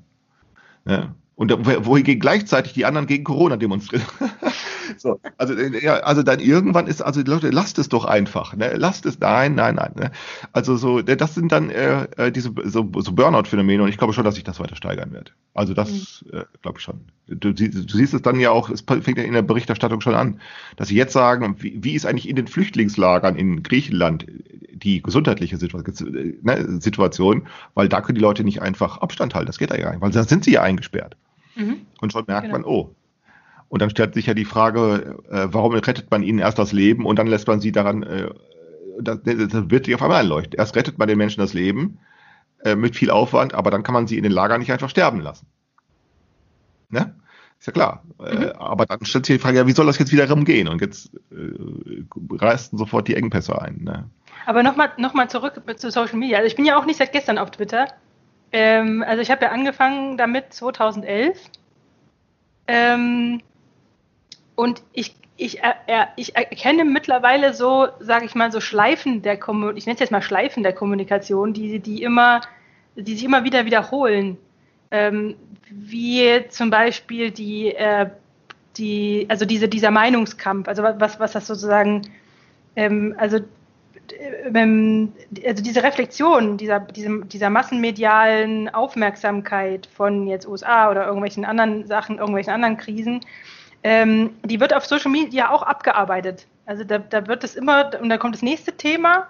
Ja. 0.86 1.14
Und 1.36 1.52
wohingegen 1.84 2.18
gleichzeitig 2.18 2.72
die 2.72 2.86
anderen 2.86 3.06
gegen 3.06 3.22
Corona 3.22 3.58
demonstrieren. 3.58 4.06
so, 4.96 5.20
also, 5.36 5.52
äh, 5.52 5.84
ja, 5.84 5.96
also 5.96 6.22
dann 6.22 6.40
irgendwann 6.40 6.86
ist, 6.86 7.02
also 7.02 7.20
Leute, 7.20 7.50
lasst 7.50 7.78
es 7.78 7.90
doch 7.90 8.06
einfach, 8.06 8.56
ne? 8.56 8.74
Lasst 8.78 9.04
es, 9.04 9.20
nein, 9.20 9.54
nein, 9.54 9.74
nein. 9.74 9.92
Ne? 9.96 10.12
Also 10.54 10.76
so, 10.76 11.02
das 11.02 11.34
sind 11.34 11.52
dann 11.52 11.68
äh, 11.68 12.04
äh, 12.16 12.32
diese 12.32 12.54
so, 12.64 12.90
so 12.96 13.12
Burnout-Phänomene 13.12 13.82
und 13.82 13.90
ich 13.90 13.98
glaube 13.98 14.14
schon, 14.14 14.24
dass 14.24 14.36
sich 14.36 14.44
das 14.44 14.60
weiter 14.60 14.76
steigern 14.76 15.12
wird. 15.12 15.34
Also 15.52 15.74
das 15.74 16.24
mhm. 16.24 16.38
äh, 16.38 16.44
glaube 16.62 16.78
ich 16.78 16.84
schon. 16.84 17.00
Du, 17.26 17.52
du, 17.52 17.54
siehst 17.54 18.14
es 18.14 18.22
dann 18.22 18.40
ja 18.40 18.50
auch, 18.50 18.70
es 18.70 18.80
fängt 18.80 19.18
ja 19.18 19.24
in 19.24 19.34
der 19.34 19.42
Berichterstattung 19.42 20.00
schon 20.00 20.14
an, 20.14 20.40
dass 20.76 20.88
sie 20.88 20.96
jetzt 20.96 21.12
sagen, 21.12 21.56
wie, 21.58 21.76
wie 21.84 21.94
ist 21.94 22.06
eigentlich 22.06 22.30
in 22.30 22.36
den 22.36 22.46
Flüchtlingslagern 22.46 23.36
in 23.36 23.62
Griechenland 23.62 24.26
die 24.72 25.02
gesundheitliche 25.02 25.58
ne, 25.58 26.80
Situation, 26.80 27.46
weil 27.74 27.90
da 27.90 28.00
können 28.00 28.14
die 28.14 28.22
Leute 28.22 28.44
nicht 28.44 28.62
einfach 28.62 28.98
Abstand 28.98 29.34
halten, 29.34 29.48
das 29.48 29.58
geht 29.58 29.70
ja 29.70 29.76
gar 29.76 29.90
nicht, 29.90 30.00
weil 30.00 30.12
da 30.12 30.22
sind 30.22 30.44
sie 30.44 30.52
ja 30.52 30.62
eingesperrt. 30.62 31.16
Mhm. 31.56 31.86
Und 32.00 32.12
schon 32.12 32.24
merkt 32.26 32.46
genau. 32.46 32.58
man, 32.58 32.64
oh. 32.64 32.94
Und 33.68 33.82
dann 33.82 33.90
stellt 33.90 34.14
sich 34.14 34.26
ja 34.26 34.34
die 34.34 34.44
Frage, 34.44 35.18
äh, 35.28 35.48
warum 35.50 35.72
rettet 35.72 36.10
man 36.10 36.22
ihnen 36.22 36.38
erst 36.38 36.58
das 36.58 36.72
Leben 36.72 37.04
und 37.04 37.18
dann 37.18 37.26
lässt 37.26 37.48
man 37.48 37.60
sie 37.60 37.72
daran, 37.72 38.04
äh, 38.04 38.30
das, 39.00 39.18
das 39.24 39.70
wird 39.70 39.86
sich 39.86 39.94
auf 39.94 40.02
einmal 40.02 40.20
einleuchten. 40.20 40.58
Erst 40.58 40.76
rettet 40.76 40.98
man 40.98 41.08
den 41.08 41.18
Menschen 41.18 41.40
das 41.40 41.52
Leben 41.52 41.98
äh, 42.64 42.76
mit 42.76 42.94
viel 42.94 43.10
Aufwand, 43.10 43.54
aber 43.54 43.70
dann 43.70 43.82
kann 43.82 43.92
man 43.92 44.06
sie 44.06 44.16
in 44.16 44.22
den 44.22 44.32
Lagern 44.32 44.60
nicht 44.60 44.72
einfach 44.72 44.90
sterben 44.90 45.20
lassen. 45.20 45.46
Ne? 46.90 47.14
Ist 47.58 47.66
ja 47.66 47.72
klar. 47.72 48.04
Äh, 48.20 48.36
mhm. 48.36 48.52
aber 48.58 48.86
dann 48.86 49.04
stellt 49.04 49.26
sich 49.26 49.36
die 49.36 49.42
Frage, 49.42 49.58
ja, 49.58 49.66
wie 49.66 49.72
soll 49.72 49.86
das 49.86 49.98
jetzt 49.98 50.12
wieder 50.12 50.30
rumgehen? 50.30 50.68
Und 50.68 50.80
jetzt 50.80 51.10
äh, 51.32 52.04
reißen 52.30 52.78
sofort 52.78 53.08
die 53.08 53.16
Engpässe 53.16 53.60
ein. 53.60 53.80
Ne? 53.82 54.08
Aber 54.46 54.62
nochmal 54.62 54.92
noch 54.98 55.14
mal 55.14 55.28
zurück 55.28 55.60
zu 55.76 55.90
Social 55.90 56.16
Media. 56.16 56.38
Also 56.38 56.46
ich 56.46 56.56
bin 56.56 56.64
ja 56.64 56.78
auch 56.78 56.86
nicht 56.86 56.98
seit 56.98 57.12
gestern 57.12 57.38
auf 57.38 57.50
Twitter. 57.50 57.88
Ähm, 58.52 59.04
also 59.06 59.22
ich 59.22 59.30
habe 59.30 59.44
ja 59.44 59.50
angefangen 59.50 60.16
damit 60.16 60.52
2011. 60.52 61.38
Ähm, 62.68 63.40
und 64.54 64.82
ich, 64.92 65.14
ich, 65.36 65.60
er, 65.62 66.08
ich 66.16 66.34
erkenne 66.34 66.84
mittlerweile 66.84 67.52
so, 67.54 67.88
sage 68.00 68.24
ich 68.24 68.34
mal, 68.34 68.50
so 68.50 68.60
Schleifen 68.60 69.22
der 69.22 69.36
Kommunikation, 69.36 69.76
ich 69.76 69.86
nenne 69.86 69.94
es 69.94 70.00
jetzt 70.00 70.10
mal 70.12 70.22
Schleifen 70.22 70.62
der 70.62 70.72
Kommunikation, 70.72 71.52
die, 71.52 71.78
die 71.78 72.02
immer, 72.02 72.40
die 72.96 73.14
sich 73.14 73.24
immer 73.24 73.44
wieder 73.44 73.66
wiederholen. 73.66 74.38
Ähm, 74.90 75.36
wie 75.68 76.46
zum 76.48 76.70
Beispiel 76.70 77.30
die, 77.30 77.74
äh, 77.74 78.08
die, 78.76 79.26
also 79.28 79.44
diese, 79.44 79.68
dieser 79.68 79.90
Meinungskampf, 79.90 80.68
also 80.68 80.82
was, 80.82 81.18
was 81.18 81.32
das 81.32 81.46
sozusagen, 81.46 82.02
ähm, 82.76 83.14
also, 83.18 83.40
also 84.14 85.62
diese 85.62 85.82
Reflexion 85.82 86.56
dieser, 86.56 86.80
diesem, 86.80 87.28
dieser 87.28 87.50
massenmedialen 87.50 88.68
Aufmerksamkeit 88.68 89.86
von 89.86 90.26
jetzt 90.26 90.46
USA 90.46 90.90
oder 90.90 91.06
irgendwelchen 91.06 91.44
anderen 91.44 91.86
Sachen, 91.86 92.18
irgendwelchen 92.18 92.52
anderen 92.52 92.76
Krisen, 92.76 93.20
ähm, 93.82 94.36
die 94.44 94.60
wird 94.60 94.74
auf 94.74 94.84
Social 94.86 95.10
Media 95.10 95.50
auch 95.50 95.62
abgearbeitet. 95.62 96.46
Also 96.66 96.82
da, 96.82 96.98
da 96.98 97.26
wird 97.26 97.44
es 97.44 97.54
immer, 97.54 97.90
und 98.00 98.08
dann 98.08 98.18
kommt 98.18 98.34
das 98.34 98.42
nächste 98.42 98.72
Thema. 98.72 99.28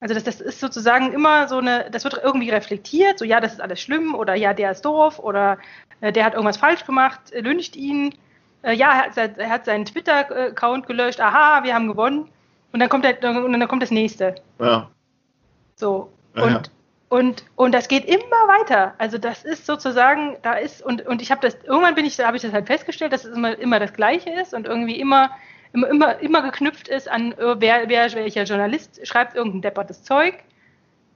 Also 0.00 0.14
das, 0.14 0.22
das 0.22 0.40
ist 0.40 0.60
sozusagen 0.60 1.12
immer 1.12 1.48
so 1.48 1.58
eine, 1.58 1.90
das 1.90 2.04
wird 2.04 2.20
irgendwie 2.22 2.50
reflektiert, 2.50 3.18
so 3.18 3.24
ja, 3.24 3.40
das 3.40 3.54
ist 3.54 3.60
alles 3.60 3.80
schlimm 3.80 4.14
oder 4.14 4.36
ja, 4.36 4.54
der 4.54 4.70
ist 4.70 4.84
doof 4.84 5.18
oder 5.18 5.58
äh, 6.00 6.12
der 6.12 6.24
hat 6.24 6.34
irgendwas 6.34 6.56
falsch 6.56 6.84
gemacht, 6.84 7.32
äh, 7.32 7.40
lüncht 7.40 7.74
ihn. 7.74 8.14
Äh, 8.62 8.74
ja, 8.74 8.90
er 8.92 9.24
hat, 9.24 9.38
er 9.38 9.50
hat 9.50 9.64
seinen 9.64 9.84
Twitter-Account 9.84 10.86
gelöscht, 10.86 11.20
aha, 11.20 11.64
wir 11.64 11.74
haben 11.74 11.88
gewonnen. 11.88 12.28
Und 12.72 12.80
dann 12.80 12.88
kommt, 12.88 13.04
der, 13.04 13.18
und 13.22 13.52
dann 13.52 13.68
kommt 13.68 13.82
das 13.82 13.90
nächste. 13.90 14.34
Ja. 14.58 14.90
So. 15.76 16.10
Und, 16.34 16.42
ja, 16.42 16.48
ja. 16.48 16.62
Und, 17.08 17.44
und 17.56 17.72
das 17.72 17.88
geht 17.88 18.04
immer 18.04 18.20
weiter. 18.20 18.94
Also 18.98 19.16
das 19.16 19.44
ist 19.44 19.64
sozusagen, 19.64 20.36
da 20.42 20.54
ist, 20.54 20.82
und, 20.82 21.06
und 21.06 21.22
ich 21.22 21.30
habe 21.30 21.40
das, 21.40 21.56
irgendwann 21.64 21.94
bin 21.94 22.04
ich, 22.04 22.18
habe 22.20 22.36
ich 22.36 22.42
das 22.42 22.52
halt 22.52 22.66
festgestellt, 22.66 23.12
dass 23.12 23.24
es 23.24 23.34
immer, 23.34 23.58
immer 23.58 23.80
das 23.80 23.94
Gleiche 23.94 24.30
ist 24.30 24.52
und 24.52 24.66
irgendwie 24.66 25.00
immer, 25.00 25.30
immer, 25.72 25.88
immer, 25.88 26.18
immer 26.18 26.42
geknüpft 26.42 26.88
ist 26.88 27.08
an, 27.08 27.34
wer, 27.38 27.88
wer, 27.88 28.12
welcher 28.12 28.42
Journalist 28.42 29.06
schreibt 29.06 29.36
irgendein 29.36 29.62
deppertes 29.62 30.02
Zeug. 30.02 30.34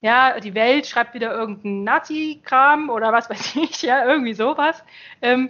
Ja, 0.00 0.40
die 0.40 0.54
Welt 0.54 0.86
schreibt 0.86 1.14
wieder 1.14 1.32
irgendeinen 1.32 1.84
Nazi-Kram 1.84 2.88
oder 2.88 3.12
was 3.12 3.28
weiß 3.28 3.56
ich, 3.56 3.82
ja, 3.82 4.06
irgendwie 4.06 4.34
sowas. 4.34 4.82
Ähm, 5.20 5.48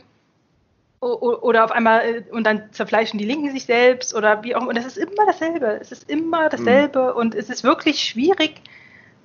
oder 1.03 1.65
auf 1.65 1.73
einmal, 1.73 2.01
äh, 2.01 2.25
und 2.31 2.45
dann 2.45 2.73
zerfleischen 2.73 3.19
die 3.19 3.25
Linken 3.25 3.51
sich 3.51 3.65
selbst 3.65 4.15
oder 4.15 4.45
wie 4.45 4.55
auch 4.55 4.61
immer. 4.61 4.69
Und 4.69 4.79
das 4.79 4.87
ist 4.87 4.99
immer 4.99 5.27
dasselbe. 5.27 5.79
Es 5.81 5.91
ist 5.91 6.09
immer 6.09 6.49
dasselbe 6.49 7.11
mhm. 7.13 7.19
und 7.19 7.35
es 7.35 7.51
ist 7.51 7.65
wirklich 7.65 8.01
schwierig, 8.01 8.61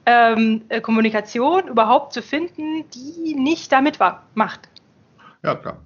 ähm, 0.06 0.64
äh, 0.70 0.82
Kommunikation 0.82 1.68
überhaupt 1.68 2.14
zu 2.14 2.22
finden, 2.22 2.86
die 2.94 3.36
nicht 3.36 3.72
damit 3.72 4.00
macht. 4.34 4.70
Ja, 5.44 5.56
klar. 5.56 5.78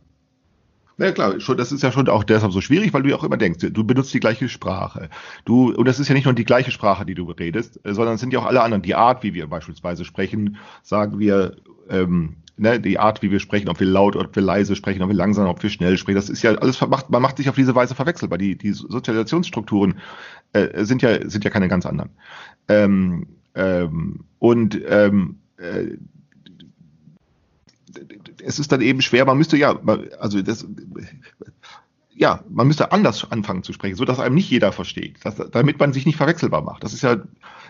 Ja 0.97 1.11
klar, 1.11 1.39
schon, 1.39 1.57
das 1.57 1.71
ist 1.71 1.81
ja 1.81 1.91
schon 1.91 2.07
auch 2.09 2.23
deshalb 2.23 2.51
so 2.51 2.61
schwierig, 2.61 2.93
weil 2.93 3.01
du 3.01 3.09
ja 3.09 3.15
auch 3.15 3.23
immer 3.23 3.37
denkst, 3.37 3.65
du 3.71 3.83
benutzt 3.83 4.13
die 4.13 4.19
gleiche 4.19 4.47
Sprache. 4.47 5.09
Du, 5.45 5.73
und 5.73 5.87
das 5.87 5.99
ist 5.99 6.09
ja 6.09 6.13
nicht 6.13 6.25
nur 6.25 6.35
die 6.35 6.45
gleiche 6.45 6.69
Sprache, 6.69 7.05
die 7.05 7.15
du 7.15 7.29
redest, 7.31 7.83
äh, 7.83 7.93
sondern 7.93 8.15
es 8.15 8.21
sind 8.21 8.31
ja 8.31 8.39
auch 8.39 8.45
alle 8.45 8.61
anderen. 8.61 8.83
Die 8.83 8.93
Art, 8.93 9.23
wie 9.23 9.33
wir 9.33 9.47
beispielsweise 9.47 10.05
sprechen, 10.05 10.57
sagen 10.83 11.17
wir, 11.17 11.57
ähm, 11.89 12.37
ne, 12.61 12.79
die 12.79 12.99
Art, 12.99 13.21
wie 13.21 13.31
wir 13.31 13.39
sprechen, 13.39 13.69
ob 13.69 13.79
wir 13.79 13.87
laut, 13.87 14.15
ob 14.15 14.35
wir 14.35 14.43
leise 14.43 14.75
sprechen, 14.75 15.01
ob 15.01 15.09
wir 15.09 15.15
langsam, 15.15 15.47
ob 15.47 15.61
wir 15.61 15.69
schnell 15.69 15.97
sprechen, 15.97 16.15
das 16.15 16.29
ist 16.29 16.43
ja 16.43 16.53
alles 16.55 16.77
vermacht, 16.77 17.09
man 17.09 17.21
macht 17.21 17.37
sich 17.37 17.49
auf 17.49 17.55
diese 17.55 17.75
Weise 17.75 17.95
verwechselbar. 17.95 18.37
Die, 18.37 18.57
die 18.57 18.71
Sozialisationsstrukturen 18.71 19.99
äh, 20.53 20.85
sind 20.85 21.01
ja, 21.01 21.29
sind 21.29 21.43
ja 21.43 21.49
keine 21.49 21.67
ganz 21.67 21.85
anderen. 21.85 22.11
Ähm, 22.67 23.27
ähm, 23.55 24.25
und 24.39 24.79
ähm, 24.87 25.39
äh, 25.57 25.97
es 28.43 28.59
ist 28.59 28.71
dann 28.71 28.81
eben 28.81 29.01
schwer, 29.01 29.25
man 29.25 29.37
müsste 29.37 29.57
ja, 29.57 29.77
also 30.19 30.41
das, 30.41 30.65
ja, 32.21 32.43
man 32.49 32.67
müsste 32.67 32.91
anders 32.91 33.31
anfangen 33.31 33.63
zu 33.63 33.73
sprechen, 33.73 33.95
so 33.95 34.05
dass 34.05 34.19
einem 34.19 34.35
nicht 34.35 34.47
jeder 34.47 34.71
versteht, 34.71 35.25
dass, 35.25 35.37
damit 35.37 35.79
man 35.79 35.91
sich 35.91 36.05
nicht 36.05 36.17
verwechselbar 36.17 36.61
macht. 36.61 36.83
Das 36.83 36.93
ist 36.93 37.01
ja, 37.01 37.17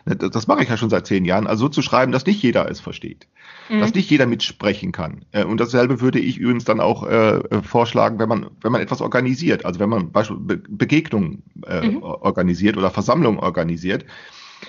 das 0.04 0.46
mache 0.48 0.62
ich 0.62 0.68
ja 0.68 0.76
schon 0.76 0.90
seit 0.90 1.08
zehn 1.08 1.24
Jahren, 1.24 1.48
also 1.48 1.68
so 1.68 1.70
zu 1.70 1.82
schreiben, 1.82 2.12
dass 2.12 2.26
nicht 2.26 2.44
jeder 2.44 2.70
es 2.70 2.82
versteht, 2.82 3.30
mhm. 3.70 3.80
dass 3.80 3.94
nicht 3.94 4.10
jeder 4.10 4.26
mitsprechen 4.26 4.92
kann. 4.92 5.24
Äh, 5.32 5.46
und 5.46 5.62
dasselbe 5.62 6.02
würde 6.02 6.20
ich 6.20 6.38
übrigens 6.38 6.66
dann 6.66 6.82
auch 6.82 7.08
äh, 7.08 7.40
vorschlagen, 7.64 8.20
wenn 8.20 8.28
man, 8.28 8.48
wenn 8.60 8.74
man 8.74 8.82
etwas 8.82 9.00
organisiert, 9.00 9.64
also 9.64 9.80
wenn 9.80 9.90
man 9.90 10.12
beispielsweise 10.12 10.64
Begegnungen 10.68 11.44
äh, 11.66 11.88
mhm. 11.88 12.04
organisiert 12.04 12.76
oder 12.76 12.92
Versammlungen 12.92 13.40
organisiert, 13.40 14.04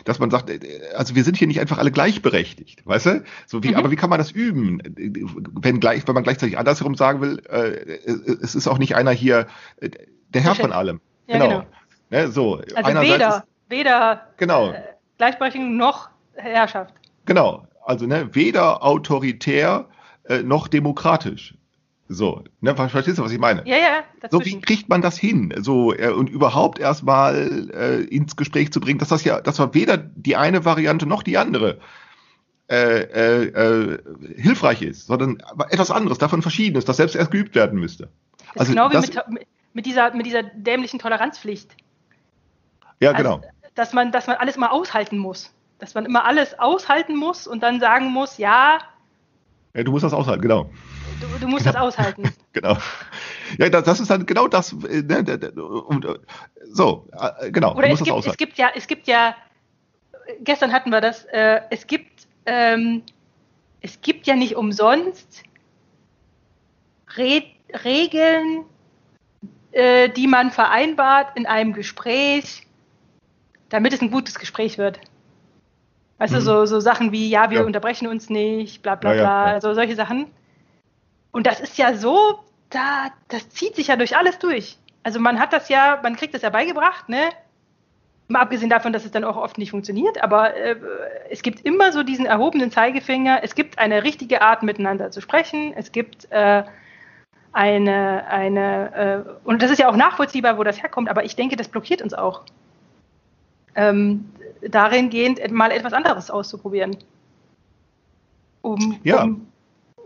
dass 0.04 0.18
man 0.18 0.30
sagt, 0.30 0.50
äh, 0.50 0.60
also 0.96 1.14
wir 1.14 1.24
sind 1.24 1.36
hier 1.36 1.46
nicht 1.46 1.60
einfach 1.60 1.78
alle 1.78 1.90
gleichberechtigt, 1.90 2.86
weißt 2.86 3.06
du? 3.06 3.24
So 3.46 3.62
wie, 3.62 3.70
mhm. 3.70 3.76
aber 3.76 3.90
wie 3.90 3.96
kann 3.96 4.10
man 4.10 4.18
das 4.18 4.30
üben, 4.30 4.80
wenn 5.60 5.80
gleich, 5.80 6.06
wenn 6.06 6.14
man 6.14 6.24
gleichzeitig 6.24 6.58
andersherum 6.58 6.94
sagen 6.94 7.20
will, 7.20 7.42
äh, 7.48 7.98
es 8.42 8.54
ist 8.54 8.68
auch 8.68 8.78
nicht 8.78 8.96
einer 8.96 9.12
hier, 9.12 9.46
äh, 9.80 9.90
der 10.28 10.42
Herr 10.42 10.54
von 10.54 10.72
allem. 10.72 11.00
Ja, 11.26 11.38
genau. 11.38 11.48
genau. 11.48 11.66
Ne, 12.10 12.30
so. 12.30 12.60
Also 12.74 13.00
weder, 13.00 13.44
weder 13.68 14.26
genau. 14.36 14.70
Äh, 14.70 14.82
Gleichberechtigung 15.18 15.76
noch 15.76 16.10
Herrschaft. 16.34 16.94
Genau. 17.26 17.66
Also 17.84 18.06
ne, 18.06 18.34
weder 18.34 18.82
autoritär 18.82 19.88
äh, 20.24 20.42
noch 20.42 20.68
demokratisch. 20.68 21.54
So, 22.12 22.44
ne, 22.60 22.74
verstehst 22.74 23.18
du, 23.18 23.22
was 23.22 23.32
ich 23.32 23.38
meine? 23.38 23.66
Ja, 23.66 23.76
ja. 23.76 24.04
Dazwischen. 24.20 24.44
So, 24.44 24.56
wie 24.56 24.60
kriegt 24.60 24.88
man 24.88 25.02
das 25.02 25.18
hin? 25.18 25.54
So, 25.58 25.94
äh, 25.94 26.10
und 26.10 26.28
überhaupt 26.28 26.78
erstmal 26.78 27.70
äh, 27.72 28.02
ins 28.04 28.36
Gespräch 28.36 28.72
zu 28.72 28.80
bringen, 28.80 28.98
dass 28.98 29.08
das 29.08 29.24
ja, 29.24 29.40
das 29.40 29.58
war 29.58 29.74
weder 29.74 29.96
die 29.96 30.36
eine 30.36 30.64
Variante 30.64 31.06
noch 31.06 31.22
die 31.22 31.38
andere 31.38 31.78
äh, 32.68 33.02
äh, 33.02 33.42
äh, 33.44 33.98
hilfreich 34.36 34.82
ist, 34.82 35.06
sondern 35.06 35.42
etwas 35.68 35.90
anderes, 35.90 36.18
davon 36.18 36.42
verschiedenes, 36.42 36.84
das 36.84 36.96
selbst 36.96 37.14
erst 37.16 37.30
geübt 37.30 37.54
werden 37.54 37.78
müsste. 37.78 38.08
Das 38.54 38.60
also, 38.60 38.72
genau 38.72 38.90
wie 38.90 38.94
das, 38.94 39.10
mit, 39.28 39.46
mit, 39.74 39.86
dieser, 39.86 40.14
mit 40.14 40.26
dieser 40.26 40.42
dämlichen 40.42 40.98
Toleranzpflicht. 40.98 41.76
Ja, 43.00 43.10
also, 43.10 43.22
genau. 43.22 43.42
Dass 43.74 43.92
man, 43.92 44.12
dass 44.12 44.26
man 44.26 44.36
alles 44.36 44.56
mal 44.56 44.68
aushalten 44.68 45.18
muss. 45.18 45.52
Dass 45.80 45.94
man 45.94 46.06
immer 46.06 46.24
alles 46.24 46.58
aushalten 46.58 47.16
muss 47.16 47.46
und 47.46 47.62
dann 47.62 47.80
sagen 47.80 48.06
muss, 48.06 48.38
ja. 48.38 48.78
Ja, 49.74 49.82
du 49.82 49.90
musst 49.90 50.04
das 50.04 50.14
aushalten, 50.14 50.42
genau. 50.42 50.70
Du, 51.22 51.38
du 51.38 51.46
musst 51.46 51.64
genau. 51.64 51.72
das 51.74 51.82
aushalten. 51.82 52.24
genau. 52.52 52.76
Ja, 53.58 53.68
das 53.68 54.00
ist 54.00 54.10
dann 54.10 54.26
genau 54.26 54.48
das. 54.48 54.72
Äh, 54.72 55.02
ne, 55.02 55.24
so, 56.64 57.06
äh, 57.12 57.50
genau. 57.50 57.76
Oder 57.76 57.90
es 57.90 58.02
gibt, 58.02 58.26
es 58.26 58.36
gibt 58.36 58.58
ja, 58.58 58.70
es 58.74 58.86
gibt 58.88 59.06
ja, 59.06 59.36
gestern 60.40 60.72
hatten 60.72 60.90
wir 60.90 61.00
das, 61.00 61.24
äh, 61.26 61.60
es 61.70 61.86
gibt, 61.86 62.26
ähm, 62.46 63.02
es 63.80 64.00
gibt 64.00 64.26
ja 64.26 64.34
nicht 64.34 64.56
umsonst 64.56 65.44
Re 67.16 67.44
Regeln, 67.84 68.64
äh, 69.70 70.08
die 70.08 70.26
man 70.26 70.50
vereinbart 70.50 71.36
in 71.36 71.46
einem 71.46 71.72
Gespräch, 71.72 72.66
damit 73.68 73.92
es 73.92 74.02
ein 74.02 74.10
gutes 74.10 74.38
Gespräch 74.38 74.76
wird. 74.76 74.98
Weißt 76.18 76.32
mhm. 76.32 76.38
du, 76.38 76.42
so, 76.42 76.66
so 76.66 76.80
Sachen 76.80 77.12
wie, 77.12 77.30
ja, 77.30 77.50
wir 77.50 77.60
ja. 77.60 77.64
unterbrechen 77.64 78.08
uns 78.08 78.28
nicht, 78.28 78.82
bla 78.82 78.96
bla 78.96 79.14
ja, 79.14 79.22
bla, 79.22 79.46
ja, 79.46 79.54
also 79.54 79.72
solche 79.72 79.94
Sachen. 79.94 80.26
Und 81.32 81.46
das 81.46 81.60
ist 81.60 81.78
ja 81.78 81.94
so, 81.94 82.38
da, 82.70 83.08
das 83.28 83.48
zieht 83.48 83.74
sich 83.74 83.88
ja 83.88 83.96
durch 83.96 84.16
alles 84.16 84.38
durch. 84.38 84.78
Also 85.02 85.18
man 85.18 85.40
hat 85.40 85.52
das 85.52 85.68
ja, 85.68 85.98
man 86.02 86.14
kriegt 86.14 86.34
das 86.34 86.42
ja 86.42 86.50
beigebracht, 86.50 87.08
ne? 87.08 87.30
Mal 88.28 88.40
abgesehen 88.40 88.70
davon, 88.70 88.92
dass 88.92 89.04
es 89.04 89.10
dann 89.10 89.24
auch 89.24 89.36
oft 89.36 89.58
nicht 89.58 89.72
funktioniert, 89.72 90.22
aber 90.22 90.54
äh, 90.54 90.76
es 91.28 91.42
gibt 91.42 91.64
immer 91.66 91.92
so 91.92 92.02
diesen 92.02 92.24
erhobenen 92.24 92.70
Zeigefinger. 92.70 93.40
Es 93.42 93.54
gibt 93.54 93.78
eine 93.78 94.04
richtige 94.04 94.42
Art, 94.42 94.62
miteinander 94.62 95.10
zu 95.10 95.20
sprechen. 95.20 95.74
Es 95.74 95.90
gibt 95.90 96.30
äh, 96.30 96.62
eine, 97.52 98.26
eine, 98.28 98.94
äh, 98.94 99.30
und 99.44 99.60
das 99.60 99.70
ist 99.70 99.78
ja 99.78 99.88
auch 99.88 99.96
nachvollziehbar, 99.96 100.56
wo 100.56 100.62
das 100.62 100.80
herkommt, 100.80 101.08
aber 101.08 101.24
ich 101.24 101.34
denke, 101.36 101.56
das 101.56 101.68
blockiert 101.68 102.00
uns 102.00 102.14
auch. 102.14 102.42
Ähm, 103.74 104.30
darin 104.60 105.10
gehend 105.10 105.50
mal 105.50 105.72
etwas 105.72 105.92
anderes 105.92 106.30
auszuprobieren. 106.30 106.96
Um, 108.62 109.00
ja. 109.02 109.24
um 109.24 109.51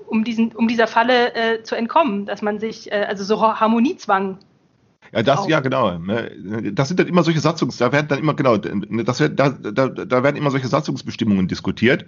um, 0.07 0.25
diesen, 0.25 0.53
um 0.53 0.69
dieser 0.69 0.87
Falle 0.87 1.35
äh, 1.35 1.63
zu 1.63 1.75
entkommen, 1.75 2.27
dass 2.27 2.43
man 2.43 2.59
sich, 2.59 2.91
äh, 2.93 3.07
also 3.09 3.25
so 3.25 3.41
Harmoniezwang. 3.41 4.39
Ja, 5.13 5.23
das, 5.23 5.41
auch. 5.41 5.49
ja, 5.49 5.61
genau. 5.61 5.99
Ne, 5.99 6.73
das 6.73 6.89
sind 6.89 6.99
dann 6.99 7.07
immer 7.07 7.23
solche 7.23 7.41
Satzungs, 7.41 7.77
da 7.77 7.93
werden 7.93 8.09
dann 8.09 8.19
immer, 8.19 8.35
genau, 8.35 8.57
das 8.57 9.21
wird, 9.21 9.39
da, 9.39 9.51
da, 9.51 9.89
da 9.89 10.23
werden 10.23 10.37
immer 10.37 10.51
solche 10.51 10.69
Satzungsbestimmungen 10.69 11.49
diskutiert. 11.49 12.05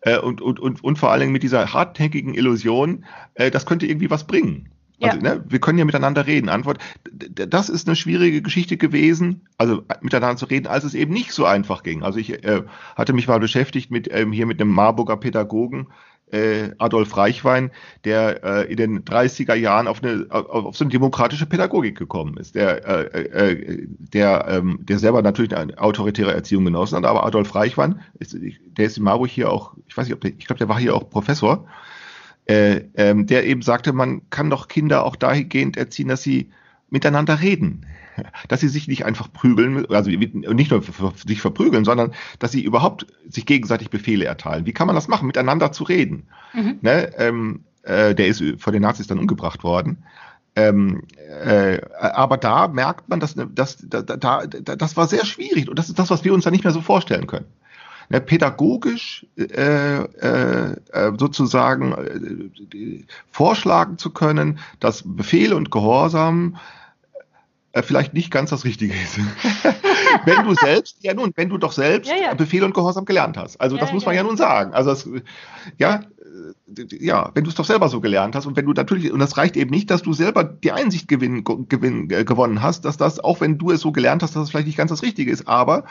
Äh, 0.00 0.18
und, 0.18 0.40
und, 0.40 0.60
und, 0.60 0.84
und 0.84 0.98
vor 0.98 1.10
allen 1.10 1.20
Dingen 1.20 1.32
mit 1.32 1.42
dieser 1.42 1.72
hartnäckigen 1.72 2.34
Illusion, 2.34 3.04
äh, 3.34 3.50
das 3.50 3.66
könnte 3.66 3.86
irgendwie 3.86 4.10
was 4.10 4.26
bringen. 4.26 4.70
Also, 5.00 5.16
ja. 5.18 5.22
ne, 5.22 5.44
wir 5.48 5.60
können 5.60 5.78
ja 5.78 5.84
miteinander 5.84 6.26
reden. 6.26 6.48
Antwort, 6.48 6.78
das 7.12 7.68
ist 7.68 7.86
eine 7.86 7.94
schwierige 7.94 8.42
Geschichte 8.42 8.76
gewesen, 8.76 9.46
also 9.56 9.84
miteinander 10.00 10.36
zu 10.36 10.46
reden, 10.46 10.66
als 10.66 10.84
es 10.84 10.94
eben 10.94 11.12
nicht 11.12 11.32
so 11.32 11.44
einfach 11.44 11.84
ging. 11.84 12.02
Also 12.02 12.18
ich 12.18 12.44
äh, 12.44 12.62
hatte 12.96 13.12
mich 13.12 13.28
mal 13.28 13.38
beschäftigt 13.38 13.92
mit 13.92 14.08
ähm, 14.10 14.32
hier 14.32 14.46
mit 14.46 14.60
einem 14.60 14.72
Marburger 14.72 15.16
Pädagogen, 15.16 15.88
äh, 16.32 16.70
Adolf 16.78 17.16
Reichwein, 17.16 17.70
der 18.04 18.44
äh, 18.44 18.70
in 18.70 18.76
den 18.76 19.04
30er 19.04 19.54
Jahren 19.54 19.88
auf 19.88 20.02
eine 20.02 20.26
auf, 20.30 20.76
so 20.76 20.84
eine 20.84 20.90
demokratische 20.90 21.46
Pädagogik 21.46 21.96
gekommen 21.96 22.36
ist, 22.36 22.54
der 22.54 22.86
äh, 22.86 23.52
äh, 23.52 23.86
der 23.98 24.46
ähm, 24.48 24.78
der 24.82 24.98
selber 24.98 25.22
natürlich 25.22 25.56
eine 25.56 25.78
autoritäre 25.78 26.32
Erziehung 26.32 26.64
genossen 26.64 26.96
hat, 26.96 27.04
aber 27.04 27.24
Adolf 27.24 27.54
Reichwein, 27.54 28.00
ist, 28.18 28.36
der 28.40 28.86
ist 28.86 28.98
in 28.98 29.04
Marburg 29.04 29.30
hier 29.30 29.50
auch, 29.50 29.74
ich 29.86 29.96
weiß 29.96 30.06
nicht, 30.06 30.14
ob 30.14 30.20
der, 30.20 30.32
ich 30.36 30.46
glaube, 30.46 30.58
der 30.58 30.68
war 30.68 30.78
hier 30.78 30.94
auch 30.94 31.08
Professor, 31.08 31.66
äh, 32.46 32.82
ähm, 32.94 33.26
der 33.26 33.46
eben 33.46 33.62
sagte, 33.62 33.92
man 33.92 34.22
kann 34.30 34.50
doch 34.50 34.68
Kinder 34.68 35.04
auch 35.04 35.16
dahingehend 35.16 35.76
erziehen, 35.76 36.08
dass 36.08 36.22
sie 36.22 36.50
miteinander 36.90 37.40
reden. 37.40 37.86
Dass 38.48 38.60
sie 38.60 38.68
sich 38.68 38.88
nicht 38.88 39.04
einfach 39.04 39.32
prügeln, 39.32 39.86
also 39.86 40.10
nicht 40.10 40.70
nur 40.70 40.82
sich 41.26 41.40
verprügeln, 41.40 41.84
sondern 41.84 42.12
dass 42.38 42.52
sie 42.52 42.62
überhaupt 42.62 43.06
sich 43.28 43.46
gegenseitig 43.46 43.90
Befehle 43.90 44.24
erteilen. 44.24 44.66
Wie 44.66 44.72
kann 44.72 44.86
man 44.86 44.96
das 44.96 45.08
machen, 45.08 45.26
miteinander 45.26 45.72
zu 45.72 45.84
reden? 45.84 46.24
Mhm. 46.54 46.78
Ne, 46.82 47.10
ähm, 47.18 47.64
äh, 47.82 48.14
der 48.14 48.26
ist 48.26 48.42
vor 48.58 48.72
den 48.72 48.82
Nazis 48.82 49.06
dann 49.06 49.18
umgebracht 49.18 49.64
worden. 49.64 50.04
Ähm, 50.56 51.02
äh, 51.44 51.80
aber 52.00 52.36
da 52.36 52.68
merkt 52.68 53.08
man, 53.08 53.20
dass, 53.20 53.36
dass 53.36 53.78
da, 53.86 54.02
da, 54.02 54.46
das 54.46 54.96
war 54.96 55.06
sehr 55.06 55.24
schwierig 55.24 55.68
und 55.68 55.78
das 55.78 55.88
ist 55.88 55.98
das, 55.98 56.10
was 56.10 56.24
wir 56.24 56.34
uns 56.34 56.44
da 56.44 56.50
nicht 56.50 56.64
mehr 56.64 56.72
so 56.72 56.80
vorstellen 56.80 57.26
können. 57.26 57.46
Ne, 58.10 58.20
pädagogisch 58.20 59.26
äh, 59.36 59.44
äh, 59.44 60.76
äh 60.92 61.12
sozusagen 61.18 61.92
äh, 61.92 63.04
vorschlagen 63.30 63.98
zu 63.98 64.10
können, 64.10 64.58
dass 64.80 65.04
Befehl 65.04 65.52
und 65.52 65.70
Gehorsam 65.70 66.56
äh, 67.72 67.82
vielleicht 67.82 68.14
nicht 68.14 68.30
ganz 68.30 68.50
das 68.50 68.64
Richtige 68.64 68.94
ist. 68.94 69.18
wenn 70.24 70.44
du 70.44 70.54
selbst, 70.54 70.96
ja 71.00 71.14
nun, 71.14 71.32
wenn 71.36 71.48
du 71.48 71.58
doch 71.58 71.72
selbst 71.72 72.10
ja, 72.10 72.16
ja. 72.16 72.34
Befehl 72.34 72.64
und 72.64 72.74
Gehorsam 72.74 73.04
gelernt 73.04 73.36
hast. 73.36 73.60
Also 73.60 73.76
ja, 73.76 73.82
das 73.82 73.92
muss 73.92 74.06
man 74.06 74.14
ja, 74.14 74.22
nun 74.22 74.36
sagen. 74.36 74.72
Also 74.72 74.90
das, 74.90 75.08
ja, 75.76 76.00
ja, 76.90 77.30
wenn 77.34 77.44
du 77.44 77.50
es 77.50 77.56
doch 77.56 77.64
selber 77.64 77.88
so 77.88 78.00
gelernt 78.00 78.34
hast 78.34 78.46
und 78.46 78.56
wenn 78.56 78.66
du 78.66 78.72
natürlich, 78.72 79.12
und 79.12 79.18
das 79.18 79.36
reicht 79.36 79.56
eben 79.56 79.70
nicht, 79.70 79.90
dass 79.90 80.02
du 80.02 80.12
selber 80.12 80.44
die 80.44 80.72
Einsicht 80.72 81.08
gewinn, 81.08 81.44
gewinn, 81.44 82.10
äh, 82.10 82.24
gewonnen 82.24 82.62
hast, 82.62 82.84
dass 82.84 82.96
das, 82.96 83.20
auch 83.20 83.40
wenn 83.40 83.58
du 83.58 83.70
es 83.70 83.80
so 83.80 83.92
gelernt 83.92 84.22
hast, 84.22 84.36
dass 84.36 84.44
es 84.44 84.50
vielleicht 84.50 84.66
nicht 84.66 84.78
ganz 84.78 84.90
das 84.90 85.02
Richtige 85.02 85.30
ist, 85.30 85.48
aber 85.48 85.84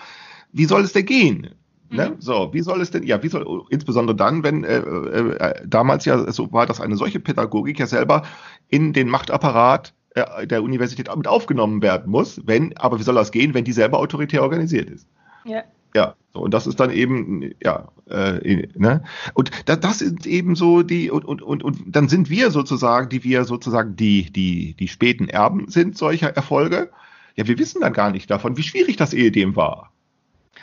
wie 0.52 0.66
soll 0.66 0.84
es 0.84 0.94
denn 0.94 1.06
gehen? 1.06 1.50
Ne? 1.90 2.10
Mhm. 2.10 2.16
So, 2.20 2.50
wie 2.54 2.62
soll 2.62 2.82
es 2.82 2.92
denn, 2.92 3.04
ja, 3.04 3.22
wie 3.24 3.30
soll, 3.30 3.64
insbesondere 3.70 4.16
dann, 4.16 4.44
wenn 4.44 4.64
äh, 4.64 4.78
äh, 4.78 5.54
damals 5.66 6.06
ja 6.06 6.32
so 6.32 6.52
war, 6.52 6.66
dass 6.66 6.82
eine 6.82 6.98
solche 6.98 7.20
Pädagogik 7.20 7.80
ja 7.80 7.88
selber 7.88 8.24
in 8.68 8.94
den 8.94 9.08
Machtapparat 9.08 9.90
äh, 9.90 9.97
der 10.46 10.64
Universität 10.64 11.14
mit 11.16 11.28
aufgenommen 11.28 11.82
werden 11.82 12.10
muss, 12.10 12.42
wenn, 12.46 12.76
aber 12.78 13.00
wie 13.00 13.04
soll 13.04 13.16
das 13.16 13.32
gehen, 13.32 13.54
wenn 13.54 13.66
die 13.66 13.74
selber 13.74 14.00
autoritär 14.00 14.44
organisiert 14.44 14.90
ist? 14.90 15.08
Ja. 15.46 15.64
Ja, 15.96 16.16
so, 16.34 16.42
und 16.42 16.54
das 16.54 16.68
ist 16.68 16.80
dann 16.80 16.92
eben, 16.92 17.56
ja, 17.64 17.88
äh, 18.10 18.68
ne? 18.76 19.04
Und 19.34 19.52
da, 19.66 19.76
das 19.76 20.00
sind 20.00 20.28
eben 20.28 20.56
so 20.56 20.84
die, 20.84 21.10
und, 21.10 21.26
und, 21.26 21.42
und, 21.42 21.64
und 21.64 21.80
dann 21.88 22.08
sind 22.10 22.30
wir 22.30 22.52
sozusagen, 22.52 23.10
die 23.10 23.24
wir 23.24 23.46
sozusagen 23.46 23.96
die, 23.96 24.32
die, 24.32 24.76
die 24.76 24.88
späten 24.90 25.30
Erben 25.30 25.70
sind 25.70 25.98
solcher 25.98 26.36
Erfolge. 26.36 26.92
Ja, 27.36 27.48
wir 27.48 27.58
wissen 27.58 27.82
dann 27.82 27.94
gar 27.94 28.12
nicht 28.12 28.30
davon, 28.30 28.58
wie 28.58 28.64
schwierig 28.64 28.98
das 28.98 29.14
ehedem 29.14 29.56
war. 29.56 29.92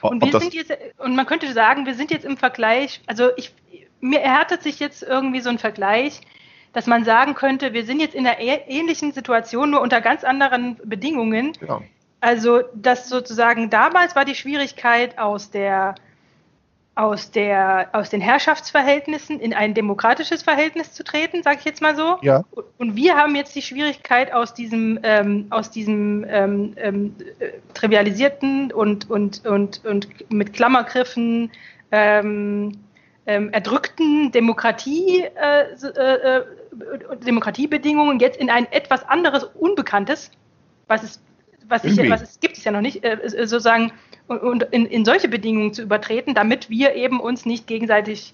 Und 0.03 0.23
wir 0.23 0.39
sind 0.39 0.55
jetzt, 0.55 0.73
und 0.99 1.17
man 1.17 1.27
könnte 1.27 1.53
sagen, 1.53 1.87
wir 1.87 1.95
sind 1.95 2.11
jetzt 2.11 2.27
im 2.27 2.37
Vergleich, 2.37 3.01
also 3.07 3.31
ich, 3.37 3.53
mir 4.01 4.21
erhärtet 4.21 4.63
sich 4.63 4.79
jetzt 4.79 5.03
irgendwie 5.03 5.41
so 5.41 5.49
ein 5.49 5.59
Vergleich, 5.59 6.21
dass 6.75 6.87
man 6.87 7.05
sagen 7.05 7.35
könnte, 7.35 7.73
wir 7.73 7.87
sind 7.87 8.01
jetzt 8.01 8.15
in 8.15 8.27
einer 8.27 8.39
ähnlichen 8.41 9.13
Situation, 9.13 9.71
nur 9.71 9.81
unter 9.81 10.01
ganz 10.01 10.25
anderen 10.25 10.77
Bedingungen. 10.85 11.53
Ja. 11.67 11.81
Also, 12.21 12.63
dass 12.75 13.09
sozusagen 13.09 13.71
damals 13.71 14.17
war 14.17 14.25
die 14.25 14.35
Schwierigkeit 14.35 15.19
aus 15.19 15.51
der 15.51 15.95
aus, 16.97 17.31
der, 17.33 17.89
aus 17.93 18.11
den 18.11 18.21
Herrschaftsverhältnissen 18.21 19.41
in 19.41 19.53
ein 19.53 19.75
demokratisches 19.75 20.43
Verhältnis 20.43 20.93
zu 20.93 21.03
treten, 21.03 21.43
sage 21.43 21.59
ich 21.59 21.65
jetzt 21.65 21.83
mal 21.83 21.97
so. 21.97 22.19
Ja. 22.23 22.45
Und 22.79 22.95
wir 22.95 23.17
haben 23.17 23.35
jetzt 23.35 23.55
die 23.57 23.63
Schwierigkeit 23.63 24.33
aus 24.33 24.55
diesem, 24.55 25.01
ähm, 25.03 25.47
aus 25.51 25.71
diesem 25.71 26.25
ähm, 26.29 26.75
ähm, 26.77 27.17
trivialisierten 27.75 28.71
und, 28.71 29.11
und, 29.11 29.45
und, 29.45 29.85
und 29.85 30.31
mit 30.31 30.53
Klammergriffen 30.53 31.51
ähm, 33.27 33.51
erdrückten 33.51 34.33
Demokratie, 34.33 35.23
äh, 35.23 35.73
äh, 35.73 36.39
äh, 36.39 36.45
Demokratiebedingungen 37.27 38.21
jetzt 38.21 38.39
in 38.39 38.51
ein 38.51 38.71
etwas 38.71 39.09
anderes 39.09 39.45
Unbekanntes, 39.45 40.31
was 40.89 41.03
es, 41.03 41.23
was, 41.67 41.85
ich, 41.85 41.99
was 42.11 42.23
es 42.23 42.41
gibt 42.41 42.59
es 42.59 42.65
ja 42.65 42.73
noch 42.73 42.83
nicht, 42.83 43.05
äh, 43.05 43.19
sozusagen 43.25 43.93
und, 44.27 44.63
in, 44.65 44.87
in 44.87 45.05
solche 45.05 45.29
Bedingungen 45.29 45.73
zu 45.73 45.83
übertreten, 45.83 46.35
damit 46.35 46.71
wir 46.71 46.95
eben 46.95 47.21
uns 47.21 47.47
nicht 47.47 47.67
gegenseitig, 47.67 48.33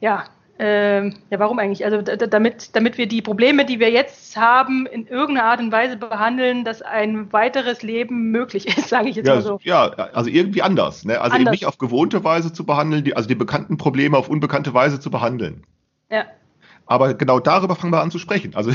ja, 0.00 0.24
äh, 0.62 1.08
ja, 1.08 1.38
warum 1.38 1.58
eigentlich? 1.58 1.84
Also 1.84 2.02
damit, 2.02 2.76
damit 2.76 2.96
wir 2.96 3.08
die 3.08 3.20
Probleme, 3.20 3.64
die 3.64 3.80
wir 3.80 3.90
jetzt 3.90 4.36
haben, 4.36 4.86
in 4.86 5.08
irgendeiner 5.08 5.48
Art 5.48 5.58
und 5.58 5.72
Weise 5.72 5.96
behandeln, 5.96 6.64
dass 6.64 6.82
ein 6.82 7.32
weiteres 7.32 7.82
Leben 7.82 8.30
möglich 8.30 8.68
ist, 8.68 8.88
sage 8.88 9.08
ich 9.08 9.16
jetzt 9.16 9.26
ja, 9.26 9.34
mal 9.34 9.42
so. 9.42 9.58
Ja, 9.64 9.88
also 9.88 10.30
irgendwie 10.30 10.62
anders. 10.62 11.04
Ne? 11.04 11.20
Also 11.20 11.34
anders. 11.34 11.40
eben 11.40 11.50
nicht 11.50 11.66
auf 11.66 11.78
gewohnte 11.78 12.22
Weise 12.22 12.52
zu 12.52 12.64
behandeln, 12.64 13.02
die, 13.02 13.16
also 13.16 13.28
die 13.28 13.34
bekannten 13.34 13.76
Probleme 13.76 14.16
auf 14.16 14.28
unbekannte 14.28 14.72
Weise 14.72 15.00
zu 15.00 15.10
behandeln. 15.10 15.64
Ja. 16.10 16.26
Aber 16.86 17.14
genau 17.14 17.40
darüber 17.40 17.74
fangen 17.74 17.92
wir 17.92 18.00
an 18.00 18.12
zu 18.12 18.18
sprechen. 18.18 18.54
Also, 18.54 18.72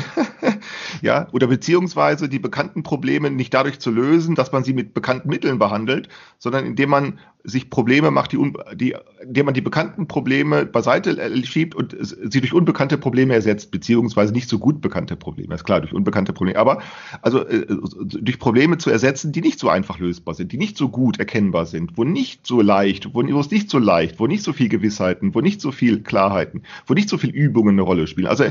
ja, 1.02 1.28
oder 1.32 1.48
beziehungsweise 1.48 2.28
die 2.28 2.40
bekannten 2.40 2.84
Probleme 2.84 3.30
nicht 3.32 3.54
dadurch 3.54 3.80
zu 3.80 3.92
lösen, 3.92 4.36
dass 4.36 4.52
man 4.52 4.66
sie 4.66 4.74
mit 4.74 4.94
bekannten 4.94 5.30
Mitteln 5.30 5.58
behandelt, 5.58 6.10
sondern 6.38 6.66
indem 6.66 6.90
man 6.90 7.20
sich 7.48 7.70
Probleme 7.70 8.12
macht, 8.12 8.34
die, 8.34 8.54
die, 8.76 8.94
indem 9.22 9.46
man 9.46 9.54
die 9.54 9.62
bekannten 9.62 10.08
Probleme 10.08 10.66
beiseite 10.66 11.18
schiebt 11.46 11.76
und 11.76 11.96
sie 12.02 12.42
durch 12.42 12.54
unbekannte 12.54 12.98
Probleme 12.98 13.34
ersetzt, 13.34 13.72
beziehungsweise 13.72 14.34
nicht 14.34 14.50
so 14.50 14.60
gut 14.60 14.82
bekannte 14.82 15.16
Probleme. 15.16 15.56
Ist 15.56 15.64
klar, 15.64 15.80
durch 15.80 15.94
unbekannte 15.94 16.34
Probleme. 16.34 16.60
Aber 16.60 16.82
also 17.22 17.48
äh, 17.48 17.66
durch 18.04 18.38
Probleme 18.38 18.78
zu 18.78 18.90
ersetzen, 18.90 19.32
die 19.32 19.40
nicht 19.40 19.60
so 19.60 19.70
einfach 19.70 19.98
lösbar 19.98 20.36
sind, 20.36 20.52
die 20.52 20.58
nicht 20.58 20.78
so 20.78 20.90
gut 20.90 21.20
erkennbar 21.20 21.66
sind, 21.66 21.98
wo 21.98 22.04
nicht 22.04 22.46
so 22.46 22.60
leicht, 22.60 23.14
wo, 23.14 23.24
wo 23.24 23.40
es 23.40 23.50
nicht 23.50 23.70
so 23.70 23.80
leicht, 23.80 24.20
wo 24.20 24.28
nicht 24.28 24.44
so 24.44 24.52
viel 24.52 24.68
Gewissheiten, 24.68 25.34
wo 25.34 25.40
nicht 25.40 25.62
so 25.62 25.72
viel 25.72 26.04
Klarheiten, 26.04 26.64
wo 26.86 26.96
nicht 26.96 27.08
so 27.08 27.18
viel 27.18 27.30
Übungen 27.30 27.76
eine 27.76 27.84
Rolle 27.84 28.08
spielen. 28.08 28.28
Also 28.28 28.44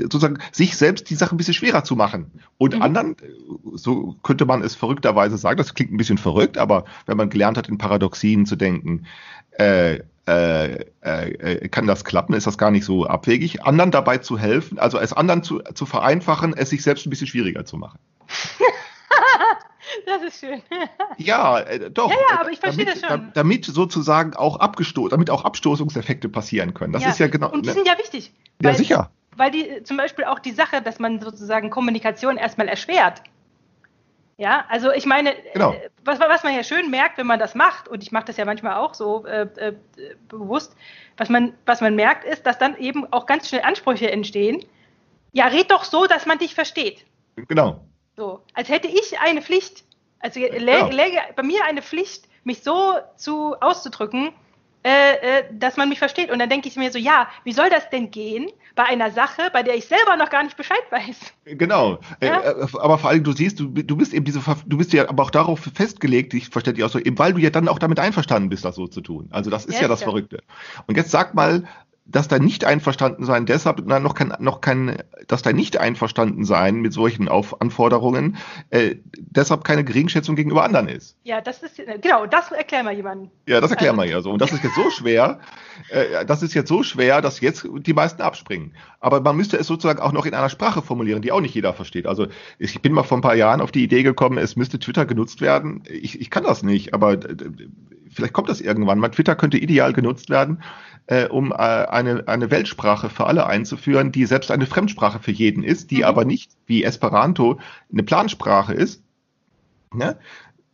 sozusagen 0.00 0.38
sich 0.50 0.76
selbst 0.76 1.10
die 1.10 1.14
Sache 1.14 1.32
ein 1.32 1.38
bisschen 1.38 1.54
schwerer 1.54 1.84
zu 1.84 1.94
machen. 1.94 2.26
Und 2.58 2.74
mhm. 2.74 2.82
anderen, 2.82 3.16
so 3.74 4.16
könnte 4.24 4.46
man 4.46 4.62
es 4.62 4.74
verrückterweise 4.74 5.38
sagen, 5.38 5.58
das 5.58 5.74
klingt 5.74 5.92
ein 5.92 5.96
bisschen 5.96 6.18
verrückt, 6.18 6.58
aber 6.58 6.86
wenn 7.06 7.16
man 7.16 7.30
gelernt 7.30 7.56
hat, 7.56 7.68
in 7.68 7.78
Paradox 7.78 8.15
Paradoxien 8.16 8.46
zu 8.46 8.56
denken. 8.56 9.06
Äh, 9.58 10.00
äh, 10.28 10.82
äh, 11.02 11.68
kann 11.68 11.86
das 11.86 12.04
klappen? 12.04 12.34
Ist 12.34 12.46
das 12.46 12.58
gar 12.58 12.70
nicht 12.70 12.84
so 12.84 13.06
abwegig? 13.06 13.62
Anderen 13.62 13.92
dabei 13.92 14.18
zu 14.18 14.38
helfen, 14.38 14.78
also 14.78 14.98
es 14.98 15.12
anderen 15.12 15.42
zu, 15.44 15.60
zu 15.74 15.86
vereinfachen, 15.86 16.54
es 16.56 16.70
sich 16.70 16.82
selbst 16.82 17.06
ein 17.06 17.10
bisschen 17.10 17.28
schwieriger 17.28 17.64
zu 17.64 17.76
machen. 17.76 17.98
das 20.06 20.22
ist 20.22 20.40
schön. 20.40 20.62
ja, 21.16 21.60
äh, 21.60 21.90
doch. 21.90 22.10
Ja, 22.10 22.16
ja, 22.30 22.40
aber 22.40 22.50
ich 22.50 22.58
verstehe 22.58 22.86
damit, 22.86 23.04
das 23.04 23.10
schon. 23.10 23.30
Damit 23.34 23.64
sozusagen 23.66 24.34
auch 24.34 24.58
Abgesto 24.58 25.06
damit 25.08 25.30
auch 25.30 25.44
Abstoßungseffekte 25.44 26.28
passieren 26.28 26.74
können. 26.74 26.92
Das 26.92 27.04
ja. 27.04 27.10
ist 27.10 27.20
ja 27.20 27.28
genau. 27.28 27.50
Und 27.50 27.64
die 27.64 27.68
ne? 27.68 27.74
sind 27.74 27.86
ja 27.86 27.96
wichtig. 27.96 28.32
Ja, 28.60 28.74
sicher. 28.74 29.10
Weil 29.36 29.52
die 29.52 29.84
zum 29.84 29.96
Beispiel 29.96 30.24
auch 30.24 30.40
die 30.40 30.52
Sache, 30.52 30.82
dass 30.82 30.98
man 30.98 31.20
sozusagen 31.20 31.70
Kommunikation 31.70 32.36
erstmal 32.36 32.68
erschwert. 32.68 33.22
Ja, 34.38 34.66
also 34.68 34.92
ich 34.92 35.06
meine, 35.06 35.34
genau. 35.54 35.72
Äh, 35.72 35.88
was, 36.04 36.20
was 36.20 36.42
man 36.42 36.54
ja 36.54 36.62
schön 36.62 36.90
merkt, 36.90 37.16
wenn 37.16 37.26
man 37.26 37.38
das 37.38 37.54
macht, 37.54 37.88
und 37.88 38.02
ich 38.02 38.12
mache 38.12 38.26
das 38.26 38.36
ja 38.36 38.44
manchmal 38.44 38.74
auch 38.74 38.92
so 38.92 39.24
äh, 39.24 39.48
äh, 39.56 39.74
bewusst, 40.28 40.76
was 41.16 41.30
man, 41.30 41.54
was 41.64 41.80
man 41.80 41.94
merkt, 41.94 42.24
ist, 42.24 42.44
dass 42.44 42.58
dann 42.58 42.76
eben 42.76 43.10
auch 43.12 43.24
ganz 43.24 43.48
schnell 43.48 43.62
Ansprüche 43.62 44.10
entstehen. 44.10 44.64
Ja, 45.32 45.46
red 45.46 45.70
doch 45.70 45.84
so, 45.84 46.06
dass 46.06 46.26
man 46.26 46.38
dich 46.38 46.54
versteht. 46.54 47.06
Genau. 47.48 47.80
So, 48.16 48.42
als 48.54 48.68
hätte 48.68 48.88
ich 48.88 49.18
eine 49.20 49.40
Pflicht, 49.40 49.84
also 50.20 50.40
genau. 50.40 50.88
läge 50.88 51.18
bei 51.34 51.42
mir 51.42 51.64
eine 51.64 51.82
Pflicht, 51.82 52.28
mich 52.44 52.62
so 52.62 52.94
zu 53.16 53.56
auszudrücken, 53.60 54.32
äh, 54.86 55.38
äh, 55.40 55.44
dass 55.50 55.76
man 55.76 55.88
mich 55.88 55.98
versteht. 55.98 56.30
Und 56.30 56.38
dann 56.38 56.48
denke 56.48 56.68
ich 56.68 56.76
mir 56.76 56.92
so, 56.92 56.98
ja, 56.98 57.26
wie 57.42 57.52
soll 57.52 57.68
das 57.70 57.90
denn 57.90 58.12
gehen 58.12 58.46
bei 58.76 58.84
einer 58.84 59.10
Sache, 59.10 59.50
bei 59.52 59.64
der 59.64 59.74
ich 59.74 59.86
selber 59.86 60.16
noch 60.16 60.30
gar 60.30 60.44
nicht 60.44 60.56
Bescheid 60.56 60.84
weiß? 60.90 61.16
Genau. 61.44 61.98
Äh, 62.20 62.28
ja? 62.28 62.40
Äh, 62.40 62.66
aber 62.78 62.96
vor 62.96 63.10
allem, 63.10 63.24
du 63.24 63.32
siehst, 63.32 63.58
du, 63.58 63.66
du 63.66 63.96
bist 63.96 64.14
eben 64.14 64.24
diese, 64.24 64.40
du 64.64 64.76
bist 64.76 64.92
ja 64.92 65.08
aber 65.08 65.24
auch 65.24 65.32
darauf 65.32 65.58
festgelegt, 65.74 66.34
ich 66.34 66.50
verstehe 66.50 66.72
dich 66.72 66.84
auch 66.84 66.90
so, 66.90 67.00
eben 67.00 67.18
weil 67.18 67.32
du 67.32 67.40
ja 67.40 67.50
dann 67.50 67.66
auch 67.66 67.80
damit 67.80 67.98
einverstanden 67.98 68.48
bist, 68.48 68.64
das 68.64 68.76
so 68.76 68.86
zu 68.86 69.00
tun. 69.00 69.28
Also 69.32 69.50
das 69.50 69.64
ist 69.64 69.74
ja, 69.74 69.82
ja 69.82 69.88
das 69.88 70.04
Verrückte. 70.04 70.44
Und 70.86 70.96
jetzt 70.96 71.10
sag 71.10 71.34
mal, 71.34 71.64
dass 72.08 72.28
da 72.28 72.38
nicht 72.38 72.64
einverstanden 72.64 73.24
sein, 73.24 73.46
deshalb 73.46 73.82
na, 73.84 73.98
noch 73.98 74.14
kein, 74.14 74.32
noch 74.38 74.60
kein, 74.60 75.02
dass 75.26 75.42
da 75.42 75.52
nicht 75.52 75.78
einverstanden 75.78 76.44
sein 76.44 76.76
mit 76.76 76.92
solchen 76.92 77.28
Auf 77.28 77.60
Anforderungen, 77.60 78.36
äh, 78.70 78.96
deshalb 79.16 79.64
keine 79.64 79.84
Geringschätzung 79.84 80.36
gegenüber 80.36 80.64
anderen 80.64 80.88
ist. 80.88 81.16
Ja, 81.24 81.40
das 81.40 81.62
ist 81.62 81.80
genau, 82.00 82.26
das 82.26 82.52
erklären 82.52 82.86
wir 82.86 82.92
jemandem. 82.92 83.30
Ja, 83.46 83.60
das 83.60 83.72
erklären 83.72 83.98
also, 83.98 84.08
wir 84.08 84.16
ja 84.16 84.22
so. 84.22 84.30
Und 84.30 84.40
das 84.40 84.52
ist 84.52 84.62
jetzt 84.62 84.76
so 84.76 84.88
schwer, 84.90 85.40
äh, 85.90 86.24
das 86.24 86.42
ist 86.42 86.54
jetzt 86.54 86.68
so 86.68 86.82
schwer, 86.84 87.20
dass 87.20 87.40
jetzt 87.40 87.66
die 87.68 87.94
meisten 87.94 88.22
abspringen. 88.22 88.74
Aber 89.00 89.20
man 89.20 89.36
müsste 89.36 89.56
es 89.56 89.66
sozusagen 89.66 90.00
auch 90.00 90.12
noch 90.12 90.26
in 90.26 90.34
einer 90.34 90.48
Sprache 90.48 90.82
formulieren, 90.82 91.22
die 91.22 91.32
auch 91.32 91.40
nicht 91.40 91.54
jeder 91.54 91.74
versteht. 91.74 92.06
Also 92.06 92.28
ich 92.58 92.80
bin 92.82 92.92
mal 92.92 93.02
vor 93.02 93.18
ein 93.18 93.22
paar 93.22 93.36
Jahren 93.36 93.60
auf 93.60 93.72
die 93.72 93.82
Idee 93.82 94.04
gekommen, 94.04 94.38
es 94.38 94.54
müsste 94.54 94.78
Twitter 94.78 95.06
genutzt 95.06 95.40
werden. 95.40 95.82
Ich, 95.90 96.20
ich 96.20 96.30
kann 96.30 96.44
das 96.44 96.62
nicht, 96.62 96.94
aber 96.94 97.18
vielleicht 98.10 98.32
kommt 98.32 98.48
das 98.48 98.60
irgendwann. 98.60 99.00
Mal 99.00 99.10
Twitter 99.10 99.34
könnte 99.34 99.58
ideal 99.58 99.92
genutzt 99.92 100.30
werden 100.30 100.62
äh, 101.06 101.26
um 101.26 101.52
äh, 101.52 101.54
eine, 101.54 102.26
eine 102.28 102.50
Weltsprache 102.50 103.08
für 103.08 103.26
alle 103.26 103.46
einzuführen, 103.46 104.12
die 104.12 104.26
selbst 104.26 104.50
eine 104.50 104.66
Fremdsprache 104.66 105.20
für 105.20 105.32
jeden 105.32 105.62
ist, 105.62 105.90
die 105.90 105.98
mhm. 105.98 106.04
aber 106.04 106.24
nicht 106.24 106.52
wie 106.66 106.84
Esperanto 106.84 107.58
eine 107.92 108.02
Plansprache 108.02 108.74
ist. 108.74 109.02
Ne? 109.94 110.18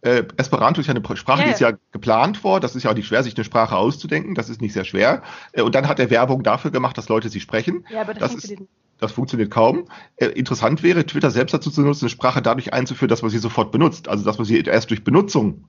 äh, 0.02 0.24
Esperanto 0.36 0.80
ist 0.80 0.88
ja 0.88 0.94
eine 0.94 1.16
Sprache, 1.16 1.40
Ja, 1.40 1.46
die 1.46 1.52
ist 1.52 1.60
ja 1.60 1.72
geplant 1.92 2.44
war. 2.44 2.60
Das 2.60 2.76
ist 2.76 2.82
ja 2.82 2.90
auch 2.90 2.94
nicht 2.94 3.06
schwer, 3.06 3.22
sich 3.22 3.36
eine 3.36 3.44
Sprache 3.44 3.76
auszudenken. 3.76 4.34
Das 4.34 4.50
ist 4.50 4.60
nicht 4.60 4.72
sehr 4.72 4.84
schwer. 4.84 5.22
Äh, 5.52 5.62
und 5.62 5.74
dann 5.74 5.88
hat 5.88 6.00
er 6.00 6.10
Werbung 6.10 6.42
dafür 6.42 6.70
gemacht, 6.70 6.98
dass 6.98 7.08
Leute 7.08 7.28
sie 7.28 7.40
sprechen. 7.40 7.86
Ja, 7.88 8.02
aber 8.02 8.14
das, 8.14 8.20
Das 8.20 8.30
funktioniert 8.32 8.60
nicht. 8.60 8.70
Das 8.98 9.12
funktioniert 9.12 9.50
kaum. 9.50 9.88
Äh, 10.16 10.26
interessant 10.26 10.82
wäre, 10.82 11.06
Twitter 11.06 11.30
selbst 11.30 11.54
dazu 11.54 11.70
zu 11.70 11.82
nutzen, 11.82 12.04
eine 12.04 12.10
Sprache 12.10 12.42
dadurch 12.42 12.72
einzuführen, 12.72 13.08
dass 13.08 13.22
man 13.22 13.30
sie 13.30 13.38
sofort 13.38 13.72
benutzt. 13.72 14.08
Also, 14.08 14.24
dass 14.24 14.38
man 14.38 14.44
sie 14.44 14.60
erst 14.60 14.90
durch 14.90 15.04
Benutzung 15.04 15.64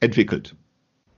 entwickelt. 0.00 0.56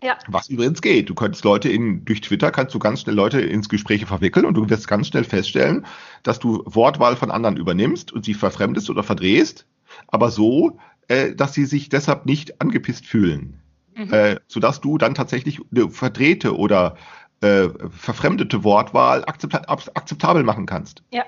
Ja, 0.02 0.18
Was 0.28 0.48
übrigens 0.48 0.80
geht. 0.80 1.10
Du 1.10 1.14
könntest 1.14 1.44
Leute 1.44 1.68
in, 1.68 2.04
durch 2.06 2.20
Twitter 2.22 2.50
kannst 2.50 2.74
du 2.74 2.78
ganz 2.78 3.02
schnell 3.02 3.14
Leute 3.14 3.40
ins 3.40 3.68
Gespräche 3.68 4.06
verwickeln 4.06 4.46
und 4.46 4.54
du 4.54 4.68
wirst 4.70 4.88
ganz 4.88 5.08
schnell 5.08 5.24
feststellen, 5.24 5.84
dass 6.22 6.38
du 6.38 6.62
Wortwahl 6.64 7.16
von 7.16 7.30
anderen 7.30 7.56
übernimmst 7.56 8.10
und 8.12 8.24
sie 8.24 8.34
verfremdest 8.34 8.88
oder 8.88 9.02
verdrehst, 9.02 9.66
aber 10.08 10.30
so, 10.30 10.78
äh, 11.08 11.34
dass 11.34 11.52
sie 11.52 11.66
sich 11.66 11.88
deshalb 11.90 12.24
nicht 12.24 12.60
angepisst 12.62 13.04
fühlen. 13.06 13.60
Mhm. 13.94 14.12
Äh, 14.12 14.36
sodass 14.48 14.80
du 14.80 14.96
dann 14.96 15.14
tatsächlich 15.14 15.60
eine 15.74 15.90
verdrehte 15.90 16.56
oder 16.56 16.96
äh, 17.42 17.68
verfremdete 17.90 18.64
Wortwahl 18.64 19.24
akzepta 19.24 19.58
ab- 19.66 19.90
akzeptabel 19.94 20.44
machen 20.44 20.64
kannst. 20.66 21.02
ja, 21.12 21.24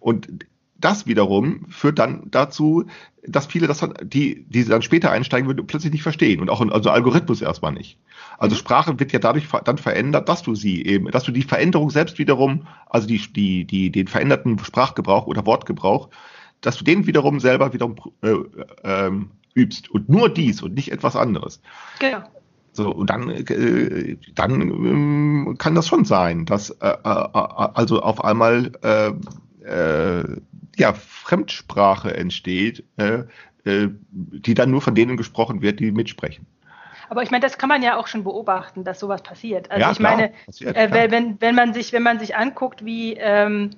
Und 0.00 0.28
das 0.84 1.06
wiederum 1.06 1.66
führt 1.70 1.98
dann 1.98 2.24
dazu, 2.26 2.84
dass 3.26 3.46
viele 3.46 3.66
das 3.66 3.78
dann, 3.78 3.94
die, 4.02 4.44
die 4.48 4.64
dann 4.64 4.82
später 4.82 5.10
einsteigen 5.10 5.48
würden, 5.48 5.66
plötzlich 5.66 5.92
nicht 5.92 6.02
verstehen 6.02 6.40
und 6.40 6.50
auch 6.50 6.60
also 6.70 6.90
Algorithmus 6.90 7.40
erstmal 7.40 7.72
nicht. 7.72 7.98
Also 8.38 8.54
Sprache 8.54 8.98
wird 9.00 9.12
ja 9.12 9.18
dadurch 9.18 9.48
dann 9.64 9.78
verändert, 9.78 10.28
dass 10.28 10.42
du 10.42 10.54
sie 10.54 10.84
eben, 10.84 11.10
dass 11.10 11.24
du 11.24 11.32
die 11.32 11.42
Veränderung 11.42 11.90
selbst 11.90 12.18
wiederum, 12.18 12.66
also 12.86 13.06
die, 13.06 13.18
die, 13.32 13.64
die, 13.64 13.90
den 13.90 14.08
veränderten 14.08 14.58
Sprachgebrauch 14.58 15.26
oder 15.26 15.46
Wortgebrauch, 15.46 16.10
dass 16.60 16.76
du 16.76 16.84
den 16.84 17.06
wiederum 17.06 17.40
selber 17.40 17.72
wiederum 17.72 17.96
äh, 18.22 18.34
ähm, 18.84 19.30
übst 19.54 19.90
und 19.90 20.08
nur 20.08 20.28
dies 20.28 20.62
und 20.62 20.74
nicht 20.74 20.92
etwas 20.92 21.16
anderes. 21.16 21.60
genau. 21.98 22.24
So, 22.76 22.90
und 22.90 23.08
dann, 23.08 23.30
äh, 23.30 24.16
dann 24.34 24.60
ähm, 24.60 25.54
kann 25.58 25.76
das 25.76 25.86
schon 25.86 26.04
sein, 26.04 26.44
dass 26.44 26.70
äh, 26.70 26.88
äh, 26.88 26.98
also 27.04 28.02
auf 28.02 28.24
einmal 28.24 28.72
äh, 28.82 29.12
äh, 29.64 30.24
ja, 30.78 30.92
Fremdsprache 30.92 32.16
entsteht, 32.16 32.84
äh, 32.96 33.24
äh, 33.64 33.88
die 34.10 34.54
dann 34.54 34.70
nur 34.70 34.80
von 34.80 34.94
denen 34.94 35.16
gesprochen 35.16 35.62
wird, 35.62 35.80
die 35.80 35.90
mitsprechen. 35.90 36.46
Aber 37.08 37.22
ich 37.22 37.30
meine, 37.30 37.42
das 37.42 37.58
kann 37.58 37.68
man 37.68 37.82
ja 37.82 37.96
auch 37.96 38.06
schon 38.06 38.24
beobachten, 38.24 38.84
dass 38.84 39.00
sowas 39.00 39.22
passiert. 39.22 39.70
Also 39.70 39.80
Ja, 39.80 39.92
ich 39.92 39.98
klar, 39.98 40.16
meine, 40.16 40.32
passiert, 40.46 40.76
äh, 40.76 41.10
wenn, 41.10 41.40
wenn, 41.40 41.54
man 41.54 41.74
sich, 41.74 41.92
wenn 41.92 42.02
man 42.02 42.18
sich 42.18 42.36
anguckt, 42.36 42.84
wie, 42.84 43.14
ähm, 43.14 43.70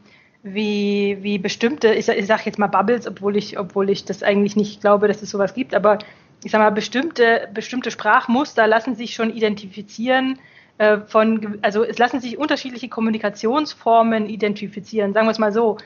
wie, 0.43 1.19
wie 1.21 1.39
bestimmte, 1.39 1.93
ich, 1.95 2.09
ich 2.09 2.27
sage 2.27 2.43
jetzt 2.45 2.59
mal 2.59 2.69
Bubbles, 2.69 3.07
obwohl 3.07 3.37
ich, 3.37 3.59
obwohl 3.59 3.91
ich 3.91 4.05
das 4.05 4.23
eigentlich 4.23 4.57
nicht 4.57 4.81
glaube, 4.81 5.09
dass 5.09 5.23
es 5.23 5.31
sowas 5.31 5.55
gibt, 5.55 5.75
aber 5.75 5.99
ich 6.45 6.53
sage 6.53 6.65
mal, 6.65 6.71
bestimmte, 6.71 7.49
bestimmte 7.53 7.91
Sprachmuster 7.91 8.67
lassen 8.67 8.95
sich 8.95 9.15
schon 9.15 9.31
identifizieren 9.31 10.39
äh, 10.79 10.99
von, 10.99 11.59
also 11.63 11.85
es 11.85 11.99
lassen 11.99 12.21
sich 12.21 12.39
unterschiedliche 12.39 12.89
Kommunikationsformen 12.89 14.29
identifizieren, 14.29 15.13
sagen 15.13 15.27
wir 15.27 15.33
es 15.33 15.39
mal 15.39 15.53
so, 15.53 15.79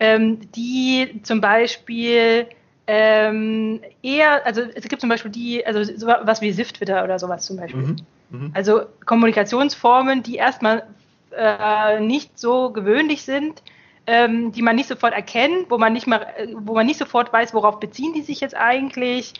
ähm, 0.00 0.40
die 0.52 1.20
zum 1.22 1.40
Beispiel 1.40 2.46
ähm, 2.86 3.80
eher, 4.02 4.44
also 4.46 4.62
es 4.74 4.84
gibt 4.88 5.00
zum 5.00 5.08
Beispiel 5.08 5.30
die, 5.30 5.66
also 5.66 5.82
sowas 5.82 6.40
wie 6.40 6.52
SIF-Twitter 6.52 7.02
oder 7.04 7.18
sowas 7.18 7.46
zum 7.46 7.56
Beispiel. 7.56 7.82
Mhm. 7.82 7.96
Mhm. 8.30 8.50
Also 8.54 8.82
Kommunikationsformen, 9.06 10.22
die 10.22 10.36
erstmal 10.36 10.84
äh, 11.36 12.00
nicht 12.00 12.38
so 12.38 12.70
gewöhnlich 12.70 13.22
sind, 13.22 13.62
ähm, 14.06 14.52
die 14.52 14.62
man 14.62 14.76
nicht 14.76 14.88
sofort 14.88 15.14
erkennt, 15.14 15.70
wo 15.70 15.78
man 15.78 15.92
nicht 15.92 16.06
mal, 16.06 16.26
äh, 16.36 16.48
wo 16.54 16.74
man 16.74 16.86
nicht 16.86 16.98
sofort 16.98 17.32
weiß, 17.32 17.54
worauf 17.54 17.80
beziehen 17.80 18.12
die 18.12 18.22
sich 18.22 18.40
jetzt 18.40 18.56
eigentlich. 18.56 19.34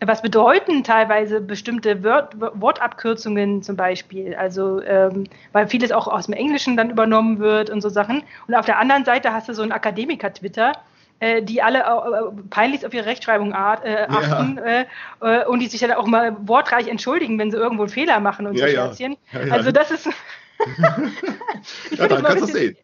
Was 0.00 0.22
bedeuten 0.22 0.84
teilweise 0.84 1.40
bestimmte 1.40 2.04
Wort, 2.04 2.34
Wortabkürzungen 2.38 3.62
zum 3.62 3.76
Beispiel? 3.76 4.34
Also, 4.34 4.80
ähm, 4.82 5.24
weil 5.52 5.66
vieles 5.66 5.90
auch 5.90 6.06
aus 6.06 6.26
dem 6.26 6.34
Englischen 6.34 6.76
dann 6.76 6.90
übernommen 6.90 7.40
wird 7.40 7.68
und 7.68 7.80
so 7.80 7.88
Sachen. 7.88 8.22
Und 8.46 8.54
auf 8.54 8.66
der 8.66 8.78
anderen 8.78 9.04
Seite 9.04 9.32
hast 9.32 9.48
du 9.48 9.54
so 9.54 9.62
einen 9.62 9.72
Akademiker-Twitter, 9.72 10.72
äh, 11.18 11.42
die 11.42 11.62
alle 11.62 11.80
äh, 11.80 12.42
peinlichst 12.48 12.86
auf 12.86 12.94
ihre 12.94 13.06
Rechtschreibung 13.06 13.52
art, 13.52 13.84
äh, 13.84 14.06
achten 14.08 14.58
äh, 14.58 14.86
äh, 15.20 15.44
und 15.46 15.58
die 15.58 15.66
sich 15.66 15.80
dann 15.80 15.92
auch 15.92 16.06
mal 16.06 16.36
wortreich 16.46 16.86
entschuldigen, 16.86 17.36
wenn 17.38 17.50
sie 17.50 17.56
irgendwo 17.56 17.82
einen 17.82 17.90
Fehler 17.90 18.20
machen 18.20 18.46
und 18.46 18.56
so 18.56 18.64
Ja, 18.64 18.70
ja. 18.70 18.84
Scherzchen. 18.86 19.16
Ja, 19.32 19.42
ja. 19.46 19.52
Also 19.52 19.72
das 19.72 19.90
ist. 19.90 20.06
ich 20.06 21.98
Ja, 21.98 22.06
dann 22.06 22.22
kannst 22.24 22.42
du 22.42 22.46
sehen. 22.46 22.76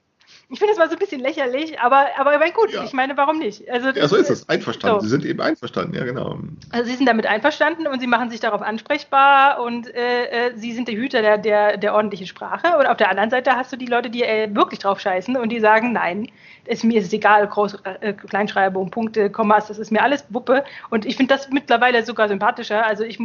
Ich 0.55 0.59
finde 0.61 0.73
das 0.73 0.79
mal 0.79 0.89
so 0.89 0.95
ein 0.95 0.99
bisschen 1.01 1.21
lächerlich, 1.21 1.81
aber, 1.81 2.07
aber 2.17 2.39
gut, 2.51 2.73
Ja. 2.73 2.85
ich 2.85 2.93
meine, 2.93 3.17
warum 3.17 3.39
nicht? 3.39 3.69
Also, 3.69 3.89
Ja, 3.91 4.07
so 4.09 4.17
ist 4.17 4.31
es. 4.31 4.49
Einverstanden. 4.49 5.01
So. 5.01 5.05
Sie 5.05 5.11
sind 5.11 5.25
eben 5.25 5.41
einverstanden, 5.41 5.95
ja, 5.95 6.05
genau. 6.05 6.39
Also 6.71 6.89
sie 6.89 6.95
sind 6.97 7.07
damit 7.07 7.27
einverstanden 7.27 7.87
und 7.89 7.99
sie 8.01 8.07
machen 8.07 8.31
sich 8.31 8.39
darauf 8.41 8.63
ansprechbar 8.63 9.61
und 9.61 9.93
äh, 9.95 10.27
äh, 10.49 10.53
sie 10.57 10.73
sind 10.73 10.87
der 10.89 10.95
Hüter 10.95 11.23
der, 11.23 11.39
der, 11.39 11.77
der 11.77 11.93
ordentlichen 11.95 12.27
Sprache. 12.29 12.79
Und 12.79 12.87
auf 12.87 12.97
der 12.97 13.11
anderen 13.11 13.31
Seite 13.31 13.57
hast 13.57 13.73
du 13.73 13.77
die 13.77 13.87
Leute, 13.87 14.11
die 14.11 14.23
äh, 14.23 14.49
wirklich 14.55 14.79
drauf 14.81 15.01
scheißen 15.01 15.37
und 15.37 15.49
die 15.51 15.59
sagen, 15.61 15.93
nein, 15.93 16.29
es, 16.67 16.83
mir 16.85 17.01
ist 17.01 17.09
es 17.09 17.13
egal, 17.13 17.47
Groß, 17.49 17.79
äh, 18.01 18.13
Kleinschreibung, 18.15 18.91
Punkte, 18.91 19.31
Kommas, 19.31 19.67
das 19.67 19.79
ist 19.79 19.91
mir 19.91 20.03
alles 20.03 20.25
Wuppe. 20.31 20.65
Und 20.91 21.05
ich 21.05 21.17
finde 21.17 21.35
das 21.35 21.51
mittlerweile 21.51 22.05
sogar 22.05 22.29
sympathischer. 22.29 22.87
Also 22.87 23.03
ich, 23.05 23.19
äh, 23.21 23.25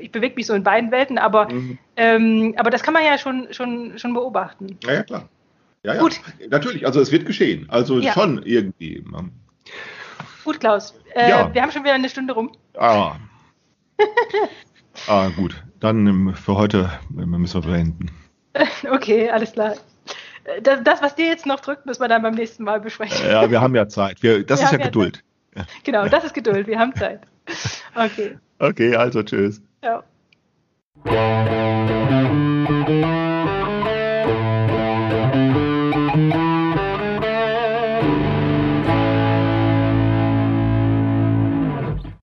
ich 0.00 0.12
bewege 0.12 0.36
mich 0.36 0.46
so 0.46 0.54
in 0.54 0.62
beiden 0.62 0.90
Welten, 0.92 1.18
aber, 1.18 1.52
Mhm. 1.52 1.78
ähm, 1.96 2.54
aber 2.56 2.70
das 2.70 2.82
kann 2.84 2.94
man 2.94 3.04
ja 3.04 3.18
schon, 3.18 3.48
schon, 3.52 3.98
schon 3.98 4.14
beobachten. 4.14 4.78
Ja, 4.84 4.92
ja, 4.94 5.02
klar. 5.02 5.28
Ja, 5.84 5.94
ja. 5.94 6.00
Gut. 6.00 6.20
Natürlich, 6.48 6.86
also 6.86 7.00
es 7.00 7.10
wird 7.10 7.26
geschehen. 7.26 7.68
Also 7.68 7.98
Ja. 7.98 8.12
schon 8.12 8.42
irgendwie. 8.44 9.04
Gut, 10.44 10.60
Klaus. 10.60 10.94
Äh, 11.14 11.28
Ja. 11.28 11.52
Wir 11.52 11.62
haben 11.62 11.72
schon 11.72 11.82
wieder 11.84 11.94
eine 11.94 12.08
Stunde 12.08 12.34
rum. 12.34 12.52
Ah. 12.76 13.16
ah, 15.06 15.28
gut. 15.30 15.62
Dann 15.80 16.06
ähm, 16.06 16.34
für 16.34 16.56
heute 16.56 16.90
äh, 17.18 17.26
müssen 17.26 17.64
wir 17.64 17.70
beenden. 17.70 18.10
Okay, 18.90 19.30
alles 19.30 19.52
klar. 19.52 19.74
Äh, 20.44 20.60
Das, 20.62 20.82
das, 20.84 21.02
was 21.02 21.14
dir 21.14 21.26
jetzt 21.26 21.46
noch 21.46 21.60
drückt, 21.60 21.86
müssen 21.86 22.00
wir 22.00 22.08
dann 22.08 22.22
beim 22.22 22.34
nächsten 22.34 22.64
Mal 22.64 22.80
besprechen. 22.80 23.26
Ja, 23.28 23.50
wir 23.50 23.60
haben 23.60 23.74
ja 23.74 23.88
Zeit. 23.88 24.22
Wir, 24.22 24.44
das 24.44 24.60
Wir 24.60 24.66
ist 24.66 24.72
ja 24.72 24.78
Geduld. 24.78 25.24
Genau, 25.84 26.08
das 26.08 26.24
ist 26.24 26.34
Geduld. 26.34 26.66
Wir 26.66 26.78
haben 26.78 26.94
Zeit. 26.94 27.20
Okay. 27.94 28.38
Okay, 28.58 28.96
also 28.96 29.22
tschüss. 29.22 29.60
Ja. 29.82 30.02